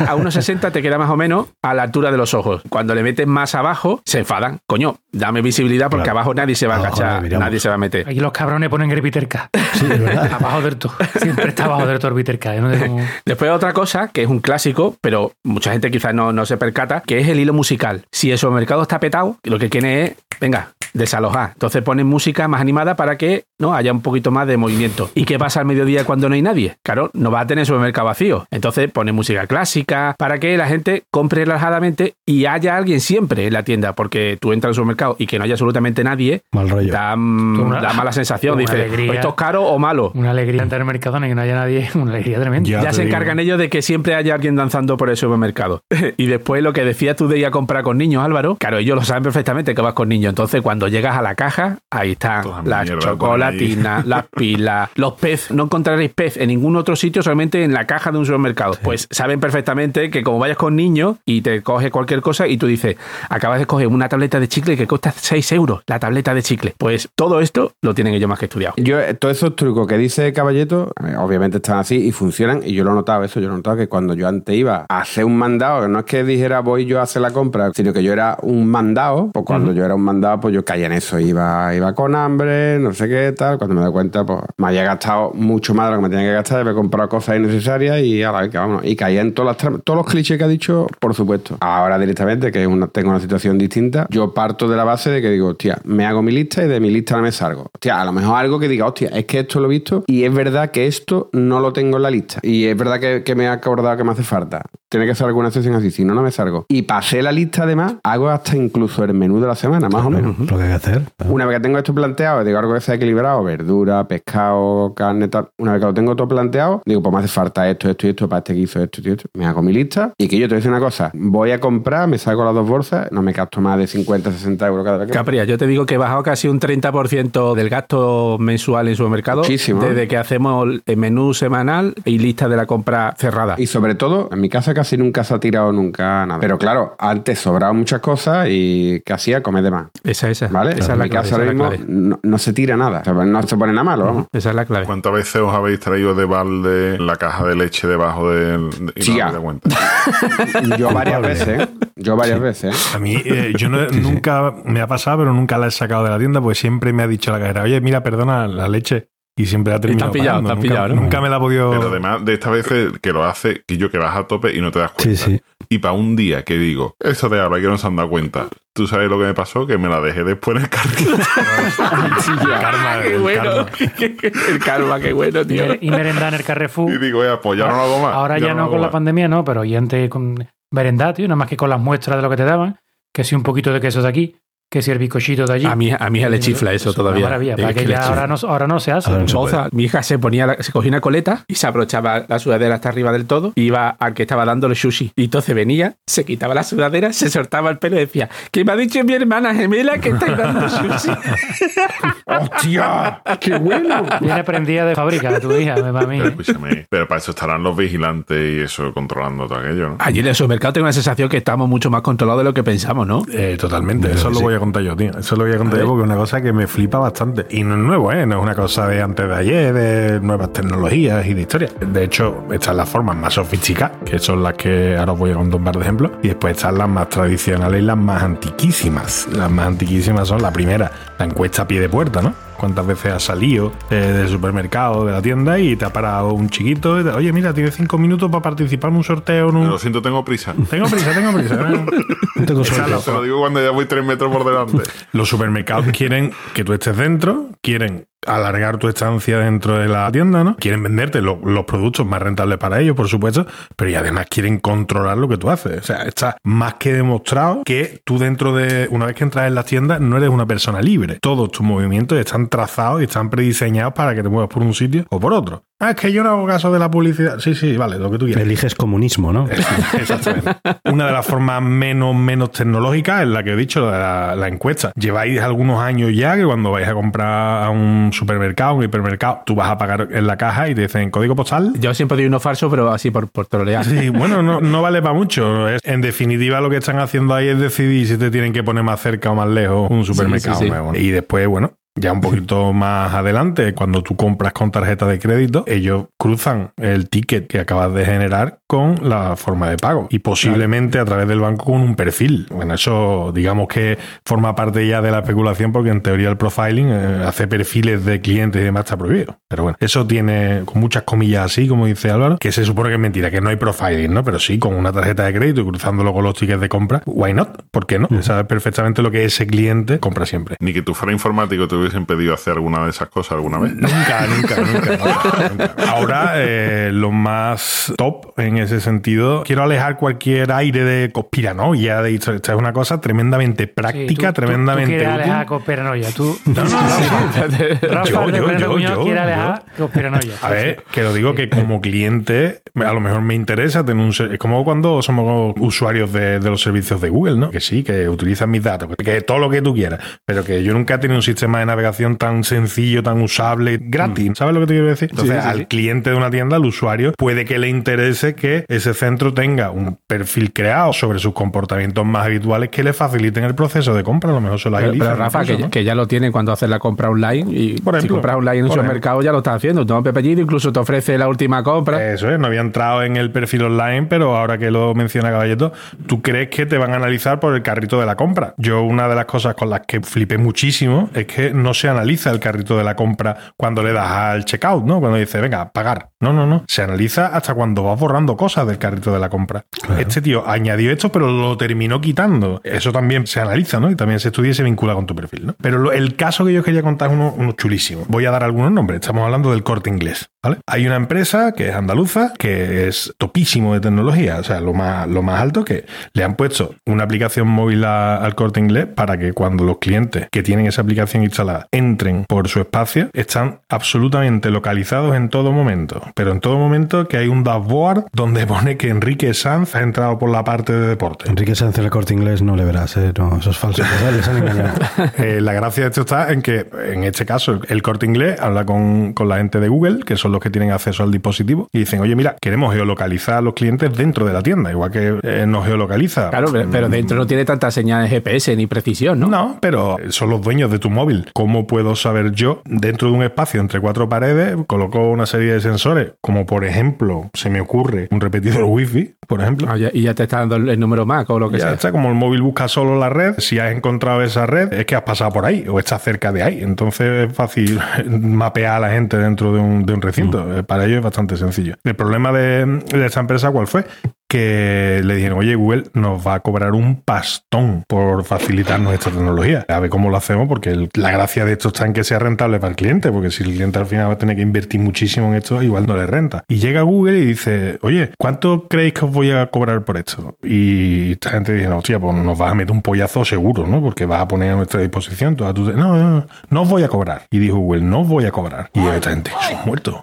A 0.00 0.16
1,60 0.16 0.72
te 0.72 0.82
queda 0.82 0.98
más 0.98 1.10
o 1.10 1.16
menos 1.16 1.46
a 1.62 1.74
la 1.74 1.82
altura 1.82 2.10
de 2.10 2.16
los 2.18 2.34
ojos. 2.34 2.62
Cuando 2.68 2.94
le 2.94 3.02
metes 3.02 3.26
más 3.26 3.54
abajo, 3.54 4.00
se 4.04 4.20
enfadan. 4.20 4.58
Coño, 4.66 4.98
dame 5.12 5.42
visibilidad 5.42 5.88
porque 5.90 6.04
Claro. 6.04 6.18
abajo 6.20 6.34
nadie 6.34 6.54
se 6.54 6.66
va 6.66 6.76
a 6.76 6.78
agachar, 6.78 7.28
nadie 7.30 7.58
se 7.58 7.68
va 7.68 7.74
a 7.74 7.78
meter. 7.78 8.08
Aquí 8.08 8.20
los 8.20 8.32
cabrones 8.32 8.68
ponen 8.68 8.90
el 8.90 9.00
Viterca. 9.00 9.50
Sí, 9.74 9.86
verdad. 9.86 10.30
abajo 10.40 10.60
del 10.62 10.76
todo. 10.76 10.92
Siempre 11.20 11.48
está 11.48 11.64
abajo 11.64 11.86
del 11.86 11.98
todo 11.98 12.08
el 12.10 12.14
Viterca. 12.14 12.54
Yo 12.54 12.60
no 12.62 12.72
sé 12.72 12.86
cómo- 12.86 13.04
Después 13.26 13.50
otra 13.50 13.72
cosa 13.72 14.08
que 14.08 14.22
es 14.22 14.28
un 14.28 14.38
clásico, 14.40 14.96
pero 15.00 15.32
mucha 15.44 15.74
gente 15.76 15.90
quizás 15.90 16.14
no, 16.14 16.32
no 16.32 16.46
se 16.46 16.56
percata, 16.56 17.02
que 17.06 17.18
es 17.18 17.28
el 17.28 17.38
hilo 17.40 17.52
musical. 17.52 18.02
Si 18.10 18.30
el 18.30 18.38
supermercado 18.38 18.82
está 18.82 18.98
petado, 19.00 19.36
lo 19.44 19.58
que 19.58 19.68
quiere 19.68 20.04
es, 20.04 20.12
venga, 20.40 20.70
desalojar. 20.92 21.50
Entonces 21.52 21.82
ponen 21.82 22.06
música 22.06 22.48
más 22.48 22.60
animada 22.60 22.96
para 22.96 23.16
que 23.18 23.44
no 23.58 23.74
haya 23.74 23.92
un 23.92 24.00
poquito 24.02 24.30
más 24.30 24.46
de 24.46 24.56
movimiento. 24.56 25.10
¿Y 25.14 25.24
qué 25.24 25.38
pasa 25.38 25.60
al 25.60 25.66
mediodía 25.66 26.04
cuando 26.04 26.28
no 26.28 26.34
hay 26.34 26.42
nadie? 26.42 26.76
Claro, 26.82 27.10
no 27.14 27.30
va 27.30 27.40
a 27.40 27.46
tener 27.46 27.66
supermercado 27.66 28.06
vacío. 28.06 28.46
Entonces 28.50 28.90
ponen 28.90 29.14
música 29.14 29.46
clásica 29.46 30.14
para 30.18 30.38
que 30.38 30.56
la 30.56 30.66
gente 30.66 31.04
compre 31.10 31.44
relajadamente 31.44 32.14
y 32.26 32.46
haya 32.46 32.76
alguien 32.76 33.00
siempre 33.00 33.46
en 33.46 33.52
la 33.52 33.62
tienda, 33.62 33.94
porque 33.94 34.38
tú 34.40 34.52
entras 34.52 34.70
al 34.70 34.74
supermercado 34.74 35.16
y 35.18 35.26
que 35.26 35.38
no 35.38 35.44
haya 35.44 35.54
absolutamente 35.54 36.02
nadie, 36.04 36.42
Mal 36.52 36.68
rollo. 36.70 36.92
da, 36.92 37.14
mm, 37.16 37.60
Una- 37.60 37.80
da 37.80 37.92
mala 37.92 38.12
sensación. 38.12 38.54
una 38.54 38.62
Dice, 38.62 38.74
alegría. 38.74 39.06
"Pues 39.06 39.18
esto 39.18 39.28
es 39.30 39.34
caro 39.34 39.64
o 39.64 39.78
malo. 39.78 40.12
Una 40.14 40.30
alegría 40.30 40.62
entrar 40.62 40.80
en 40.80 40.86
el 40.86 40.92
Mercadona 40.92 41.26
y 41.26 41.30
que 41.30 41.34
no 41.34 41.42
haya 41.42 41.54
nadie, 41.54 41.88
una 41.94 42.10
alegría 42.12 42.40
tremenda. 42.40 42.68
Ya 42.68 42.92
se 42.92 43.02
digo. 43.02 43.14
encargan 43.14 43.38
ellos 43.40 43.58
de 43.58 43.68
que 43.68 43.82
siempre 43.82 44.14
haya 44.14 44.34
alguien 44.34 44.56
danzando 44.56 44.96
por 44.96 45.10
el 45.10 45.16
supermercado. 45.16 45.65
y 46.16 46.26
después 46.26 46.62
lo 46.62 46.72
que 46.72 46.84
decías 46.84 47.16
tú 47.16 47.28
de 47.28 47.38
ir 47.38 47.46
a 47.46 47.50
comprar 47.50 47.82
con 47.82 47.98
niños, 47.98 48.24
Álvaro, 48.24 48.56
claro, 48.56 48.78
ellos 48.78 48.96
lo 48.96 49.04
saben 49.04 49.22
perfectamente 49.22 49.74
que 49.74 49.82
vas 49.82 49.94
con 49.94 50.08
niños. 50.08 50.30
Entonces, 50.30 50.62
cuando 50.62 50.88
llegas 50.88 51.16
a 51.16 51.22
la 51.22 51.34
caja, 51.34 51.78
ahí 51.90 52.12
están 52.12 52.42
Toda 52.42 52.62
las 52.62 52.88
chocolatinas, 52.98 54.06
las 54.06 54.26
pilas, 54.26 54.90
los 54.94 55.14
pez. 55.14 55.50
No 55.50 55.64
encontraréis 55.64 56.12
pez 56.12 56.36
en 56.36 56.48
ningún 56.48 56.76
otro 56.76 56.96
sitio, 56.96 57.22
solamente 57.22 57.62
en 57.62 57.72
la 57.72 57.86
caja 57.86 58.12
de 58.12 58.18
un 58.18 58.26
supermercado. 58.26 58.74
Pues 58.82 59.08
saben 59.10 59.40
perfectamente 59.40 60.10
que 60.10 60.22
como 60.22 60.38
vayas 60.38 60.56
con 60.56 60.76
niños 60.76 61.16
y 61.24 61.42
te 61.42 61.62
coges 61.62 61.90
cualquier 61.90 62.20
cosa 62.20 62.46
y 62.46 62.56
tú 62.56 62.66
dices, 62.66 62.96
acabas 63.28 63.58
de 63.58 63.66
coger 63.66 63.88
una 63.88 64.08
tableta 64.08 64.40
de 64.40 64.48
chicle 64.48 64.76
que 64.76 64.86
cuesta 64.86 65.12
6 65.12 65.52
euros, 65.52 65.82
la 65.86 65.98
tableta 65.98 66.34
de 66.34 66.42
chicle. 66.42 66.74
Pues 66.78 67.08
todo 67.14 67.40
esto 67.40 67.72
lo 67.82 67.94
tienen 67.94 68.14
ellos 68.14 68.28
más 68.28 68.38
que 68.38 68.46
estudiado. 68.46 68.74
Yo, 68.76 69.00
eh, 69.00 69.14
todos 69.14 69.36
esos 69.36 69.56
trucos 69.56 69.86
que 69.86 69.98
dice 69.98 70.32
Caballeto, 70.32 70.92
eh, 71.04 71.16
obviamente 71.16 71.58
están 71.58 71.78
así 71.78 71.96
y 71.96 72.12
funcionan. 72.12 72.62
Y 72.64 72.74
yo 72.74 72.84
lo 72.84 72.92
he 72.92 72.94
notado 72.94 73.24
eso. 73.24 73.40
Yo 73.40 73.48
lo 73.48 73.54
he 73.54 73.56
notado 73.56 73.76
que 73.76 73.88
cuando 73.88 74.14
yo 74.14 74.28
antes 74.28 74.54
iba 74.54 74.86
a 74.88 75.00
hacer 75.00 75.24
un 75.24 75.36
mandado, 75.36 75.55
no 75.58 75.98
es 76.00 76.04
que 76.04 76.24
dijera 76.24 76.60
voy 76.60 76.84
yo 76.86 77.00
a 77.00 77.02
hacer 77.02 77.22
la 77.22 77.30
compra, 77.32 77.70
sino 77.74 77.92
que 77.92 78.02
yo 78.02 78.12
era 78.12 78.36
un 78.42 78.66
mandado. 78.66 79.30
Pues 79.32 79.44
cuando 79.44 79.72
yo 79.72 79.84
era 79.84 79.94
un 79.94 80.02
mandado, 80.02 80.40
pues 80.40 80.54
yo 80.54 80.64
caía 80.64 80.86
en 80.86 80.92
eso. 80.92 81.18
Iba, 81.18 81.74
iba 81.74 81.94
con 81.94 82.14
hambre, 82.14 82.78
no 82.78 82.92
sé 82.92 83.08
qué 83.08 83.32
tal. 83.32 83.58
Cuando 83.58 83.74
me 83.76 83.82
doy 83.82 83.92
cuenta, 83.92 84.24
pues 84.24 84.40
me 84.58 84.68
había 84.68 84.84
gastado 84.84 85.32
mucho 85.34 85.74
más 85.74 85.86
de 85.86 85.92
lo 85.92 85.96
que 85.98 86.02
me 86.04 86.08
tenía 86.10 86.26
que 86.26 86.32
gastar. 86.34 86.60
Había 86.60 86.74
comprado 86.74 87.08
cosas 87.08 87.36
innecesarias 87.36 88.00
y 88.00 88.22
a 88.22 88.32
la 88.32 88.40
vez 88.42 88.50
que 88.50 88.58
vámonos. 88.58 88.84
Y 88.84 88.96
caía 88.96 89.20
en 89.20 89.32
todas 89.34 89.56
las 89.62 89.82
todos 89.84 89.96
los 89.96 90.06
clichés 90.06 90.38
que 90.38 90.44
ha 90.44 90.48
dicho, 90.48 90.86
por 91.00 91.14
supuesto. 91.14 91.56
Ahora 91.60 91.98
directamente, 91.98 92.52
que 92.52 92.66
una- 92.66 92.86
tengo 92.88 93.10
una 93.10 93.20
situación 93.20 93.58
distinta, 93.58 94.06
yo 94.10 94.32
parto 94.34 94.68
de 94.68 94.76
la 94.76 94.84
base 94.84 95.10
de 95.10 95.22
que 95.22 95.30
digo, 95.30 95.48
hostia, 95.48 95.78
me 95.84 96.04
hago 96.06 96.22
mi 96.22 96.32
lista 96.32 96.62
y 96.64 96.68
de 96.68 96.80
mi 96.80 96.90
lista 96.90 97.16
no 97.16 97.22
me 97.22 97.32
salgo. 97.32 97.66
Hostia, 97.74 98.00
a 98.00 98.04
lo 98.04 98.12
mejor 98.12 98.36
algo 98.36 98.58
que 98.58 98.68
diga, 98.68 98.86
hostia, 98.86 99.08
es 99.08 99.24
que 99.26 99.40
esto 99.40 99.60
lo 99.60 99.66
he 99.66 99.70
visto 99.70 100.04
y 100.06 100.24
es 100.24 100.32
verdad 100.34 100.70
que 100.70 100.86
esto 100.86 101.30
no 101.32 101.60
lo 101.60 101.72
tengo 101.72 101.96
en 101.96 102.02
la 102.02 102.10
lista. 102.10 102.40
Y 102.42 102.64
es 102.66 102.76
verdad 102.76 103.00
que, 103.00 103.22
que 103.24 103.34
me 103.34 103.48
ha 103.48 103.52
acordado 103.52 103.96
que 103.96 104.04
me 104.04 104.12
hace 104.12 104.22
falta. 104.22 104.62
Tiene 104.96 105.08
que 105.08 105.14
ser 105.14 105.26
alguna 105.26 105.50
sesión 105.50 105.74
así, 105.74 105.90
si 105.90 106.06
no, 106.06 106.14
no 106.14 106.22
me 106.22 106.30
salgo. 106.30 106.64
Y 106.70 106.80
pasé 106.80 107.22
la 107.22 107.30
lista 107.30 107.64
además, 107.64 107.96
hago 108.02 108.30
hasta 108.30 108.56
incluso 108.56 109.04
el 109.04 109.12
menú 109.12 109.40
de 109.40 109.46
la 109.46 109.54
semana, 109.54 109.90
más 109.90 110.06
o 110.06 110.08
menos. 110.08 110.38
Lo 110.38 110.56
que 110.56 110.62
hay 110.62 110.70
que 110.70 110.74
hacer. 110.74 111.02
Una 111.28 111.44
vez 111.44 111.58
que 111.58 111.62
tengo 111.64 111.76
esto 111.76 111.94
planteado, 111.94 112.42
digo 112.44 112.58
algo 112.58 112.72
que 112.72 112.80
sea 112.80 112.94
equilibrado, 112.94 113.44
verdura, 113.44 114.08
pescado, 114.08 114.94
carne, 114.94 115.28
tal. 115.28 115.50
Una 115.58 115.72
vez 115.72 115.80
que 115.82 115.86
lo 115.86 115.92
tengo 115.92 116.16
todo 116.16 116.28
planteado, 116.28 116.80
digo, 116.86 117.02
pues 117.02 117.12
me 117.12 117.18
hace 117.18 117.28
falta 117.28 117.68
esto, 117.68 117.90
esto 117.90 118.06
y 118.06 118.10
esto 118.10 118.26
para 118.26 118.38
este 118.38 118.54
guiso, 118.54 118.82
esto 118.82 119.02
y 119.04 119.10
esto. 119.10 119.28
Me 119.34 119.44
hago 119.44 119.60
mi 119.60 119.74
lista 119.74 120.14
y 120.16 120.28
que 120.28 120.38
yo 120.38 120.46
te 120.46 120.54
voy 120.54 120.56
a 120.56 120.60
decir 120.60 120.70
una 120.70 120.80
cosa, 120.80 121.10
voy 121.12 121.50
a 121.50 121.60
comprar, 121.60 122.08
me 122.08 122.16
saco 122.16 122.42
las 122.42 122.54
dos 122.54 122.66
bolsas, 122.66 123.12
no 123.12 123.20
me 123.20 123.32
gasto 123.32 123.60
más 123.60 123.76
de 123.76 123.86
50, 123.86 124.32
60 124.32 124.66
euros 124.66 124.82
cada 124.82 124.96
vez 124.96 125.08
que... 125.08 125.12
Capria, 125.12 125.44
yo 125.44 125.58
te 125.58 125.66
digo 125.66 125.84
que 125.84 125.96
he 125.96 125.98
bajado 125.98 126.22
casi 126.22 126.48
un 126.48 126.58
30% 126.58 127.54
del 127.54 127.68
gasto 127.68 128.38
mensual 128.40 128.88
en 128.88 128.96
supermercado 128.96 129.42
Muchísimo, 129.42 129.82
¿eh? 129.82 129.90
desde 129.90 130.08
que 130.08 130.16
hacemos 130.16 130.66
el 130.86 130.96
menú 130.96 131.34
semanal 131.34 131.94
y 132.06 132.16
lista 132.16 132.48
de 132.48 132.56
la 132.56 132.64
compra 132.64 133.14
cerrada. 133.18 133.56
Y 133.58 133.66
sobre 133.66 133.94
todo, 133.94 134.30
en 134.32 134.40
mi 134.40 134.48
casa 134.48 134.72
casi 134.72 134.85
nunca 134.98 135.24
se 135.24 135.32
ha 135.34 135.40
tirado 135.40 135.72
nunca 135.72 136.26
nada. 136.26 136.38
Pero 136.40 136.58
claro, 136.58 136.94
antes 136.98 137.38
sobraban 137.38 137.76
muchas 137.76 138.00
cosas 138.00 138.46
y 138.50 139.00
¿qué 139.06 139.12
hacía? 139.14 139.42
Comer 139.42 139.62
de 139.64 139.70
más. 139.70 139.86
Esa, 140.04 140.28
esa. 140.28 140.48
¿Vale? 140.48 140.72
Esa 140.72 140.92
es 140.92 140.98
la 140.98 141.04
mi 141.04 141.10
clave. 141.10 141.10
casa 141.10 141.26
esa 141.28 141.36
ahora 141.36 141.70
mismo 141.78 141.84
no, 141.88 142.20
no 142.22 142.38
se 142.38 142.52
tira 142.52 142.76
nada. 142.76 143.00
O 143.00 143.04
sea, 143.04 143.12
no 143.14 143.42
se 143.42 143.56
pone 143.56 143.72
nada 143.72 143.84
malo, 143.84 144.04
vamos. 144.04 144.26
Esa 144.32 144.50
es 144.50 144.54
la 144.54 144.64
clave. 144.66 144.84
¿Cuántas 144.84 145.12
veces 145.14 145.36
os 145.42 145.54
habéis 145.54 145.80
traído 145.80 146.14
de 146.14 146.24
balde 146.26 146.98
la 146.98 147.16
caja 147.16 147.46
de 147.46 147.56
leche 147.56 147.86
debajo 147.88 148.30
del 148.30 148.70
de, 148.70 148.92
y 148.96 149.02
Sí, 149.02 149.16
no 149.18 149.40
cuenta? 149.42 149.68
Yo 150.78 150.90
varias 150.92 151.22
veces, 151.22 151.48
¿eh? 151.60 151.68
Yo 151.96 152.16
varias 152.16 152.40
veces, 152.40 152.74
¿eh? 152.74 152.96
A 152.96 152.98
mí, 152.98 153.16
eh, 153.24 153.52
yo 153.56 153.68
no- 153.68 153.86
nunca 153.92 154.52
me 154.64 154.80
ha 154.80 154.86
pasado, 154.86 155.18
pero 155.18 155.32
nunca 155.32 155.56
la 155.58 155.68
he 155.68 155.70
sacado 155.70 156.04
de 156.04 156.10
la 156.10 156.18
tienda, 156.18 156.40
porque 156.40 156.54
siempre 156.56 156.92
me 156.92 157.02
ha 157.02 157.08
dicho 157.08 157.32
la 157.32 157.38
cajera, 157.38 157.62
oye, 157.62 157.80
mira, 157.80 158.02
perdona 158.02 158.46
la 158.46 158.68
leche. 158.68 159.08
Y 159.38 159.44
siempre 159.46 159.74
ha 159.74 159.80
terminado 159.80 160.10
te 160.12 160.18
han 160.18 160.22
pillado, 160.22 160.42
pagando. 160.42 160.48
te 160.48 160.52
han 160.52 160.58
nunca, 160.58 160.68
pillado, 160.74 160.88
¿no? 160.94 161.02
nunca 161.02 161.20
me 161.20 161.28
la 161.28 161.36
ha 161.36 161.40
podido... 161.40 161.70
Pero 161.70 161.88
además 161.88 162.24
de 162.24 162.32
estas 162.34 162.52
veces 162.52 162.92
que 163.02 163.12
lo 163.12 163.24
hace, 163.24 163.62
que 163.66 163.76
yo 163.76 163.90
que 163.90 163.98
vas 163.98 164.16
a 164.16 164.26
tope 164.26 164.56
y 164.56 164.60
no 164.62 164.70
te 164.70 164.78
das 164.78 164.92
cuenta. 164.92 165.14
Sí, 165.24 165.32
sí. 165.32 165.40
Y 165.68 165.78
para 165.78 165.92
un 165.92 166.16
día 166.16 166.42
que 166.42 166.56
digo, 166.56 166.94
esto 167.00 167.28
de 167.28 167.40
ahora 167.40 167.60
que 167.60 167.66
no 167.66 167.76
se 167.76 167.86
han 167.86 167.96
dado 167.96 168.08
cuenta, 168.08 168.46
¿tú 168.72 168.86
sabes 168.86 169.10
lo 169.10 169.18
que 169.18 169.24
me 169.26 169.34
pasó? 169.34 169.66
Que 169.66 169.76
me 169.78 169.88
la 169.88 170.00
dejé 170.00 170.24
después 170.24 170.56
en 170.56 170.62
el 170.62 170.68
carrito. 170.70 171.16
Karma, 172.60 173.02
qué 173.02 173.14
el 173.16 173.20
bueno. 173.20 173.42
karma. 173.42 173.66
el 174.48 174.58
karma, 174.58 175.00
qué 175.00 175.12
bueno, 175.12 175.40
Y, 175.42 175.44
tío. 175.44 175.64
y 175.80 175.90
merendar 175.90 176.28
en 176.32 176.40
el 176.40 176.44
Carrefour. 176.44 176.92
y 176.92 176.98
digo, 176.98 177.20
"Oye, 177.20 177.36
pues 177.42 177.58
ya 177.58 177.66
no 177.68 177.76
lo 177.76 177.82
hago 177.82 177.98
más. 178.02 178.14
Ahora 178.14 178.38
ya, 178.38 178.54
no 178.54 178.68
con 178.70 178.80
la 178.80 178.86
más". 178.86 178.92
pandemia, 178.92 179.28
no, 179.28 179.44
pero 179.44 179.64
y 179.64 179.74
antes 179.76 180.08
con 180.08 180.48
merendar, 180.70 181.14
tío, 181.14 181.26
nada 181.28 181.36
más 181.36 181.48
que 181.48 181.56
con 181.56 181.70
las 181.70 181.80
muestras 181.80 182.16
de 182.16 182.22
lo 182.22 182.30
que 182.30 182.36
te 182.36 182.44
daban, 182.44 182.78
que 183.12 183.24
si 183.24 183.34
un 183.34 183.42
poquito 183.42 183.72
de 183.72 183.80
queso 183.80 184.02
de 184.02 184.08
aquí, 184.08 184.36
que 184.76 184.82
si 184.82 184.90
el 184.90 184.98
bizcochito 184.98 185.46
de 185.46 185.54
allí. 185.54 185.64
A 185.66 185.74
mi, 185.74 185.90
a 185.90 186.10
mi 186.10 186.18
hija 186.20 186.28
le 186.28 186.38
chifla 186.38 186.72
eso 186.72 186.90
Es 186.90 186.96
una 186.96 187.02
todavía. 187.04 187.24
maravilla, 187.24 187.54
Es 187.54 187.60
para 187.60 187.72
que 187.74 187.80
que 187.80 187.86
le 187.86 187.92
ya 187.94 188.00
chifla. 188.00 188.14
ahora 188.22 188.26
no, 188.26 188.48
ahora 188.48 188.66
no 188.66 188.78
se 188.80 188.92
hace. 188.92 189.10
No 189.10 189.26
se 189.48 189.56
mi 189.72 189.84
hija 189.84 190.02
se 190.02 190.18
ponía 190.18 190.46
la- 190.46 190.62
se 190.62 190.70
cogía 190.72 190.90
una 190.90 191.00
coleta 191.00 191.44
y 191.48 191.54
se 191.54 191.66
abrochaba 191.66 192.24
la 192.28 192.38
sudadera 192.38 192.74
hasta 192.74 192.88
arriba 192.90 193.10
del 193.12 193.26
todo 193.26 193.52
y 193.54 193.62
iba 193.62 193.88
al 193.88 194.12
que 194.14 194.22
estaba 194.22 194.44
dándole 194.44 194.74
sushi. 194.74 195.12
Y 195.16 195.24
entonces 195.24 195.54
venía, 195.54 195.94
se 196.06 196.24
quitaba 196.24 196.54
la 196.54 196.62
sudadera, 196.62 197.12
se 197.12 197.30
soltaba 197.30 197.70
el 197.70 197.78
pelo 197.78 197.96
y 197.96 198.00
decía, 198.00 198.28
que 198.50 198.64
me 198.64 198.72
ha 198.72 198.76
dicho 198.76 199.02
mi 199.04 199.14
hermana 199.14 199.54
gemela 199.54 199.98
que 199.98 200.10
está 200.10 200.26
dando 200.34 200.68
sushi. 200.68 201.10
¡Hostia! 202.26 203.22
¡Qué 203.40 203.56
bueno! 203.58 204.04
Viene 204.20 204.44
prendida 204.44 204.84
de 204.84 204.94
fábrica 204.94 205.40
tu 205.40 205.52
hija, 205.52 205.76
me 205.76 205.90
va 205.90 206.00
a 206.00 206.06
mí. 206.06 206.18
Pero 206.18 206.30
escúchame, 206.30 206.86
pero 206.88 207.06
para 207.08 207.18
eso 207.18 207.30
estarán 207.30 207.62
los 207.62 207.76
vigilantes 207.76 208.36
y 208.38 208.60
eso 208.60 208.92
controlando 208.92 209.46
todo 209.46 209.58
aquello, 209.58 209.90
¿no? 209.90 209.96
Allí 210.00 210.20
en 210.20 210.26
el 210.26 210.34
supermercado 210.34 210.74
tengo 210.74 210.86
la 210.86 210.92
sensación 210.92 211.28
que 211.28 211.36
estamos 211.38 211.68
mucho 211.68 211.90
más 211.90 212.02
controlados 212.02 212.40
de 212.40 212.44
lo 212.44 212.54
que 212.54 212.62
pensamos, 212.62 213.06
¿no? 213.06 213.24
Eh, 213.32 213.56
totalmente, 213.58 214.10
eso 214.12 214.30
lo 214.30 214.40
voy 214.40 214.54
a 214.54 214.58
contar 214.66 214.82
yo, 214.82 214.96
tío. 214.96 215.10
Eso 215.18 215.36
lo 215.36 215.44
voy 215.44 215.54
a 215.54 215.58
contar 215.58 215.80
yo 215.80 215.86
porque 215.86 216.02
es 216.02 216.06
una 216.06 216.16
cosa 216.16 216.40
que 216.40 216.52
me 216.52 216.66
flipa 216.66 216.98
bastante. 216.98 217.46
Y 217.50 217.62
no 217.62 217.74
es 217.74 217.80
nuevo, 217.80 218.12
¿eh? 218.12 218.26
No 218.26 218.38
es 218.38 218.42
una 218.42 218.54
cosa 218.54 218.86
de 218.88 219.02
antes 219.02 219.28
de 219.28 219.34
ayer, 219.34 219.72
de 219.72 220.20
nuevas 220.20 220.52
tecnologías 220.52 221.26
y 221.26 221.34
de 221.34 221.40
historia. 221.40 221.68
De 221.80 222.04
hecho, 222.04 222.44
están 222.50 222.76
las 222.76 222.88
formas 222.88 223.16
más 223.16 223.34
sofisticadas, 223.34 223.98
que 224.04 224.18
son 224.18 224.42
las 224.42 224.54
que 224.54 224.96
ahora 224.96 225.12
os 225.12 225.18
voy 225.18 225.30
a 225.30 225.34
contar 225.34 225.58
un 225.58 225.64
par 225.64 225.76
de 225.76 225.82
ejemplos. 225.82 226.10
Y 226.22 226.28
después 226.28 226.56
están 226.56 226.78
las 226.78 226.88
más 226.88 227.08
tradicionales 227.08 227.80
y 227.80 227.84
las 227.84 227.96
más 227.96 228.22
antiquísimas. 228.22 229.28
Las 229.32 229.50
más 229.50 229.66
antiquísimas 229.66 230.28
son 230.28 230.42
la 230.42 230.52
primera, 230.52 230.90
la 231.18 231.24
encuesta 231.24 231.62
a 231.62 231.68
pie 231.68 231.80
de 231.80 231.88
puerta, 231.88 232.22
¿no? 232.22 232.45
¿Cuántas 232.56 232.86
veces 232.86 233.12
has 233.12 233.22
salido 233.22 233.72
eh, 233.90 233.94
del 233.96 234.28
supermercado, 234.28 235.04
de 235.04 235.12
la 235.12 235.20
tienda 235.22 235.58
y 235.58 235.76
te 235.76 235.84
ha 235.84 235.92
parado 235.92 236.32
un 236.32 236.48
chiquito? 236.48 237.00
y 237.00 237.04
te- 237.04 237.10
Oye, 237.10 237.32
mira, 237.32 237.52
tienes 237.52 237.74
cinco 237.74 237.98
minutos 237.98 238.30
para 238.30 238.42
participar 238.42 238.90
en 238.90 238.96
un 238.96 239.04
sorteo. 239.04 239.50
En 239.50 239.56
un... 239.56 239.68
Lo 239.68 239.78
siento, 239.78 240.00
tengo 240.02 240.24
prisa. 240.24 240.54
Tengo 240.70 240.86
prisa, 240.88 241.12
tengo 241.12 241.32
prisa. 241.32 241.56
No 241.56 241.86
tengo 242.46 242.62
la- 242.62 242.98
Te 243.00 243.10
lo 243.12 243.22
digo 243.22 243.40
cuando 243.40 243.62
ya 243.62 243.70
voy 243.70 243.84
tres 243.86 244.04
metros 244.04 244.32
por 244.32 244.44
delante. 244.44 244.90
Los 245.12 245.28
supermercados 245.28 245.86
quieren 245.96 246.32
que 246.54 246.64
tú 246.64 246.72
estés 246.72 246.96
dentro, 246.96 247.50
quieren 247.62 248.06
alargar 248.26 248.78
tu 248.78 248.88
estancia 248.88 249.38
dentro 249.38 249.78
de 249.78 249.88
la 249.88 250.10
tienda, 250.12 250.44
¿no? 250.44 250.56
Quieren 250.56 250.82
venderte 250.82 251.20
lo- 251.22 251.40
los 251.44 251.64
productos 251.64 252.06
más 252.06 252.20
rentables 252.22 252.58
para 252.58 252.80
ellos, 252.80 252.96
por 252.96 253.08
supuesto, 253.08 253.46
pero 253.76 253.90
y 253.90 253.94
además 253.94 254.26
quieren 254.30 254.58
controlar 254.58 255.18
lo 255.18 255.28
que 255.28 255.36
tú 255.36 255.50
haces. 255.50 255.78
O 255.78 255.82
sea, 255.84 256.02
está 256.02 256.36
más 256.44 256.74
que 256.74 256.92
demostrado 256.92 257.62
que 257.64 258.00
tú 258.04 258.18
dentro 258.18 258.54
de, 258.54 258.88
una 258.90 259.06
vez 259.06 259.14
que 259.14 259.24
entras 259.24 259.46
en 259.46 259.54
las 259.54 259.66
tiendas, 259.66 260.00
no 260.00 260.16
eres 260.16 260.28
una 260.30 260.46
persona 260.46 260.80
libre. 260.80 261.18
Todos 261.20 261.50
tus 261.50 261.62
movimientos 261.64 262.18
están 262.18 262.48
trazados 262.48 263.00
y 263.00 263.04
están 263.04 263.30
prediseñados 263.30 263.92
para 263.94 264.14
que 264.14 264.22
te 264.22 264.28
muevas 264.28 264.48
por 264.48 264.62
un 264.62 264.74
sitio 264.74 265.04
o 265.10 265.20
por 265.20 265.32
otro. 265.32 265.62
Ah, 265.78 265.90
es 265.90 265.96
que 265.96 266.10
yo 266.10 266.22
no 266.22 266.30
hago 266.30 266.46
caso 266.46 266.72
de 266.72 266.78
la 266.78 266.90
publicidad. 266.90 267.38
Sí, 267.38 267.54
sí, 267.54 267.76
vale, 267.76 267.98
lo 267.98 268.10
que 268.10 268.16
tú 268.16 268.24
quieras. 268.24 268.44
Eliges 268.44 268.74
comunismo, 268.74 269.30
¿no? 269.30 269.46
Exactamente. 269.92 270.56
Una 270.84 271.06
de 271.06 271.12
las 271.12 271.26
formas 271.26 271.62
menos, 271.62 272.14
menos 272.14 272.52
tecnológicas 272.52 273.22
es 273.22 273.28
la 273.28 273.42
que 273.42 273.52
he 273.52 273.56
dicho, 273.56 273.90
la, 273.90 274.34
la 274.34 274.48
encuesta. 274.48 274.92
Lleváis 274.96 275.38
algunos 275.40 275.78
años 275.78 276.12
ya 276.14 276.34
que 276.34 276.44
cuando 276.46 276.70
vais 276.70 276.88
a 276.88 276.94
comprar 276.94 277.64
a 277.64 277.68
un 277.68 278.10
supermercado, 278.10 278.76
un 278.76 278.84
hipermercado, 278.84 279.42
tú 279.44 279.54
vas 279.54 279.68
a 279.68 279.76
pagar 279.76 280.08
en 280.12 280.26
la 280.26 280.38
caja 280.38 280.70
y 280.70 280.74
te 280.74 280.82
dicen 280.82 281.10
código 281.10 281.36
postal. 281.36 281.74
Yo 281.78 281.92
siempre 281.92 282.16
doy 282.16 282.26
uno 282.26 282.40
falso, 282.40 282.70
pero 282.70 282.90
así 282.90 283.10
por, 283.10 283.28
por 283.28 283.46
trolear. 283.46 283.84
Sí, 283.84 284.08
bueno, 284.10 284.42
no, 284.42 284.62
no 284.62 284.80
vale 284.80 285.02
para 285.02 285.12
mucho. 285.12 285.68
En 285.68 286.00
definitiva, 286.00 286.62
lo 286.62 286.70
que 286.70 286.78
están 286.78 287.00
haciendo 287.00 287.34
ahí 287.34 287.48
es 287.48 287.58
decidir 287.58 288.06
si 288.08 288.16
te 288.16 288.30
tienen 288.30 288.54
que 288.54 288.62
poner 288.62 288.82
más 288.82 289.00
cerca 289.02 289.30
o 289.30 289.34
más 289.34 289.48
lejos 289.48 289.90
un 289.90 290.06
supermercado 290.06 290.56
sí, 290.58 290.64
sí. 290.64 290.70
nuevo. 290.70 290.94
Y 290.94 291.10
después, 291.10 291.46
bueno, 291.46 291.74
ya 291.96 292.12
un 292.12 292.20
poquito 292.20 292.72
más 292.72 293.14
adelante, 293.14 293.74
cuando 293.74 294.02
tú 294.02 294.16
compras 294.16 294.52
con 294.52 294.70
tarjeta 294.70 295.06
de 295.06 295.18
crédito, 295.18 295.64
ellos 295.66 296.06
cruzan 296.18 296.72
el 296.76 297.08
ticket 297.08 297.46
que 297.46 297.58
acabas 297.58 297.92
de 297.94 298.04
generar 298.04 298.58
con 298.66 299.08
la 299.08 299.36
forma 299.36 299.70
de 299.70 299.76
pago 299.76 300.08
y 300.10 300.18
posiblemente 300.18 300.98
a 300.98 301.04
través 301.04 301.28
del 301.28 301.40
banco 301.40 301.66
con 301.66 301.80
un 301.80 301.94
perfil. 301.94 302.46
Bueno, 302.50 302.74
eso 302.74 303.32
digamos 303.34 303.68
que 303.68 303.98
forma 304.24 304.54
parte 304.54 304.86
ya 304.86 305.00
de 305.00 305.10
la 305.10 305.20
especulación 305.20 305.72
porque 305.72 305.90
en 305.90 306.00
teoría 306.00 306.28
el 306.28 306.36
profiling 306.36 306.88
eh, 306.88 307.24
hace 307.26 307.46
perfiles 307.46 308.04
de 308.04 308.20
clientes 308.20 308.60
y 308.60 308.64
demás 308.64 308.84
está 308.84 308.96
prohibido. 308.96 309.38
Pero 309.48 309.62
bueno, 309.62 309.78
eso 309.80 310.06
tiene 310.06 310.62
con 310.64 310.80
muchas 310.80 311.04
comillas 311.04 311.46
así, 311.46 311.68
como 311.68 311.86
dice 311.86 312.10
Álvaro, 312.10 312.38
que 312.38 312.50
se 312.50 312.64
supone 312.64 312.88
que 312.88 312.94
es 312.94 313.00
mentira, 313.00 313.30
que 313.30 313.40
no 313.40 313.50
hay 313.50 313.56
profiling, 313.56 314.12
¿no? 314.12 314.24
Pero 314.24 314.38
sí, 314.38 314.58
con 314.58 314.74
una 314.74 314.92
tarjeta 314.92 315.24
de 315.24 315.34
crédito 315.34 315.60
y 315.60 315.66
cruzándolo 315.66 316.12
con 316.12 316.24
los 316.24 316.34
tickets 316.34 316.60
de 316.60 316.68
compra, 316.68 317.02
why 317.06 317.32
not? 317.32 317.62
¿Por 317.70 317.86
qué 317.86 317.98
no? 317.98 318.08
Sabes 318.22 318.46
perfectamente 318.46 319.02
lo 319.02 319.10
que 319.10 319.24
ese 319.24 319.46
cliente 319.46 320.00
compra 320.00 320.26
siempre. 320.26 320.56
Ni 320.60 320.72
que 320.72 320.82
tú 320.82 320.94
fuera 320.94 321.12
informático 321.12 321.68
te 321.68 321.76
hubiesen 321.76 322.06
pedido 322.06 322.34
hacer 322.34 322.54
alguna 322.54 322.84
de 322.84 322.90
esas 322.90 323.08
cosas 323.08 323.32
alguna 323.32 323.58
vez. 323.58 323.74
Nunca, 323.74 324.26
nunca, 324.26 324.56
nunca. 324.56 324.90
nunca, 324.96 325.48
nunca. 325.50 325.74
Ahora, 325.88 326.32
eh, 326.36 326.90
lo 326.92 327.12
más 327.12 327.92
top 327.96 328.25
en 328.36 328.58
ese 328.58 328.80
sentido, 328.80 329.42
quiero 329.44 329.62
alejar 329.62 329.96
cualquier 329.96 330.52
aire 330.52 330.84
de 330.84 331.10
conspiranoia. 331.12 332.02
De, 332.02 332.14
esta 332.14 332.34
es 332.34 332.48
una 332.50 332.72
cosa 332.72 333.00
tremendamente 333.00 333.66
práctica, 333.66 334.08
Sí, 334.08 334.14
tú- 334.16 334.26
tú- 334.26 334.32
tremendamente 334.32 334.84
Tú, 334.92 334.98
quieres 334.98 335.08
útil. 335.08 335.20
alejar 335.22 335.46
conspiranoia. 335.46 336.08
Tú, 336.10 336.38
No, 336.46 336.64
no, 336.64 336.70
no, 336.70 336.76
Rafa 337.94 338.10
Yo, 338.10 338.30
yo, 338.30 338.58
yo, 338.58 338.68
Muñoz 338.72 338.90
yo, 338.90 339.02
quiere 339.02 339.16
yo. 339.16 339.22
alejar 339.22 339.62
conspiranoia. 339.76 340.32
A 340.42 340.50
ver, 340.50 340.82
que 340.92 341.02
lo 341.02 341.12
digo 341.14 341.34
que 341.34 341.48
como 341.48 341.80
cliente, 341.80 342.60
a 342.74 342.92
lo 342.92 343.00
mejor 343.00 343.22
me 343.22 343.34
interesa 343.34 343.84
tener 343.84 344.04
un 344.04 344.12
ser- 344.12 344.32
Es 344.32 344.38
como 344.38 344.64
cuando 344.64 345.00
somos 345.02 345.54
usuarios 345.58 346.12
de, 346.12 346.38
de 346.40 346.50
los 346.50 346.60
servicios 346.62 347.00
de 347.00 347.08
Google, 347.08 347.36
¿no? 347.36 347.50
Que 347.50 347.60
sí, 347.60 347.82
que 347.82 348.08
utilizan 348.08 348.50
mis 348.50 348.62
datos, 348.62 348.88
que, 348.96 349.04
que 349.04 349.20
todo 349.22 349.38
lo 349.38 349.50
que 349.50 349.62
tú 349.62 349.74
quieras. 349.74 350.00
Pero 350.24 350.44
que 350.44 350.62
yo 350.62 350.72
nunca 350.72 350.94
he 350.94 350.98
tenido 350.98 351.16
un 351.18 351.22
sistema 351.22 351.60
de 351.60 351.66
navegación 351.66 352.16
tan 352.16 352.44
sencillo, 352.44 353.02
tan 353.02 353.20
usable, 353.22 353.78
gratis. 353.80 354.32
¿Sabes 354.34 354.54
lo 354.54 354.60
que 354.60 354.66
te 354.66 354.72
quiero 354.74 354.88
decir? 354.88 355.08
Entonces, 355.10 355.44
al 355.44 355.68
cliente 355.68 356.10
de 356.10 356.16
una 356.16 356.30
tienda, 356.30 356.56
al 356.56 356.64
usuario, 356.64 357.12
puede 357.16 357.44
que 357.44 357.58
le 357.58 357.68
interese 357.68 358.25
que 358.34 358.64
ese 358.68 358.94
centro 358.94 359.32
tenga 359.32 359.70
un 359.70 359.98
perfil 360.06 360.52
creado 360.52 360.92
sobre 360.92 361.18
sus 361.18 361.32
comportamientos 361.32 362.04
más 362.04 362.26
habituales 362.26 362.70
que 362.70 362.82
le 362.82 362.92
faciliten 362.92 363.44
el 363.44 363.54
proceso 363.54 363.94
de 363.94 364.02
compra. 364.02 364.30
A 364.30 364.34
lo 364.34 364.40
mejor 364.40 364.60
se 364.60 364.70
lo 364.70 364.76
agilizan. 364.76 365.08
pero, 365.08 365.16
Rafa, 365.16 365.42
incluso, 365.42 365.56
que, 365.58 365.64
¿no? 365.64 365.70
que 365.70 365.84
ya 365.84 365.94
lo 365.94 366.06
tienen 366.06 366.32
cuando 366.32 366.52
haces 366.52 366.68
la 366.68 366.78
compra 366.78 367.10
online 367.10 367.46
y 367.50 367.80
Por 367.80 367.94
si 367.94 367.98
ejemplo, 367.98 368.16
compras 368.16 368.36
online 368.36 368.58
en 368.58 368.64
un 368.64 368.70
supermercado 368.70 369.22
ya 369.22 369.32
lo 369.32 369.38
estás 369.38 369.56
haciendo. 369.56 369.86
Toma 369.86 370.02
Pepellito, 370.02 370.40
incluso 370.40 370.72
te 370.72 370.80
ofrece 370.80 371.18
la 371.18 371.28
última 371.28 371.62
compra. 371.62 372.12
Eso 372.12 372.30
es, 372.30 372.38
no 372.38 372.46
había 372.46 372.60
entrado 372.60 373.02
en 373.02 373.16
el 373.16 373.30
perfil 373.30 373.64
online, 373.64 374.06
pero 374.08 374.36
ahora 374.36 374.58
que 374.58 374.70
lo 374.70 374.94
menciona 374.94 375.30
Caballeto, 375.30 375.72
¿tú 376.06 376.22
crees 376.22 376.48
que 376.48 376.66
te 376.66 376.78
van 376.78 376.92
a 376.92 376.96
analizar 376.96 377.40
por 377.40 377.54
el 377.54 377.62
carrito 377.62 378.00
de 378.00 378.06
la 378.06 378.16
compra? 378.16 378.54
Yo 378.56 378.82
una 378.82 379.08
de 379.08 379.14
las 379.14 379.26
cosas 379.26 379.54
con 379.54 379.70
las 379.70 379.80
que 379.86 380.00
flipé 380.00 380.38
muchísimo 380.38 381.10
es 381.14 381.26
que 381.26 381.52
no 381.52 381.74
se 381.74 381.88
analiza 381.88 382.30
el 382.30 382.40
carrito 382.40 382.76
de 382.76 382.84
la 382.84 382.96
compra 382.96 383.36
cuando 383.56 383.82
le 383.82 383.92
das 383.92 384.10
al 384.10 384.44
checkout, 384.44 384.84
¿no? 384.84 385.00
Cuando 385.00 385.18
dice, 385.18 385.40
venga, 385.40 385.70
pagar. 385.72 386.10
No, 386.20 386.32
no, 386.32 386.46
no. 386.46 386.64
Se 386.66 386.82
analiza 386.82 387.26
hasta 387.28 387.54
cuando 387.54 387.84
vas 387.84 387.98
borrando 387.98 388.15
cosas 388.24 388.66
del 388.66 388.78
carrito 388.78 389.12
de 389.12 389.18
la 389.18 389.28
compra. 389.28 389.64
Este 389.98 390.22
tío 390.22 390.48
añadió 390.48 390.90
esto, 390.90 391.10
pero 391.12 391.30
lo 391.30 391.56
terminó 391.56 392.00
quitando. 392.00 392.60
Eso 392.64 392.92
también 392.92 393.26
se 393.26 393.40
analiza, 393.40 393.80
¿no? 393.80 393.90
Y 393.90 393.96
también 393.96 394.20
se 394.20 394.28
estudia 394.28 394.52
y 394.52 394.54
se 394.54 394.62
vincula 394.62 394.94
con 394.94 395.06
tu 395.06 395.14
perfil, 395.14 395.46
¿no? 395.46 395.54
Pero 395.60 395.78
lo- 395.78 395.92
el 395.92 396.16
caso 396.16 396.44
que 396.44 396.52
yo 396.52 396.62
quería 396.62 396.82
contar 396.82 397.08
es 397.10 397.14
uno, 397.14 397.34
uno 397.36 397.52
chulísimo. 397.52 398.04
Voy 398.08 398.24
a 398.26 398.30
dar 398.30 398.44
algunos 398.44 398.72
nombres. 398.72 399.00
Estamos 399.00 399.24
hablando 399.24 399.50
del 399.50 399.62
corte 399.62 399.90
inglés, 399.90 400.28
¿vale? 400.42 400.58
Hay 400.66 400.86
una 400.86 400.96
empresa 400.96 401.52
que 401.52 401.68
es 401.68 401.74
andaluza, 401.74 402.32
que 402.38 402.88
es 402.88 403.12
topísimo 403.18 403.74
de 403.74 403.80
tecnología, 403.80 404.38
o 404.38 404.44
sea, 404.44 404.60
lo 404.60 404.72
más, 404.72 405.08
lo 405.08 405.22
más 405.22 405.40
alto 405.40 405.64
que 405.64 405.84
le 406.14 406.24
han 406.24 406.36
puesto 406.36 406.74
una 406.86 407.04
aplicación 407.04 407.48
móvil 407.48 407.84
a- 407.84 408.16
al 408.16 408.34
corte 408.34 408.60
inglés 408.60 408.86
para 408.86 409.18
que 409.18 409.32
cuando 409.32 409.64
los 409.64 409.78
clientes 409.78 410.28
que 410.30 410.42
tienen 410.42 410.66
esa 410.66 410.82
aplicación 410.82 411.22
instalada 411.24 411.66
entren 411.72 412.24
por 412.28 412.48
su 412.48 412.60
espacio, 412.60 413.10
están 413.12 413.60
absolutamente 413.68 414.50
localizados 414.50 415.16
en 415.16 415.28
todo 415.28 415.52
momento. 415.52 416.02
Pero 416.14 416.32
en 416.32 416.40
todo 416.40 416.56
momento 416.58 417.08
que 417.08 417.16
hay 417.16 417.28
un 417.28 417.42
dashboard 417.44 418.05
donde 418.12 418.46
pone 418.46 418.76
que 418.76 418.88
Enrique 418.88 419.34
Sanz 419.34 419.74
ha 419.74 419.80
entrado 419.82 420.18
por 420.18 420.30
la 420.30 420.44
parte 420.44 420.72
de 420.72 420.86
deporte. 420.88 421.28
Enrique 421.28 421.54
Sánchez 421.54 421.84
el 421.84 421.90
corte 421.90 422.14
inglés 422.14 422.42
no 422.42 422.56
le 422.56 422.64
verás, 422.64 422.96
¿eh? 422.96 423.12
No, 423.18 423.36
eso 423.38 423.50
es 423.50 423.58
falso. 423.58 423.82
Les 423.82 424.02
han- 424.02 424.16
les 424.16 424.28
han 424.28 424.36
engañado. 424.38 424.74
Eh, 425.18 425.40
la 425.40 425.52
gracia 425.52 425.84
de 425.84 425.88
esto 425.90 426.00
está 426.02 426.32
en 426.32 426.42
que, 426.42 426.66
en 426.92 427.04
este 427.04 427.24
caso, 427.26 427.52
el, 427.52 427.60
el 427.68 427.82
corte 427.82 428.06
inglés 428.06 428.40
habla 428.40 428.64
con, 428.64 429.12
con 429.12 429.28
la 429.28 429.36
gente 429.38 429.60
de 429.60 429.68
Google, 429.68 430.00
que 430.04 430.16
son 430.16 430.32
los 430.32 430.40
que 430.40 430.50
tienen 430.50 430.70
acceso 430.72 431.02
al 431.02 431.10
dispositivo, 431.10 431.68
y 431.72 431.80
dicen, 431.80 432.00
oye, 432.00 432.14
mira, 432.16 432.36
queremos 432.40 432.74
geolocalizar 432.74 433.36
a 433.36 433.40
los 433.40 433.54
clientes 433.54 433.92
dentro 433.96 434.24
de 434.26 434.32
la 434.32 434.42
tienda, 434.42 434.70
igual 434.70 434.90
que 434.90 435.18
eh, 435.22 435.44
nos 435.46 435.66
geolocaliza. 435.66 436.30
Claro, 436.30 436.48
pero, 436.52 436.68
pero 436.70 436.88
dentro 436.88 437.16
no 437.16 437.26
tiene 437.26 437.44
tantas 437.44 437.74
señales 437.74 438.10
GPS 438.10 438.56
ni 438.56 438.66
precisión, 438.66 439.20
¿no? 439.20 439.26
No, 439.28 439.58
pero 439.60 439.96
son 440.10 440.30
los 440.30 440.40
dueños 440.42 440.70
de 440.70 440.78
tu 440.78 440.90
móvil. 440.90 441.30
¿Cómo 441.34 441.66
puedo 441.66 441.96
saber 441.96 442.32
yo, 442.32 442.62
dentro 442.64 443.08
de 443.10 443.14
un 443.14 443.22
espacio 443.22 443.60
entre 443.60 443.80
cuatro 443.80 444.08
paredes, 444.08 444.56
coloco 444.66 445.10
una 445.10 445.26
serie 445.26 445.52
de 445.52 445.60
sensores, 445.60 446.12
como 446.20 446.46
por 446.46 446.64
ejemplo, 446.64 447.30
se 447.34 447.50
me 447.50 447.60
ocurre 447.60 447.95
un 448.10 448.20
repetidor 448.20 448.64
wifi, 448.64 449.14
por 449.26 449.40
ejemplo? 449.40 449.68
Ah, 449.70 449.76
ya- 449.76 449.90
y 449.92 450.02
ya 450.02 450.14
te 450.14 450.24
está 450.24 450.38
dando 450.40 450.56
el, 450.56 450.78
número 450.80 451.06
MAC 451.06 451.30
o 451.30 451.38
lo 451.38 451.50
que 451.50 451.58
Ya 451.58 451.64
sea. 451.64 451.72
está, 451.74 451.92
como 451.92 452.08
el 452.08 452.14
móvil 452.14 452.42
busca 452.42 452.68
solo 452.68 452.98
la 452.98 453.08
red, 453.08 453.34
si 453.38 453.58
has 453.58 453.74
encontrado 453.74 454.22
esa 454.22 454.46
red, 454.46 454.72
es 454.72 454.86
que 454.86 454.94
has 454.94 455.02
pasado 455.02 455.30
por 455.32 455.44
ahí 455.44 455.64
o 455.68 455.78
estás 455.78 456.02
cerca 456.02 456.32
de 456.32 456.42
ahí. 456.42 456.60
Entonces 456.62 457.28
es 457.30 457.34
fácil 457.34 457.78
mapear 458.08 458.76
a 458.76 458.80
la 458.80 458.90
gente 458.90 459.16
dentro 459.16 459.52
de 459.52 459.60
un, 459.60 459.84
de 459.84 459.94
un 459.94 460.02
recinto. 460.02 460.58
Eh, 460.58 460.62
Para 460.62 460.84
ello 460.86 460.96
es 460.98 461.02
bastante 461.02 461.36
sencillo. 461.36 461.74
El 461.84 461.94
problema 461.96 462.32
de, 462.32 462.64
de 462.66 463.06
esta 463.06 463.20
empresa, 463.20 463.50
¿cuál 463.50 463.66
fue? 463.66 463.84
Que 464.28 465.02
le 465.04 465.14
dijeron, 465.16 465.38
oye, 465.38 465.54
Google 465.54 465.84
nos 465.94 466.26
va 466.26 466.34
a 466.34 466.40
cobrar 466.40 466.72
un 466.72 466.96
pastón 467.02 467.84
por 467.86 468.24
facilitarnos 468.24 468.92
esta 468.92 469.10
tecnología. 469.10 469.64
A 469.68 469.78
ver 469.78 469.88
cómo 469.88 470.10
lo 470.10 470.16
hacemos, 470.16 470.48
porque 470.48 470.70
el- 470.70 470.90
la 470.94 471.12
gracia 471.12 471.44
de 471.44 471.52
esto 471.52 471.68
está 471.68 471.86
en 471.86 471.92
que 471.92 472.02
sea 472.04 472.18
rentable 472.18 472.58
para 472.58 472.70
el 472.70 472.76
cliente, 472.76 473.12
porque 473.12 473.30
si 473.30 473.44
el 473.44 473.50
cliente 473.50 473.78
al 473.78 473.86
final 473.86 474.08
va 474.08 474.14
a 474.14 474.18
tener 474.18 474.34
que 474.36 474.42
invertir 474.42 474.80
muchísimo 474.80 475.28
en 475.28 475.34
esto, 475.34 475.62
igual 475.62 475.86
no 475.86 475.96
le 475.96 476.06
renta. 476.06 476.44
Y 476.48 476.56
llega 476.56 476.82
Google 476.82 477.18
y 477.18 477.24
dice, 477.24 477.78
oye, 477.82 478.10
¿cuánto 478.18 478.66
creéis 478.68 478.94
que 478.94 479.04
os 479.04 479.12
voy 479.12 479.30
a 479.30 479.46
cobrar 479.46 479.84
por 479.84 479.96
esto? 479.96 480.36
Y 480.42 481.12
esta 481.12 481.30
gente 481.30 481.52
dice, 481.54 481.68
no, 481.68 481.78
hostia, 481.78 482.00
pues 482.00 482.16
nos 482.16 482.36
vas 482.36 482.50
a 482.50 482.54
meter 482.54 482.72
un 482.72 482.82
pollazo 482.82 483.24
seguro, 483.24 483.66
¿no? 483.66 483.80
Porque 483.80 484.06
vas 484.06 484.20
a 484.22 484.28
poner 484.28 484.52
a 484.52 484.56
nuestra 484.56 484.80
disposición 484.80 485.36
toda 485.36 485.54
tu... 485.54 485.62
No, 485.72 485.96
no, 485.96 486.10
no, 486.10 486.26
no 486.50 486.62
os 486.62 486.68
voy 486.68 486.82
a 486.82 486.88
cobrar. 486.88 487.22
Y 487.30 487.38
dijo 487.38 487.58
Google, 487.58 487.82
no 487.82 488.00
os 488.00 488.08
voy 488.08 488.24
a 488.26 488.32
cobrar. 488.32 488.70
Y 488.74 488.80
esta 488.88 489.10
gente, 489.10 489.30
son 489.48 489.58
muertos. 489.66 489.94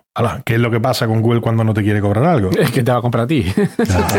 ¿qué 0.45 0.53
es 0.55 0.59
lo 0.59 0.69
que 0.69 0.79
pasa 0.79 1.07
con 1.07 1.21
Google 1.23 1.41
cuando 1.41 1.63
no 1.63 1.73
te 1.73 1.81
quiere 1.81 1.99
cobrar 1.99 2.25
algo? 2.25 2.51
Es 2.51 2.69
que 2.71 2.83
te 2.83 2.91
va 2.91 2.99
a 2.99 3.01
comprar 3.01 3.23
a 3.23 3.27
ti. 3.27 3.45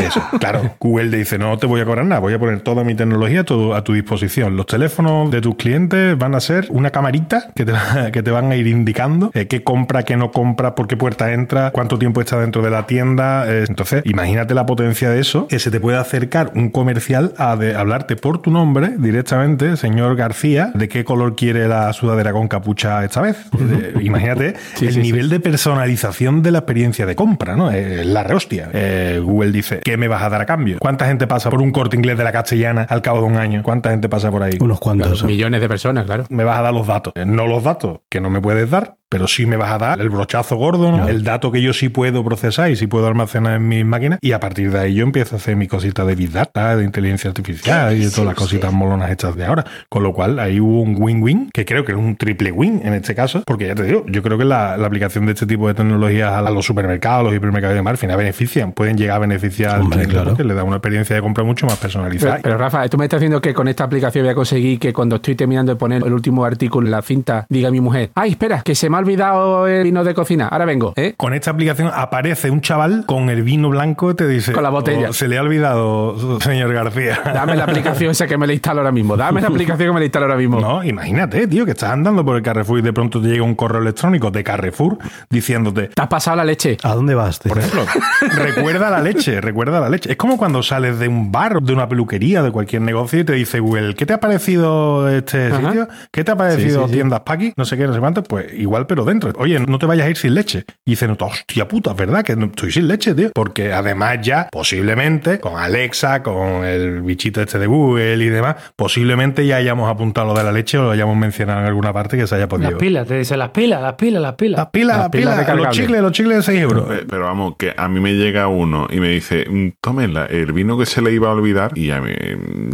Eso, 0.01 0.23
claro. 0.41 0.75
Google 0.81 1.11
te 1.11 1.17
dice, 1.19 1.39
no 1.39 1.57
te 1.59 1.67
voy 1.67 1.81
a 1.81 1.85
cobrar 1.85 2.05
nada, 2.05 2.21
voy 2.21 2.35
a 2.35 2.39
poner 2.39 2.61
toda 2.61 2.85
mi 2.85 2.95
tecnología 2.95 3.45
todo 3.45 3.75
a 3.75 3.85
tu 3.85 3.93
disposición. 3.93 4.57
Los 4.57 4.67
teléfonos 4.67 5.31
de 5.31 5.41
tus 5.41 5.57
clientes 5.57 6.17
van 6.19 6.35
a 6.35 6.41
ser 6.41 6.67
una 6.71 6.91
camarita 6.91 7.49
que 7.55 7.65
te, 7.65 7.73
va- 7.73 8.11
que 8.13 8.23
te 8.23 8.31
van 8.31 8.51
a 8.51 8.57
ir 8.57 8.67
indicando 8.67 9.31
eh, 9.35 9.47
qué 9.47 9.63
compra, 9.63 10.03
qué 10.03 10.17
no 10.17 10.31
compra, 10.31 10.75
por 10.75 10.87
qué 10.87 10.97
puerta 10.97 11.33
entra, 11.33 11.71
cuánto 11.71 11.99
tiempo 11.99 12.21
está 12.21 12.39
dentro 12.41 12.63
de 12.63 12.71
la 12.71 12.87
tienda. 12.87 13.45
Eh, 13.51 13.65
entonces, 13.69 14.03
imagínate 14.07 14.55
la 14.55 14.67
potencia 14.67 15.11
de 15.11 15.21
eso, 15.21 15.47
que 15.49 15.59
se 15.59 15.71
te 15.71 15.81
puede 15.81 15.99
acercar 15.99 16.53
un 16.55 16.71
comercial 16.71 17.33
a 17.39 17.57
de- 17.57 17.75
hablarte 17.75 18.17
por 18.17 18.41
tu 18.41 18.51
nombre 18.51 18.95
directamente, 18.99 19.77
señor 19.77 20.17
García, 20.17 20.71
de 20.75 20.89
qué 20.89 21.05
color 21.05 21.37
quiere 21.37 21.69
la 21.69 21.93
sudadera 21.93 22.33
con 22.33 22.49
capucha 22.49 23.05
esta 23.05 23.21
vez. 23.21 23.37
Eh, 23.59 23.95
imagínate 24.01 24.55
Sí, 24.75 24.87
el 24.87 24.95
sí, 24.95 25.01
nivel 25.01 25.29
de 25.29 25.41
personalización 25.41 26.43
de 26.43 26.51
la 26.51 26.59
experiencia 26.59 27.07
de 27.07 27.15
compra, 27.17 27.57
¿no? 27.57 27.71
La 27.71 28.23
rehostia. 28.23 28.69
Eh, 28.73 29.21
Google 29.23 29.51
dice, 29.53 29.81
¿qué 29.85 29.97
me 29.97 30.09
vas 30.09 30.23
a 30.23 30.29
dar 30.31 30.41
a 30.41 30.47
cambio? 30.47 30.79
¿Cuánta 30.81 31.07
gente 31.07 31.27
pasa 31.29 31.51
por 31.51 31.61
un 31.63 31.71
corte 31.71 31.97
inglés 31.97 32.19
de 32.19 32.25
la 32.25 32.33
castellana 32.33 32.87
al 32.89 33.03
cabo 33.03 33.19
de 33.21 33.27
un 33.27 33.37
año? 33.37 33.63
¿Cuánta 33.63 33.91
gente 33.91 34.09
pasa 34.09 34.31
por 34.31 34.43
ahí? 34.43 34.59
Unos 34.61 34.81
cuantos. 34.81 35.23
Millones 35.23 35.61
de 35.61 35.69
personas, 35.69 36.07
claro. 36.07 36.25
Me 36.31 36.43
vas 36.43 36.59
a 36.59 36.63
dar 36.63 36.75
los 36.75 36.87
datos. 36.87 37.13
Eh, 37.17 37.25
No 37.25 37.47
los 37.47 37.63
datos 37.63 38.01
que 38.09 38.21
no 38.21 38.31
me 38.31 38.41
puedes 38.41 38.69
dar, 38.71 38.97
pero 39.15 39.29
sí 39.29 39.47
me 39.47 39.57
vas 39.57 39.71
a 39.71 39.79
dar 39.79 40.01
el 40.01 40.11
brochazo 40.11 40.57
gordo, 40.57 40.91
¿no? 40.91 41.07
el 41.07 41.23
dato 41.23 41.53
que 41.53 41.63
yo 41.63 41.73
sí 41.73 41.89
puedo 41.89 42.25
procesar 42.25 42.73
y 42.73 42.75
sí 42.75 42.89
puedo 42.89 43.07
almacenar 43.07 43.59
en 43.59 43.69
mis 43.69 43.87
máquinas. 43.87 44.19
Y 44.21 44.33
a 44.33 44.41
partir 44.41 44.73
de 44.73 44.81
ahí 44.81 44.95
yo 44.95 45.05
empiezo 45.05 45.37
a 45.37 45.39
hacer 45.39 45.55
mis 45.55 45.69
cositas 45.69 46.05
de 46.05 46.17
Big 46.17 46.33
Data, 46.33 46.75
de 46.75 46.83
inteligencia 46.83 47.31
artificial 47.31 47.97
y 47.97 48.01
de 48.07 48.11
todas 48.11 48.27
las 48.27 48.35
cositas 48.35 48.73
molonas 48.73 49.13
hechas 49.13 49.37
de 49.37 49.45
ahora. 49.45 49.65
Con 49.89 50.03
lo 50.03 50.13
cual 50.13 50.41
ahí 50.41 50.59
hubo 50.59 50.81
un 50.81 50.97
win-win, 50.99 51.49
que 51.53 51.65
creo 51.65 51.85
que 51.85 51.93
es 51.93 51.99
un 51.99 52.17
triple 52.17 52.51
win 52.51 52.81
en 52.83 52.93
este 52.93 53.15
caso, 53.15 53.45
porque 53.47 53.69
ya 53.69 53.77
te 53.77 53.85
digo, 53.85 54.05
yo 54.09 54.21
creo 54.21 54.37
que 54.37 54.45
la, 54.45 54.77
la 54.77 54.89
aplicación 54.89 55.27
de 55.27 55.33
este 55.35 55.47
tipo 55.47 55.69
de 55.69 55.75
tecnologías 55.75 56.33
a 56.33 56.51
los 56.51 56.67
supermercados, 56.67 57.21
a 57.21 57.23
los 57.23 57.37
hipermercados 57.37 57.75
y 57.75 57.77
demás, 57.77 57.93
al 57.93 57.99
final 57.99 58.17
benefician, 58.17 58.73
pueden 58.73 58.99
llegar 58.99 59.19
a 59.19 59.21
beneficiar 59.21 59.77
al 59.77 59.85
cliente 59.85 60.09
claro. 60.09 60.31
porque 60.31 60.43
le 60.43 60.55
da 60.55 60.65
una 60.65 60.79
experiencia 60.79 61.15
de 61.15 61.23
compra 61.23 61.45
mucho 61.45 61.67
más 61.67 61.79
personalizada. 61.79 62.39
Pero, 62.39 62.43
pero, 62.43 62.59
Rafa, 62.59 62.89
tú 62.89 62.99
me 62.99 63.05
estás 63.05 63.21
diciendo 63.21 63.41
que 63.41 63.55
con 63.55 63.69
esta 63.69 63.85
aplicación 63.85 64.25
voy 64.25 64.33
a 64.33 64.35
conseguir 64.35 64.81
que 64.81 64.93
cuando 64.93 65.15
estoy 65.15 65.37
terminando 65.37 65.71
de 65.71 65.77
poner 65.77 66.03
el 66.05 66.13
último 66.13 66.45
artículo 66.45 66.89
en 66.89 66.91
la 66.91 67.03
cinta, 67.03 67.47
diga 67.49 67.71
mi 67.71 67.81
mujer, 67.81 68.11
ay, 68.17 68.33
espera, 68.33 68.63
que 68.63 68.75
se 68.75 68.91
me 68.91 68.97
ha 68.97 69.04
olvidado 69.05 69.67
el 69.67 69.85
vino 69.85 70.03
de 70.05 70.15
cocina, 70.15 70.49
ahora 70.49 70.65
vengo, 70.65 70.93
¿eh? 70.97 71.15
Con 71.17 71.35
esta 71.35 71.51
aplicación 71.51 71.91
aparece 71.95 72.51
un 72.51 72.61
chaval 72.61 73.05
con 73.07 73.29
el 73.31 73.43
vino 73.43 73.69
blanco 73.71 74.11
y 74.11 74.15
te 74.15 74.27
dice... 74.27 74.53
Con 74.53 74.63
la 74.63 74.71
botella. 74.71 75.11
"Oh, 75.11 75.13
se 75.13 75.29
le 75.29 75.39
ha 75.39 75.43
olvidado, 75.43 76.41
señor 76.41 76.73
García. 76.73 77.21
Dame 77.25 77.57
la 77.57 77.65
aplicación 77.65 78.11
esa 78.11 78.27
que 78.27 78.37
me 78.39 78.47
la 78.47 78.53
instalo 78.53 78.81
ahora 78.81 78.93
mismo, 78.93 79.17
dame 79.17 79.41
la 79.41 79.49
aplicación 79.49 79.89
que 79.89 79.93
me 79.93 80.01
la 80.01 80.05
instalo 80.07 80.27
ahora 80.27 80.39
mismo. 80.39 80.61
No, 80.61 80.83
imagínate, 80.85 81.47
tío, 81.47 81.65
que 81.65 81.73
estás 81.73 81.91
andando 81.91 82.25
por 82.25 82.37
el 82.37 82.43
Carrefour 82.43 82.79
y 82.79 82.83
de 82.83 82.93
pronto 82.93 83.21
te 83.21 83.29
llega 83.29 83.43
un 83.45 83.55
correo 83.55 83.81
electrónico 83.81 84.31
de 84.31 84.43
Carrefour 84.45 84.99
diciéndote... 85.31 85.89
Te 85.89 86.03
has 86.03 86.09
pasado 86.09 86.37
la 86.37 86.45
leche. 86.45 86.77
¿A 86.83 86.95
dónde 86.95 87.15
vas? 87.15 87.39
Por 87.41 87.59
ejemplo, 87.59 87.83
recuerda 88.37 88.91
la 88.91 89.01
leche, 89.01 89.41
recuerda 89.41 89.81
la 89.81 89.89
leche. 89.89 90.11
Es 90.11 90.17
como 90.17 90.37
cuando 90.37 90.63
sales 90.63 90.99
de 90.99 91.09
un 91.09 91.31
bar, 91.33 91.61
de 91.63 91.73
una 91.73 91.89
peluquería, 91.89 92.43
de 92.43 92.51
cualquier 92.51 92.83
negocio 92.83 93.21
y 93.21 93.25
te 93.25 93.33
dice 93.35 93.61
Google, 93.61 93.95
¿qué 93.95 94.07
te 94.07 94.13
ha 94.13 94.21
parecido 94.21 95.09
este 95.09 95.49
Ajá. 95.49 95.59
sitio? 95.61 95.89
¿Qué 96.11 96.25
te 96.25 96.31
ha 96.33 96.37
parecido 96.37 96.65
Sí, 96.65 96.85
sí, 96.85 96.89
sí. 96.89 96.93
tiendas 96.95 97.21
Paki? 97.21 97.53
No 97.57 97.65
sé 97.65 97.77
qué, 97.77 97.87
no 97.87 97.93
sé 97.95 98.01
cuánto. 98.01 98.23
Pues 98.23 98.53
igual, 98.55 98.87
pero 98.87 98.94
pero 98.95 99.05
dentro. 99.05 99.33
Oye, 99.39 99.59
no 99.59 99.77
te 99.79 99.87
vayas 99.87 100.07
a 100.07 100.11
ir 100.11 100.17
sin 100.17 100.35
leche. 100.35 100.65
Y 100.85 100.93
dicen, 100.93 101.17
hostia 101.19 101.67
puta, 101.67 101.91
es 101.91 101.97
verdad 101.97 102.23
que 102.25 102.37
no 102.37 102.47
estoy 102.47 102.71
sin 102.71 102.87
leche, 102.87 103.13
tío. 103.15 103.31
Porque 103.35 103.73
además 103.73 104.19
ya, 104.23 104.49
posiblemente, 104.53 105.41
con 105.41 105.59
Alexa, 105.59 106.23
con 106.23 106.65
el 106.65 107.03
bichito 107.03 107.43
este 107.43 107.59
de 107.59 107.67
Google 107.67 108.23
y 108.25 108.29
demás, 108.29 108.55
posiblemente 108.77 109.45
ya 109.47 109.57
hayamos 109.57 109.91
apuntado 109.91 110.29
lo 110.29 110.35
de 110.35 110.45
la 110.45 110.53
leche 110.53 110.79
o 110.79 110.85
lo 110.85 110.91
hayamos 110.93 111.17
mencionado 111.17 111.61
en 111.61 111.67
alguna 111.67 111.93
parte 111.93 112.17
que 112.17 112.27
se 112.29 112.37
haya 112.37 112.49
podido. 112.49 112.71
Las 112.71 112.79
pilas, 112.79 113.09
te 113.09 113.19
dice 113.19 113.37
las 113.37 113.49
pilas, 113.51 113.83
las 113.83 113.95
pilas, 113.95 114.23
las 114.23 114.35
pilas. 114.35 114.59
Las 114.59 114.69
pilas, 114.71 114.99
las 114.99 115.09
pilas, 115.11 115.27
los 115.31 115.39
recargables. 115.39 115.77
chicles, 115.77 116.01
los 116.01 116.13
chicles 116.13 116.37
de 116.37 116.43
6 116.45 116.61
euros. 116.61 116.85
Pe- 116.87 117.05
Pero 117.09 117.25
vamos, 117.25 117.55
que 117.59 117.75
a 117.77 117.89
mí 117.89 117.99
me 117.99 118.13
llega 118.15 118.47
uno 118.47 118.87
y 118.91 119.01
me 119.01 119.09
dice, 119.09 119.47
"Mm, 119.51 119.71
tómela, 119.81 120.27
el 120.27 120.53
vino 120.53 120.79
que 120.79 120.87
se 120.87 121.03
le 121.03 121.11
iba 121.13 121.29
a 121.29 121.33
olvidar 121.33 121.73
y 121.77 121.91
a 121.91 122.01
mí, 122.01 122.13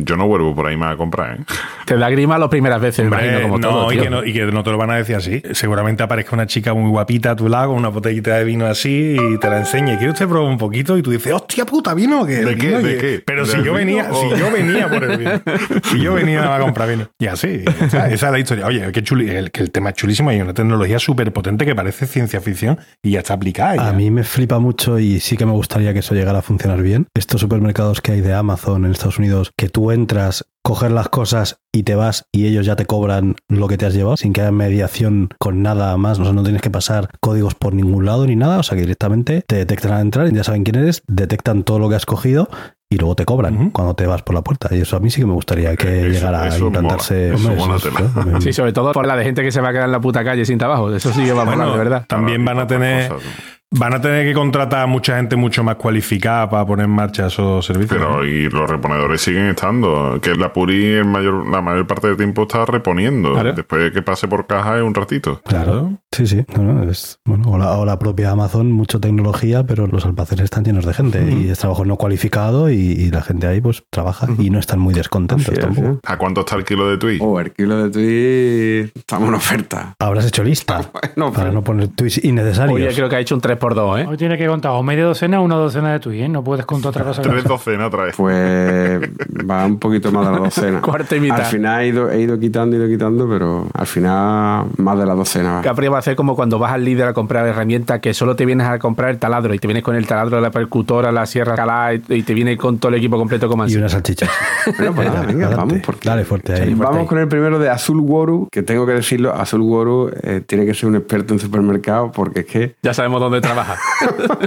yo 0.01 0.17
no 0.19 0.27
vuelvo 0.27 0.55
por 0.55 0.67
ahí 0.67 0.77
más 0.77 0.93
a 0.95 0.97
comprar, 0.97 1.37
¿eh? 1.41 1.45
Te 1.87 1.97
da 1.97 2.11
grima 2.11 2.39
las 2.39 2.49
primeras 2.51 2.81
veces, 2.81 3.07
Hombre, 3.07 3.25
imagino, 3.27 3.43
como 3.43 3.59
no, 3.59 3.69
todo. 3.69 3.93
y, 3.93 3.99
que 3.99 4.11
no, 4.11 4.25
y 4.25 4.33
que 4.33 4.45
no 4.47 4.63
te 4.63 4.71
lo 4.71 4.77
van 4.79 4.91
a 4.91 4.97
decir 4.97 5.17
así. 5.17 5.43
Seguramente 5.53 6.00
aparezca 6.03 6.35
una 6.35 6.47
chica 6.47 6.75
muy 6.75 6.89
guapita 6.91 7.33
a 7.33 7.37
tu 7.37 7.49
lado 7.49 7.69
con 7.71 7.79
una 7.79 7.89
botellita 7.89 8.37
de 8.37 8.45
vino 8.45 8.67
así 8.67 9.17
y 9.19 9.39
te 9.39 9.49
la 9.51 9.59
enseñe. 9.59 9.97
¿Quiere 9.97 10.11
usted 10.13 10.29
probar 10.29 10.51
un 10.51 10.59
poquito? 10.59 10.97
Y 10.99 11.03
tú 11.03 11.11
dices, 11.11 11.33
hostia 11.33 11.65
puta, 11.67 11.95
vino. 11.95 12.25
Que 12.27 12.45
¿De 12.45 12.57
qué? 12.57 12.69
¿De 12.79 12.97
qué? 12.99 13.23
Pero 13.25 13.45
si 13.47 13.57
¿Del 13.57 13.65
yo, 13.67 13.73
venía, 13.75 14.09
o- 14.11 14.21
si 14.21 14.39
yo 14.39 14.51
venía 14.53 14.89
por 14.89 15.05
el 15.05 15.17
vino. 15.19 15.43
Si 15.91 16.01
yo 16.01 16.15
venía 16.15 16.55
a 16.55 16.61
comprar 16.61 16.89
vino. 16.89 17.09
Y 17.19 17.27
así. 17.27 17.65
Esa, 17.81 18.09
esa 18.11 18.27
es 18.27 18.33
la 18.33 18.39
historia. 18.39 18.67
Oye, 18.67 18.91
qué 18.93 19.03
chuli, 19.03 19.29
el, 19.31 19.51
que 19.51 19.63
el 19.63 19.71
tema 19.71 19.91
es 19.91 19.97
chulísimo. 19.97 20.31
Hay 20.31 20.41
una 20.41 20.55
tecnología 20.55 20.99
súper 20.99 21.33
potente 21.33 21.65
que 21.65 21.75
parece 21.75 22.07
ciencia 22.07 22.41
ficción 22.41 22.79
y 23.03 23.13
ya 23.13 23.21
está 23.21 23.35
aplicada. 23.35 23.77
ya. 23.77 23.89
A 23.89 23.93
mí 23.93 24.11
me 24.11 24.25
flipa 24.25 24.59
mucho 24.59 24.99
y 24.99 25.21
sí 25.21 25.37
que 25.37 25.47
me 25.47 25.53
gustaría 25.53 25.93
que 25.93 26.01
eso 26.01 26.15
llegara 26.15 26.39
a 26.41 26.43
funcionar 26.43 26.83
bien. 26.83 27.07
Estos 27.15 27.41
supermercados 27.41 28.01
que 28.01 28.13
hay 28.13 28.21
de 28.21 28.35
Amazon 28.35 28.85
en 28.85 28.93
Estados 28.93 29.19
Unidos, 29.19 29.53
que 29.57 29.69
tú 29.69 29.91
entras, 29.91 30.45
coger 30.63 30.91
las 30.93 31.09
cosas 31.09 31.59
y 31.73 31.83
te 31.85 31.95
vas 31.95 32.25
y 32.33 32.47
ellos 32.47 32.67
ya 32.67 32.77
te 32.77 32.85
cobran 32.87 33.37
lo 33.49 33.67
que 33.69 33.79
te 33.79 33.87
has 33.87 33.95
llevado 33.95 34.17
sin 34.17 34.33
que 34.33 34.43
haya 34.43 34.53
mediación 34.53 35.29
con 35.39 35.63
nada 35.63 35.97
más. 35.97 36.19
O 36.19 36.25
sea, 36.25 36.33
no 36.33 36.43
tienes 36.43 36.63
que 36.63 36.71
pasar 36.71 37.09
códigos 37.21 37.55
por 37.55 37.75
ningún 37.75 38.05
lado 38.07 38.27
ni 38.27 38.37
nada. 38.37 38.59
O 38.59 38.63
sea, 38.63 38.77
que 38.77 38.83
directamente 38.83 39.43
te 39.47 39.57
detectan 39.57 39.93
al 39.93 40.03
entrar 40.03 40.29
y 40.29 40.33
ya 40.35 40.45
saben 40.45 40.65
quién 40.65 40.77
eres, 40.77 41.03
detectan 41.09 41.63
todo 41.63 41.79
lo 41.79 41.89
que 41.89 41.95
has 41.97 42.07
cogido 42.07 42.49
y 42.93 42.97
luego 42.97 43.15
te 43.15 43.25
cobran 43.25 43.71
cuando 43.71 43.95
te 43.95 44.07
vas 44.07 44.23
por 44.23 44.35
la 44.35 44.43
puerta. 44.43 44.69
Y 44.75 44.81
eso 44.81 44.97
a 44.97 45.01
mí 45.01 45.11
sí 45.11 45.21
que 45.21 45.27
me 45.27 45.33
gustaría 45.33 45.77
que 45.77 46.01
Eso- 46.01 46.09
llegara 46.11 46.49
eso 46.49 46.65
a 46.65 46.67
implantarse. 46.67 47.33
mola, 47.39 47.77
eso 47.77 47.91
mola 47.95 48.41
Sí, 48.41 48.53
sobre 48.53 48.73
todo 48.73 48.93
por 48.93 49.07
la 49.07 49.17
de 49.17 49.25
gente 49.25 49.43
que 49.43 49.53
se 49.53 49.61
va 49.61 49.69
a 49.69 49.73
quedar 49.73 49.85
en 49.87 49.93
la 49.93 50.01
puta 50.01 50.25
calle 50.25 50.45
sin 50.45 50.59
trabajo. 50.59 50.93
Eso 50.95 51.13
sí 51.13 51.25
que 51.25 51.33
va 51.33 51.43
a 51.43 51.45
molar, 51.45 51.59
Bueno, 51.59 51.73
de 51.73 51.79
verdad. 51.79 52.05
También 52.09 52.45
van 52.45 52.59
a 52.59 52.67
tener 52.67 53.09
Cosas. 53.09 53.29
Van 53.71 53.95
a 53.95 54.01
tener 54.01 54.27
que 54.27 54.35
contratar 54.35 54.83
a 54.83 54.87
mucha 54.87 55.17
gente 55.17 55.37
mucho 55.37 55.63
más 55.63 55.77
cualificada 55.77 56.51
para 56.51 56.67
poner 56.67 56.87
en 56.87 56.91
marcha 56.91 57.27
esos 57.27 57.65
servicios. 57.65 57.99
Pero 57.99 58.19
¿no? 58.19 58.25
y 58.25 58.49
los 58.51 58.69
reponedores 58.69 59.21
siguen 59.21 59.47
estando. 59.47 60.19
Que 60.21 60.35
la 60.35 60.53
Puri 60.53 60.95
el 60.95 61.05
mayor, 61.05 61.49
la 61.49 61.63
mayor 61.63 61.87
parte 61.87 62.09
del 62.09 62.17
tiempo 62.17 62.43
está 62.43 62.67
reponiendo. 62.67 63.33
Claro. 63.33 63.53
Después 63.53 63.85
de 63.85 63.93
que 63.93 64.03
pase 64.03 64.27
por 64.29 64.47
caja 64.47 64.77
es 64.77 64.83
un 64.83 64.95
ratito. 64.95 65.41
Claro. 65.45 65.99
Sí, 66.13 66.27
sí. 66.27 66.45
No, 66.57 66.65
no, 66.65 66.91
es, 66.91 67.21
bueno, 67.25 67.53
o, 67.53 67.57
la, 67.57 67.79
o 67.79 67.85
la 67.85 67.97
propia 67.97 68.33
Amazon, 68.33 68.73
mucho 68.73 68.99
tecnología, 68.99 69.63
pero 69.65 69.87
los 69.87 70.05
almacenes 70.05 70.45
están 70.47 70.65
llenos 70.65 70.85
de 70.85 70.93
gente 70.93 71.23
y 71.33 71.49
es 71.51 71.59
trabajo 71.61 71.85
no 71.85 71.95
cualificado 71.97 72.69
y, 72.69 72.75
y 72.75 73.11
la 73.13 73.23
gente 73.23 73.47
ahí 73.47 73.61
pues 73.61 73.85
trabaja 73.91 74.27
y 74.39 74.51
no 74.51 74.59
están 74.59 74.81
muy 74.81 74.93
descontentos 74.93 75.49
es, 75.53 75.61
tampoco. 75.61 76.01
¿A 76.05 76.19
cuánto 76.19 76.41
está 76.41 76.57
el 76.57 76.65
kilo 76.65 76.89
de 76.91 76.99
Twitch? 76.99 77.23
Oh, 77.23 77.39
el 77.39 77.53
kilo 77.53 77.85
de 77.85 77.91
Twitch 77.91 78.93
estamos 78.99 79.29
en 79.29 79.35
oferta. 79.35 79.95
Habrás 80.01 80.27
hecho 80.27 80.43
lista 80.43 80.81
para 81.35 81.53
no 81.53 81.63
poner 81.63 81.89
tweets 81.89 82.25
innecesarios. 82.25 82.75
Oye, 82.75 82.93
creo 82.93 83.09
que 83.09 83.15
ha 83.15 83.21
hecho 83.21 83.37
un 83.37 83.41
3x2, 83.41 84.01
¿eh? 84.01 84.07
Hoy 84.09 84.17
tiene 84.17 84.37
que 84.37 84.49
contar 84.49 84.73
o 84.73 84.83
media 84.83 85.05
docena 85.05 85.41
o 85.41 85.45
una 85.45 85.55
docena 85.55 85.93
de 85.93 86.01
tweets, 86.01 86.25
¿eh? 86.25 86.29
No 86.29 86.43
puedes 86.43 86.67
contar 86.67 86.91
otra 86.91 87.05
cosa. 87.05 87.23
Tres 87.23 87.45
docenas 87.45 87.87
otra 87.87 88.03
vez. 88.07 88.17
Pues 88.17 89.01
va 89.49 89.65
un 89.65 89.79
poquito 89.79 90.11
más 90.11 90.27
de 90.27 90.33
la 90.33 90.39
docena. 90.39 90.81
Cuarta 90.83 91.15
y 91.15 91.21
mitad. 91.21 91.39
Al 91.39 91.47
final 91.47 91.83
he 91.83 91.87
ido, 91.87 92.11
he 92.11 92.21
ido 92.21 92.37
quitando, 92.37 92.75
he 92.75 92.81
ido 92.81 92.89
quitando, 92.89 93.29
pero 93.29 93.69
al 93.73 93.87
final 93.87 94.67
más 94.77 94.99
de 94.99 95.07
la 95.07 95.15
docena. 95.15 95.63
va. 95.63 96.00
Va 96.01 96.03
a 96.03 96.07
hacer 96.07 96.17
como 96.17 96.35
cuando 96.35 96.59
vas 96.59 96.73
al 96.73 96.83
líder 96.83 97.09
a 97.09 97.13
comprar 97.13 97.47
herramientas 97.47 98.01
que 98.01 98.15
solo 98.15 98.35
te 98.35 98.47
vienes 98.47 98.67
a 98.67 98.79
comprar 98.79 99.11
el 99.11 99.19
taladro 99.19 99.53
y 99.53 99.59
te 99.59 99.67
vienes 99.67 99.83
con 99.85 99.97
el 99.97 100.07
taladro 100.07 100.37
de 100.37 100.43
la 100.43 100.51
percutora, 100.51 101.13
la 101.13 101.27
sierra 101.27 101.55
calada 101.55 101.93
y 101.93 102.01
y 102.09 102.23
te 102.23 102.33
viene 102.33 102.57
con 102.57 102.79
todo 102.79 102.89
el 102.91 102.97
equipo 102.97 103.19
completo 103.19 103.49
como 103.49 103.65
y 103.65 103.67
así. 103.67 103.77
unas 103.77 103.93
salchichas. 103.93 104.31
Bueno, 104.79 104.95
pues 104.95 105.09
nada, 105.09 105.21
venga, 105.27 105.47
Adelante. 105.47 105.57
vamos. 105.57 105.87
Porque 105.87 106.09
Dale 106.09 106.25
fuerte 106.25 106.55
ahí. 106.55 106.73
Vamos 106.75 107.07
con 107.07 107.19
el 107.19 107.29
primero 107.29 107.59
de 107.59 107.69
Azul 107.69 107.99
Woru, 108.01 108.49
que 108.51 108.63
tengo 108.63 108.87
que 108.87 108.93
decirlo, 108.93 109.35
Azul 109.35 109.61
Woru 109.61 110.11
eh, 110.23 110.43
tiene 110.47 110.65
que 110.65 110.73
ser 110.75 110.89
un 110.89 110.97
experto 110.97 111.35
en 111.35 111.41
supermercados 111.41 112.11
porque 112.15 112.41
es 112.41 112.47
que 112.47 112.75
Ya 112.83 112.95
sabemos 112.95 113.21
dónde 113.21 113.41
trabaja. 113.43 113.77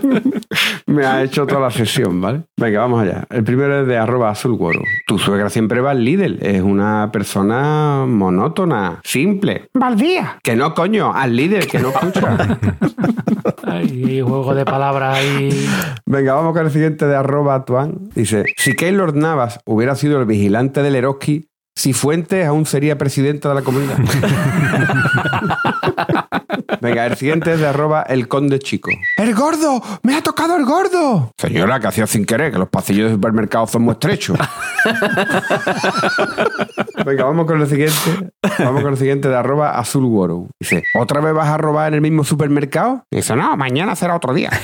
me 0.88 1.06
ha 1.06 1.24
hecho 1.24 1.46
toda 1.46 1.62
la 1.62 1.72
sesión, 1.72 2.20
¿vale? 2.22 2.42
Venga, 2.58 2.80
vamos 2.82 3.02
allá. 3.02 3.26
El 3.30 3.44
primero 3.44 3.82
es 3.82 3.88
de 3.88 3.98
arroba 3.98 4.30
Azul 4.30 4.52
Woru. 4.54 4.82
Tu 5.08 5.18
suegra 5.20 5.50
siempre 5.50 5.82
va 5.82 5.92
al 5.92 6.04
Lidl. 6.04 6.38
Es 6.42 6.62
una 6.62 7.10
persona 7.12 8.06
monótona, 8.08 9.00
simple. 9.04 9.66
Baldía. 9.74 10.38
Que 10.44 10.56
no, 10.56 10.74
coño, 10.74 11.14
al 11.14 11.36
líder, 11.44 11.68
que 11.68 11.80
no 11.80 11.90
escucha. 11.90 12.60
Ay, 13.64 14.22
juego 14.22 14.54
de 14.54 14.66
palabras 14.66 15.18
ahí. 15.18 15.68
Venga, 16.06 16.34
vamos 16.34 16.54
con 16.54 16.66
el 16.66 16.72
siguiente 16.72 17.06
de 17.06 17.16
arroba 17.16 17.66
Tuan. 17.66 18.10
Dice, 18.16 18.46
si 18.58 18.76
Keylor 18.76 19.16
Navas 19.16 19.60
hubiera 19.66 19.96
sido 19.96 20.20
el 20.20 20.26
vigilante 20.26 20.82
del 20.82 20.96
Eroski, 20.96 21.50
si 21.84 21.92
Fuentes 21.92 22.48
aún 22.48 22.66
sería 22.66 22.98
presidente 22.98 23.50
de 23.50 23.54
la 23.54 23.62
comunidad. 23.62 23.98
Venga, 26.80 27.06
el 27.06 27.18
siguiente 27.18 27.54
es 27.54 27.60
de 27.60 27.68
arroba 27.68 28.04
el 28.04 28.30
conde 28.30 28.60
chico. 28.60 28.90
¡El 29.18 29.36
gordo! 29.36 29.84
¡Me 30.02 30.16
ha 30.16 30.22
tocado 30.22 30.56
el 30.56 30.64
gordo! 30.64 31.34
Señora, 31.38 31.82
que 31.82 31.88
hacía 31.88 32.08
sin 32.08 32.26
querer, 32.26 32.54
que 32.54 32.58
los 32.58 32.70
pasillos 32.70 33.10
de 33.10 33.16
supermercados 33.16 33.72
son 33.72 33.82
muy 33.82 33.92
estrechos. 33.94 34.38
Venga, 37.06 37.26
vamos 37.26 37.48
con 37.48 37.60
el 37.60 37.68
siguiente. 37.68 38.32
Vamos 38.60 38.82
con 38.82 38.94
el 38.94 38.98
siguiente 38.98 39.28
de 39.28 39.36
arroba 39.36 39.78
azul. 39.78 40.48
Dice, 40.60 40.86
¿otra 40.98 41.20
vez 41.20 41.34
vas 41.34 41.50
a 41.50 41.58
robar 41.58 41.90
en 41.90 41.96
el 41.96 42.02
mismo 42.02 42.24
supermercado? 42.24 43.04
Dice, 43.12 43.36
no, 43.36 43.58
mañana 43.58 43.98
será 43.98 44.16
otro 44.16 44.34
día. 44.34 44.52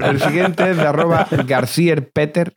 El 0.00 0.20
siguiente 0.20 0.70
es 0.70 0.76
de 0.76 0.86
arroba 0.86 1.26
García 1.46 1.96
Peter. 2.12 2.52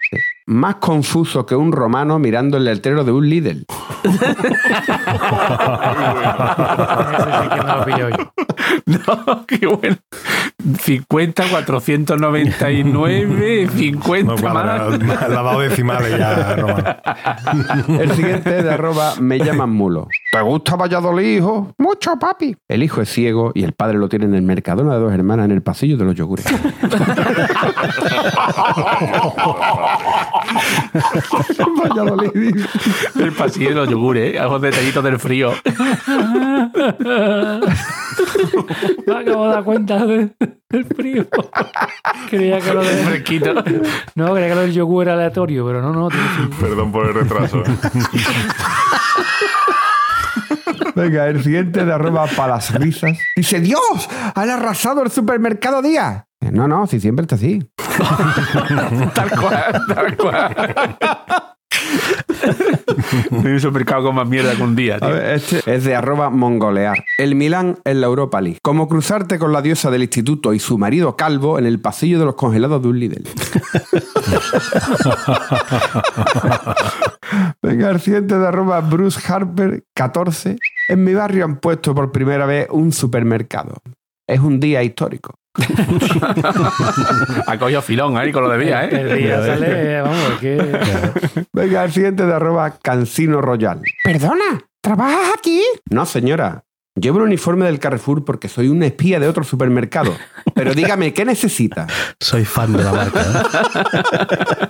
Más 0.47 0.75
confuso 0.75 1.45
que 1.45 1.55
un 1.55 1.71
romano 1.71 2.19
mirando 2.19 2.57
el 2.57 2.65
letrero 2.65 3.03
de 3.03 3.11
un 3.11 3.29
Lidl. 3.29 3.65
No 8.85 9.45
qué 9.47 9.65
bueno. 9.67 9.97
50, 10.79 11.43
499, 11.49 13.67
50 13.75 14.35
No, 14.35 14.39
cuadra, 14.39 14.89
más. 14.99 15.29
lavado 15.29 15.59
decimales 15.61 16.15
ya. 16.17 17.01
El 17.99 18.11
siguiente 18.11 18.59
es 18.59 18.63
de 18.63 18.71
arroba 18.71 19.13
me 19.19 19.39
llaman 19.39 19.71
mulo. 19.71 20.07
¿Te 20.31 20.39
gusta 20.41 20.75
Valladolid, 20.75 21.37
hijo? 21.37 21.73
Mucho, 21.79 22.17
papi. 22.19 22.55
El 22.67 22.83
hijo 22.83 23.01
es 23.01 23.09
ciego 23.09 23.51
y 23.55 23.63
el 23.63 23.73
padre 23.73 23.97
lo 23.97 24.07
tiene 24.07 24.25
en 24.25 24.35
el 24.35 24.43
Mercadona 24.43 24.93
de 24.93 24.99
dos 24.99 25.11
hermanas 25.13 25.45
en 25.45 25.51
el 25.51 25.63
pasillo 25.63 25.97
de 25.97 26.05
los 26.05 26.13
yogures. 26.15 26.45
Valladolid. 31.83 32.65
El 33.19 33.31
pasillo 33.33 33.69
de 33.69 33.75
los 33.75 33.89
yogures, 33.89 34.35
¿eh? 34.35 34.39
Algo 34.39 34.59
detallitos 34.59 35.03
del 35.03 35.19
frío. 35.19 35.53
Me 39.05 39.15
acabo 39.15 39.47
de 39.47 39.53
dar 39.53 39.63
cuenta 39.63 40.05
de- 40.05 40.29
del 40.69 40.85
frío. 40.85 41.25
Creía 42.29 42.59
que 42.59 42.73
lo 42.73 42.81
de. 42.81 42.89
Fresquito. 42.89 43.53
No, 44.15 44.33
creía 44.33 44.49
que 44.49 44.55
lo 44.55 44.61
del 44.61 44.73
yogur 44.73 45.03
era 45.03 45.13
aleatorio, 45.13 45.65
pero 45.65 45.81
no, 45.81 45.91
no. 45.93 46.09
Perdón 46.59 46.91
por 46.91 47.07
el 47.07 47.13
retraso. 47.13 47.63
Venga, 50.95 51.27
el 51.27 51.43
siguiente 51.43 51.85
de 51.85 51.93
arroba 51.93 52.25
para 52.35 52.55
las 52.55 52.73
risas. 52.73 53.17
Dice, 53.35 53.59
Dios, 53.59 54.09
han 54.35 54.49
arrasado 54.49 55.03
el 55.03 55.11
supermercado 55.11 55.81
día. 55.81 56.27
No, 56.41 56.67
no, 56.67 56.87
si 56.87 56.99
siempre 56.99 57.23
está 57.23 57.35
así. 57.35 57.59
Tal 59.13 59.29
cual, 59.29 59.85
tal 59.87 60.17
cual. 60.17 61.55
Un 63.31 63.59
supermercado 63.59 64.03
con 64.03 64.15
más 64.15 64.27
mierda 64.27 64.55
que 64.55 64.63
un 64.63 64.75
día, 64.75 64.99
tío. 64.99 65.15
este 65.15 65.61
es 65.65 65.83
de 65.83 65.95
arroba 65.95 66.29
mongolear. 66.29 67.03
El 67.17 67.35
Milán 67.35 67.79
en 67.83 68.01
la 68.01 68.07
Europa 68.07 68.41
League. 68.41 68.59
Como 68.61 68.87
cruzarte 68.87 69.39
con 69.39 69.53
la 69.53 69.61
diosa 69.61 69.91
del 69.91 70.03
instituto 70.03 70.53
y 70.53 70.59
su 70.59 70.77
marido 70.77 71.15
calvo 71.15 71.59
en 71.59 71.65
el 71.65 71.79
pasillo 71.79 72.19
de 72.19 72.25
los 72.25 72.35
congelados 72.35 72.81
de 72.81 72.87
un 72.87 72.99
Lidl. 72.99 73.23
Venga, 77.61 77.91
el 77.91 78.27
de 78.27 78.35
arroba 78.35 78.81
Bruce 78.81 79.19
Harper 79.31 79.83
14. 79.95 80.57
En 80.89 81.03
mi 81.03 81.13
barrio 81.13 81.45
han 81.45 81.57
puesto 81.57 81.95
por 81.95 82.11
primera 82.11 82.45
vez 82.45 82.67
un 82.71 82.91
supermercado. 82.91 83.77
Es 84.27 84.39
un 84.39 84.59
día 84.59 84.83
histórico. 84.83 85.35
Ha 87.47 87.57
cogido 87.59 87.81
filón 87.81 88.17
ahí 88.17 88.31
con 88.31 88.43
lo 88.43 88.49
de 88.49 88.57
vía, 88.57 88.85
¿eh? 88.85 89.01
El 89.01 89.17
día 89.17 89.45
sale, 89.45 90.01
vamos, 90.01 90.17
es 90.33 90.39
que. 90.39 91.45
Venga, 91.53 91.83
el 91.83 91.91
siguiente 91.91 92.25
de 92.25 92.33
arroba 92.33 92.77
Cancino 92.81 93.41
Royal. 93.41 93.81
Perdona, 94.03 94.61
¿trabajas 94.81 95.33
aquí? 95.37 95.61
No, 95.89 96.05
señora. 96.05 96.63
Llevo 96.95 97.19
el 97.19 97.23
uniforme 97.23 97.65
del 97.65 97.79
Carrefour 97.79 98.25
porque 98.25 98.49
soy 98.49 98.67
un 98.67 98.83
espía 98.83 99.17
de 99.19 99.27
otro 99.27 99.45
supermercado. 99.45 100.13
Pero 100.53 100.73
dígame, 100.73 101.13
¿qué 101.13 101.23
necesita? 101.23 101.87
Soy 102.19 102.43
fan 102.43 102.73
de 102.73 102.83
la 102.83 102.91
marca. 102.91 103.21
¿eh? 103.21 104.69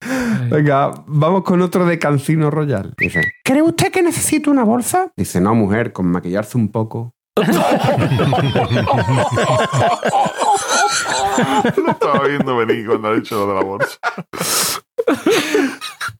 Venga, 0.50 0.92
vamos 1.06 1.42
con 1.44 1.60
otro 1.60 1.84
de 1.84 1.98
Cancino 1.98 2.50
Royal. 2.50 2.94
Dice, 2.96 3.20
¿Cree 3.44 3.60
usted 3.60 3.92
que 3.92 4.02
necesito 4.02 4.50
una 4.50 4.64
bolsa? 4.64 5.12
dice, 5.14 5.42
no, 5.42 5.54
mujer, 5.54 5.92
con 5.92 6.06
maquillarse 6.06 6.56
un 6.56 6.70
poco. 6.72 7.12
Lo 11.76 11.92
estaba 11.92 12.26
viendo 12.26 12.56
venir 12.56 12.86
cuando 12.86 13.08
ha 13.08 13.14
dicho 13.14 13.36
lo 13.36 13.46
de 13.46 13.54
la 13.54 13.62
bolsa. 13.62 13.98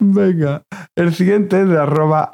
Venga, 0.00 0.62
el 0.94 1.12
siguiente 1.12 1.60
es 1.60 1.68
de 1.68 1.78
arroba 1.78 2.30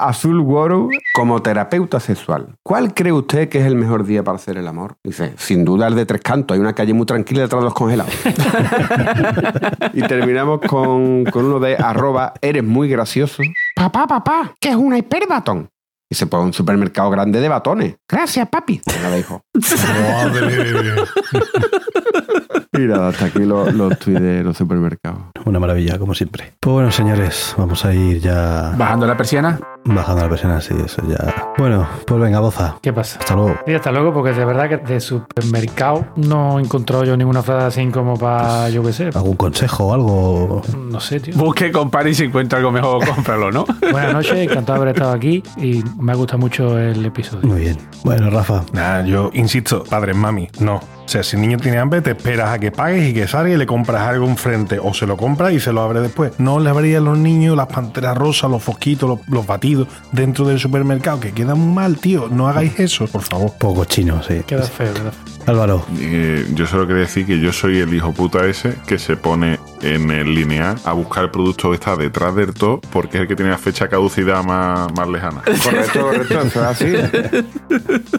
como 1.15 1.41
terapeuta 1.41 1.99
sexual. 1.99 2.57
¿Cuál 2.63 2.93
cree 2.93 3.13
usted 3.13 3.49
que 3.49 3.59
es 3.59 3.65
el 3.65 3.75
mejor 3.75 4.05
día 4.05 4.23
para 4.23 4.37
hacer 4.37 4.59
el 4.59 4.69
amor? 4.69 4.97
Dice, 5.03 5.33
sin 5.39 5.65
duda 5.65 5.89
el 5.89 5.95
de 5.95 6.05
Tres 6.05 6.21
Cantos. 6.21 6.55
Hay 6.55 6.61
una 6.61 6.75
calle 6.75 6.93
muy 6.93 7.07
tranquila 7.07 7.43
detrás 7.43 7.63
de 7.63 7.65
los 7.65 7.75
congelados. 7.75 8.13
y 9.95 10.03
terminamos 10.03 10.61
con, 10.61 11.25
con 11.25 11.47
uno 11.47 11.59
de 11.59 11.77
arroba 11.77 12.35
eres 12.43 12.65
muy 12.65 12.89
gracioso. 12.89 13.43
Papá, 13.75 14.07
papá, 14.07 14.55
que 14.61 14.69
es 14.69 14.77
una 14.77 14.99
hiperbatón. 14.99 15.71
Y 16.15 16.17
se 16.17 16.29
pone 16.29 16.45
un 16.45 16.53
supermercado 16.53 17.11
grande 17.11 17.41
de 17.41 17.49
batones. 17.49 17.97
Gracias, 18.09 18.49
papi. 18.49 18.81
Lo 19.03 19.17
dijo. 19.17 19.43
Nada, 22.73 23.09
hasta 23.09 23.25
aquí 23.25 23.41
los, 23.41 23.75
los 23.75 23.99
de 23.99 24.45
los 24.45 24.57
supermercados. 24.57 25.23
Una 25.45 25.59
maravilla, 25.59 25.99
como 25.99 26.15
siempre. 26.15 26.55
Pues 26.61 26.73
bueno, 26.73 26.93
señores, 26.93 27.53
vamos 27.59 27.85
a 27.85 27.93
ir 27.93 28.21
ya 28.21 28.75
Bajando 28.79 29.09
la 29.09 29.17
persiana. 29.17 29.59
Bajando 29.85 30.23
la 30.23 30.29
presión 30.29 30.53
así, 30.53 30.75
eso 30.85 31.03
ya. 31.09 31.53
Bueno, 31.59 31.87
pues 32.07 32.21
venga, 32.21 32.41
boza. 32.41 32.77
¿Qué 32.81 32.93
pasa? 32.93 33.19
Hasta 33.21 33.35
luego. 33.35 33.55
Sí, 33.67 33.75
hasta 33.75 33.93
luego, 33.93 34.13
porque 34.13 34.33
de 34.33 34.45
verdad 34.45 34.69
que 34.69 34.77
de 34.79 35.01
supermercado 35.01 36.07
no 36.17 36.59
he 36.59 36.63
encontrado 36.63 37.05
yo 37.05 37.17
ninguna 37.17 37.43
frase 37.43 37.81
así 37.81 37.91
como 37.91 38.17
para, 38.19 38.69
yo 38.71 38.83
qué 38.83 38.93
sé, 38.93 39.11
¿Algún 39.15 39.37
consejo 39.37 39.87
o 39.87 39.95
algo? 39.95 40.63
no 40.77 41.01
sé, 41.01 41.21
tío. 41.21 41.35
Busque, 41.37 41.71
compare 41.71 42.11
y 42.11 42.15
si 42.15 42.25
encuentra 42.25 42.59
algo 42.59 42.71
mejor, 42.71 43.07
cómpralo, 43.15 43.51
¿no? 43.53 43.65
Buenas 43.93 44.13
noches, 44.13 44.37
encantado 44.37 44.79
de 44.79 44.83
haber 44.83 44.95
estado 44.97 45.13
aquí 45.13 45.43
y 45.57 45.83
me 45.99 46.13
ha 46.13 46.15
gustado 46.15 46.39
mucho 46.39 46.79
el 46.79 47.05
episodio. 47.05 47.47
Muy 47.49 47.61
bien. 47.61 47.79
Bueno, 48.05 48.31
Rafa, 48.31 48.65
Nada, 48.73 49.05
yo 49.05 49.31
insisto, 49.35 49.85
padres, 49.85 50.17
mami, 50.17 50.49
no. 50.61 50.77
O 51.05 51.09
sea, 51.09 51.23
si 51.23 51.37
el 51.37 51.43
niño 51.43 51.59
tiene 51.59 51.77
hambre, 51.79 52.01
te 52.01 52.13
esperas 52.13 52.49
a 52.49 52.59
que 52.59 52.71
pagues 52.73 53.11
y 53.11 53.13
que 53.13 53.29
salga 53.29 53.51
y 53.51 53.59
le 53.59 53.67
compras 53.67 54.01
algo 54.09 54.27
enfrente. 54.27 54.79
O 54.83 54.95
se 54.95 55.07
lo 55.07 55.19
compras 55.19 55.53
y 55.53 55.61
se 55.61 55.71
lo 55.71 55.83
abre 55.83 56.01
después. 56.01 56.33
No 56.39 56.61
le 56.61 56.71
abrías 56.71 57.03
a 57.03 57.05
los 57.05 57.19
niños 57.19 57.55
las 57.59 57.67
panteras 57.67 58.17
rosas, 58.17 58.51
los 58.51 58.63
fosquitos, 58.63 59.07
los, 59.07 59.29
los 59.29 59.47
batidos 59.47 59.74
dentro 60.13 60.47
del 60.47 60.59
supermercado, 60.59 61.21
que 61.21 61.33
queda 61.33 61.55
muy 61.55 61.73
mal, 61.75 61.97
tío. 61.99 62.29
No 62.31 62.49
hagáis 62.49 62.79
eso, 62.81 63.07
por 63.07 63.23
favor. 63.23 63.53
poco 63.59 63.85
chino, 63.85 64.23
sí. 64.23 64.43
Queda 64.47 64.63
feo, 64.63 64.93
queda 64.95 65.11
feo. 65.13 65.35
Álvaro, 65.47 65.85
Eh, 65.99 66.47
yo 66.55 66.67
solo 66.67 66.87
quería 66.87 67.03
decir 67.03 67.27
que 67.27 67.39
yo 67.39 67.53
soy 67.53 67.79
el 67.79 67.93
hijo 67.93 68.13
puta 68.13 68.47
ese 68.47 68.77
que 68.87 68.99
se 68.99 69.15
pone 69.19 69.59
en 69.83 70.11
el 70.11 70.35
lineal 70.35 70.77
a 70.87 70.95
buscar 70.95 71.25
el 71.25 71.31
producto 71.31 71.69
que 71.69 71.75
está 71.75 71.97
detrás 71.97 72.35
del 72.35 72.55
todo 72.55 72.81
porque 72.91 73.19
es 73.19 73.23
el 73.23 73.29
que 73.29 73.37
tiene 73.37 73.51
la 73.51 73.59
fecha 73.59 73.87
caducidad 73.89 74.43
más, 74.43 74.91
más 74.97 75.07
lejana. 75.07 75.43
Correcto, 75.63 76.01
correcto, 76.01 76.41
eso 76.41 76.61
es 76.61 76.67
así. 76.67 76.93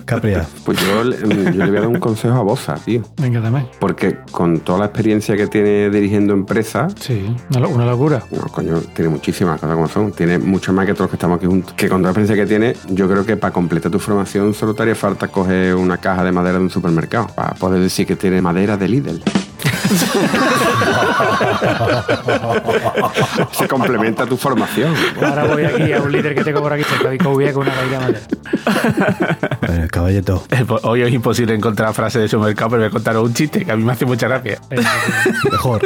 Capria. 0.06 0.46
Pues 0.66 0.78
yo, 0.86 1.04
le- 1.04 1.18
yo 1.20 1.26
le 1.28 1.68
voy 1.68 1.78
a 1.78 1.80
dar 1.82 1.88
un 1.88 2.00
consejo 2.00 2.36
a 2.36 2.42
Bosa, 2.44 2.76
tío. 2.76 3.02
Venga, 3.18 3.42
también. 3.42 3.68
Porque 3.80 4.18
con 4.32 4.60
toda 4.60 4.80
la 4.80 4.86
experiencia 4.86 5.36
que 5.36 5.48
tiene 5.48 5.90
dirigiendo 5.90 6.34
empresas, 6.34 6.94
Sí, 7.00 7.36
una 7.50 7.86
locura. 7.86 8.24
no, 8.32 8.42
coño, 8.52 8.80
tiene 8.96 9.10
muchísimas 9.10 9.60
cosas 9.60 9.76
como 9.76 9.88
son. 9.88 10.12
Tiene 10.12 10.38
mucho 10.38 10.74
más 10.74 10.86
que 10.86 10.94
todos 10.94 11.06
los 11.06 11.10
que 11.12 11.16
estamos 11.16 11.38
aquí 11.38 11.45
Que 11.76 11.90
con 11.90 12.02
toda 12.02 12.14
la 12.14 12.22
experiencia 12.22 12.36
que 12.36 12.46
tiene, 12.48 12.76
yo 12.90 13.08
creo 13.08 13.26
que 13.26 13.38
para 13.38 13.54
completar 13.54 13.92
tu 13.92 14.00
formación 14.00 14.54
solo 14.54 14.74
te 14.74 14.84
haría 14.84 14.96
falta 14.96 15.28
coger 15.28 15.76
una 15.76 15.98
caja 15.98 16.24
de 16.24 16.32
madera 16.32 16.58
de 16.58 16.64
un 16.64 16.70
supermercado. 16.70 17.28
Para 17.28 17.54
poder 17.56 17.82
decir 17.82 18.06
que 18.08 18.16
tiene 18.16 18.42
madera 18.42 18.78
de 18.78 18.88
Lidl. 18.88 19.24
Se 23.52 23.68
complementa 23.68 24.26
tu 24.26 24.38
formación. 24.38 24.96
Ahora 25.22 25.44
voy 25.46 25.66
aquí 25.66 25.94
a 25.94 26.02
un 26.02 26.12
líder 26.12 26.34
que 26.36 26.44
tengo 26.44 26.62
por 26.62 26.74
aquí, 26.74 26.84
Covia, 27.22 27.54
con 27.54 27.68
una 27.68 27.76
caída 27.76 28.00
de 28.00 28.06
madera. 28.06 28.22
Bueno, 29.66 29.84
el 29.84 29.92
caballito. 29.92 30.44
Hoy 30.84 31.02
es 31.02 31.14
imposible 31.14 31.56
encontrar 31.56 31.94
frases 31.94 32.24
de 32.24 32.28
supermercado, 32.28 32.72
pero 32.72 32.82
voy 32.82 32.90
a 32.90 32.92
contaros 32.92 33.24
un 33.24 33.34
chiste 33.34 33.64
que 33.66 33.72
a 33.72 33.76
mí 33.76 33.84
me 33.84 33.94
hace 33.94 34.06
mucha 34.06 34.28
gracia. 34.28 34.60
Mejor. 35.52 35.82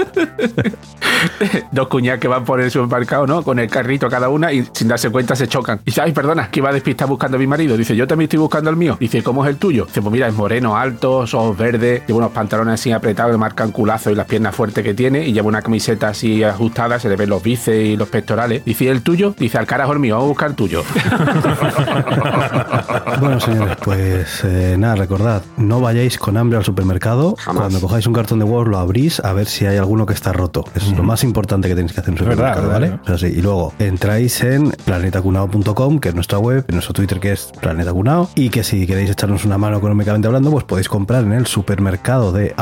Dos 1.72 1.88
cuñadas 1.88 2.20
que 2.20 2.28
van 2.28 2.46
por 2.46 2.62
el 2.62 2.72
supermercado, 2.72 3.28
¿no? 3.28 3.44
Con 3.44 3.60
el 3.60 3.70
carrito 3.70 4.10
cada 4.10 4.30
una 4.30 4.52
y 4.54 4.68
sin 4.74 4.88
darse 4.88 5.10
cuenta 5.10 5.36
se 5.36 5.48
chocan. 5.48 5.80
Y 5.84 5.88
dice, 5.88 6.02
ay, 6.02 6.12
perdona, 6.12 6.50
que 6.50 6.60
iba 6.60 6.70
a 6.70 6.74
despistar 6.74 7.08
buscando 7.08 7.38
a 7.38 7.40
mi 7.40 7.48
marido. 7.48 7.78
Dice, 7.78 7.96
yo 7.96 8.08
también 8.08 8.28
estoy 8.28 8.40
buscando 8.40 8.70
al 8.70 8.76
mío. 8.76 8.98
Dice, 9.00 9.24
¿cómo 9.24 9.44
es 9.44 9.50
el 9.50 9.58
tuyo? 9.58 9.86
Dice, 9.86 10.02
pues 10.02 10.12
mira, 10.12 10.28
es 10.28 10.34
moreno, 10.34 10.78
alto, 10.78 11.20
ojos 11.20 11.58
verdes, 11.58 12.04
lleva 12.08 12.20
unos 12.20 12.32
pantalones 12.32 12.76
así 12.76 12.92
apretados 12.92 13.34
que 13.34 13.38
marcan 13.38 13.69
culazo 13.72 14.12
y 14.12 14.16
las 14.16 14.26
piernas 14.26 14.56
fuertes 14.56 14.84
que 14.84 14.94
tiene 14.94 15.26
y 15.26 15.34
lleva 15.34 15.48
una 15.48 15.62
camiseta 15.62 16.10
así 16.10 16.44
ajustada, 16.44 17.00
se 17.00 17.10
le 17.10 17.16
ven 17.16 17.30
los 17.30 17.42
bíceps 17.42 17.78
y 17.78 17.98
los 17.98 18.10
pectorales. 18.10 18.64
Dice, 18.66 18.86
¿y 18.86 18.88
el 18.88 19.02
tuyo? 19.02 19.36
Dice, 19.38 19.58
al 19.58 19.68
carajo 19.68 19.94
el 19.94 20.00
mío, 20.00 20.16
vamos 20.16 20.26
a 20.26 20.30
buscar 20.30 20.50
el 20.50 20.56
tuyo. 20.56 20.84
Bueno, 23.20 23.40
señores, 23.40 23.78
pues 23.84 24.44
eh, 24.46 24.76
nada, 24.78 24.96
recordad, 24.96 25.44
no 25.58 25.82
vayáis 25.82 26.18
con 26.18 26.38
hambre 26.38 26.58
al 26.58 26.64
supermercado. 26.64 27.36
Jamás. 27.38 27.64
Cuando 27.64 27.82
cojáis 27.82 28.08
un 28.08 28.14
cartón 28.14 28.40
de 28.40 28.46
huevos, 28.46 28.68
lo 28.68 28.78
abrís 28.78 29.20
a 29.20 29.34
ver 29.34 29.48
si 29.48 29.66
hay 29.66 29.78
alguno 29.78 30.06
que 30.06 30.14
está 30.14 30.32
roto. 30.32 30.64
Eso 30.74 30.92
es 30.92 30.98
lo 30.98 31.04
más 31.04 31.24
importante 31.24 31.68
que 31.68 31.76
tenéis 31.76 31.94
que 31.94 32.00
hacer 32.00 32.14
en 32.14 32.22
un 32.22 32.30
verdad, 32.30 32.56
supermercado, 32.56 32.80
verdad, 32.80 32.98
¿vale? 32.98 33.14
O 33.14 33.18
sea, 33.18 33.30
sí. 33.30 33.36
Y 33.38 33.42
luego 33.42 33.74
entráis 33.80 34.42
en 34.44 34.72
planetacunao.com, 34.86 36.00
que 36.00 36.10
es 36.10 36.16
nuestra 36.16 36.40
web, 36.40 36.64
en 36.68 36.76
nuestro 36.76 36.94
Twitter, 36.94 37.20
que 37.20 37.34
es 37.34 37.52
planetacunao, 37.60 38.30
y 38.36 38.50
que 38.50 38.64
si 38.64 38.88
queréis 38.88 39.10
echarnos 39.10 39.44
una 39.46 39.58
mano 39.58 39.78
económicamente 39.78 40.28
hablando, 40.28 40.52
pues 40.52 40.64
podéis 40.64 40.88
comprar 40.88 41.24
en 41.24 41.34
el 41.34 41.46
supermercado 41.46 42.32
de 42.32 42.54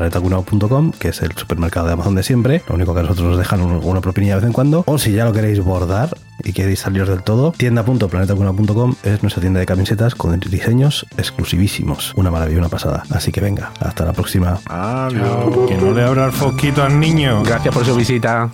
amazon.planetacunao.com, 0.00 0.92
que 0.92 1.08
es 1.08 1.22
el 1.22 1.32
supermercado 1.32 1.86
de 1.86 1.92
Amazon 1.92 2.14
de 2.14 2.22
siempre. 2.22 2.62
Lo 2.68 2.74
único 2.74 2.94
que 2.94 3.00
a 3.00 3.02
nosotros 3.02 3.28
nos 3.28 3.38
dejan 3.38 3.60
un- 3.60 3.80
una 3.84 4.00
propinilla 4.00 4.34
de 4.34 4.40
vez 4.40 4.46
en 4.48 4.52
cuando. 4.52 4.84
O 4.86 4.98
si 4.98 5.12
ya 5.12 5.24
lo 5.24 5.32
queréis 5.32 5.60
bordar 5.62 6.16
y 6.42 6.52
queréis 6.52 6.80
saliros 6.80 7.08
del 7.08 7.22
todo, 7.22 7.52
tienda.planetacunao.com 7.56 8.94
es 9.02 9.22
nuestra 9.22 9.40
tienda 9.40 9.60
de 9.60 9.66
camisetas 9.66 10.14
con 10.14 10.38
diseños 10.40 11.06
exclusivísimos. 11.16 12.12
Una 12.16 12.30
maravilla, 12.30 12.58
una 12.60 12.68
pasada. 12.68 13.04
Así 13.10 13.30
que 13.32 13.40
venga, 13.40 13.72
hasta 13.80 14.04
la 14.04 14.12
próxima. 14.12 14.58
Adiós. 14.66 15.68
Que 15.68 15.76
no 15.76 15.92
le 15.92 16.02
abra 16.02 16.26
el 16.26 16.32
fosquito 16.32 16.82
al 16.82 16.98
niño. 16.98 17.42
Gracias 17.44 17.74
por 17.74 17.84
su 17.84 17.94
visita. 17.94 18.50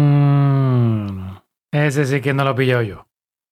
Mm, 0.00 1.36
ese 1.72 2.04
sí 2.06 2.20
que 2.20 2.32
no 2.34 2.44
lo 2.44 2.54
pillo 2.54 2.82
yo. 2.82 3.06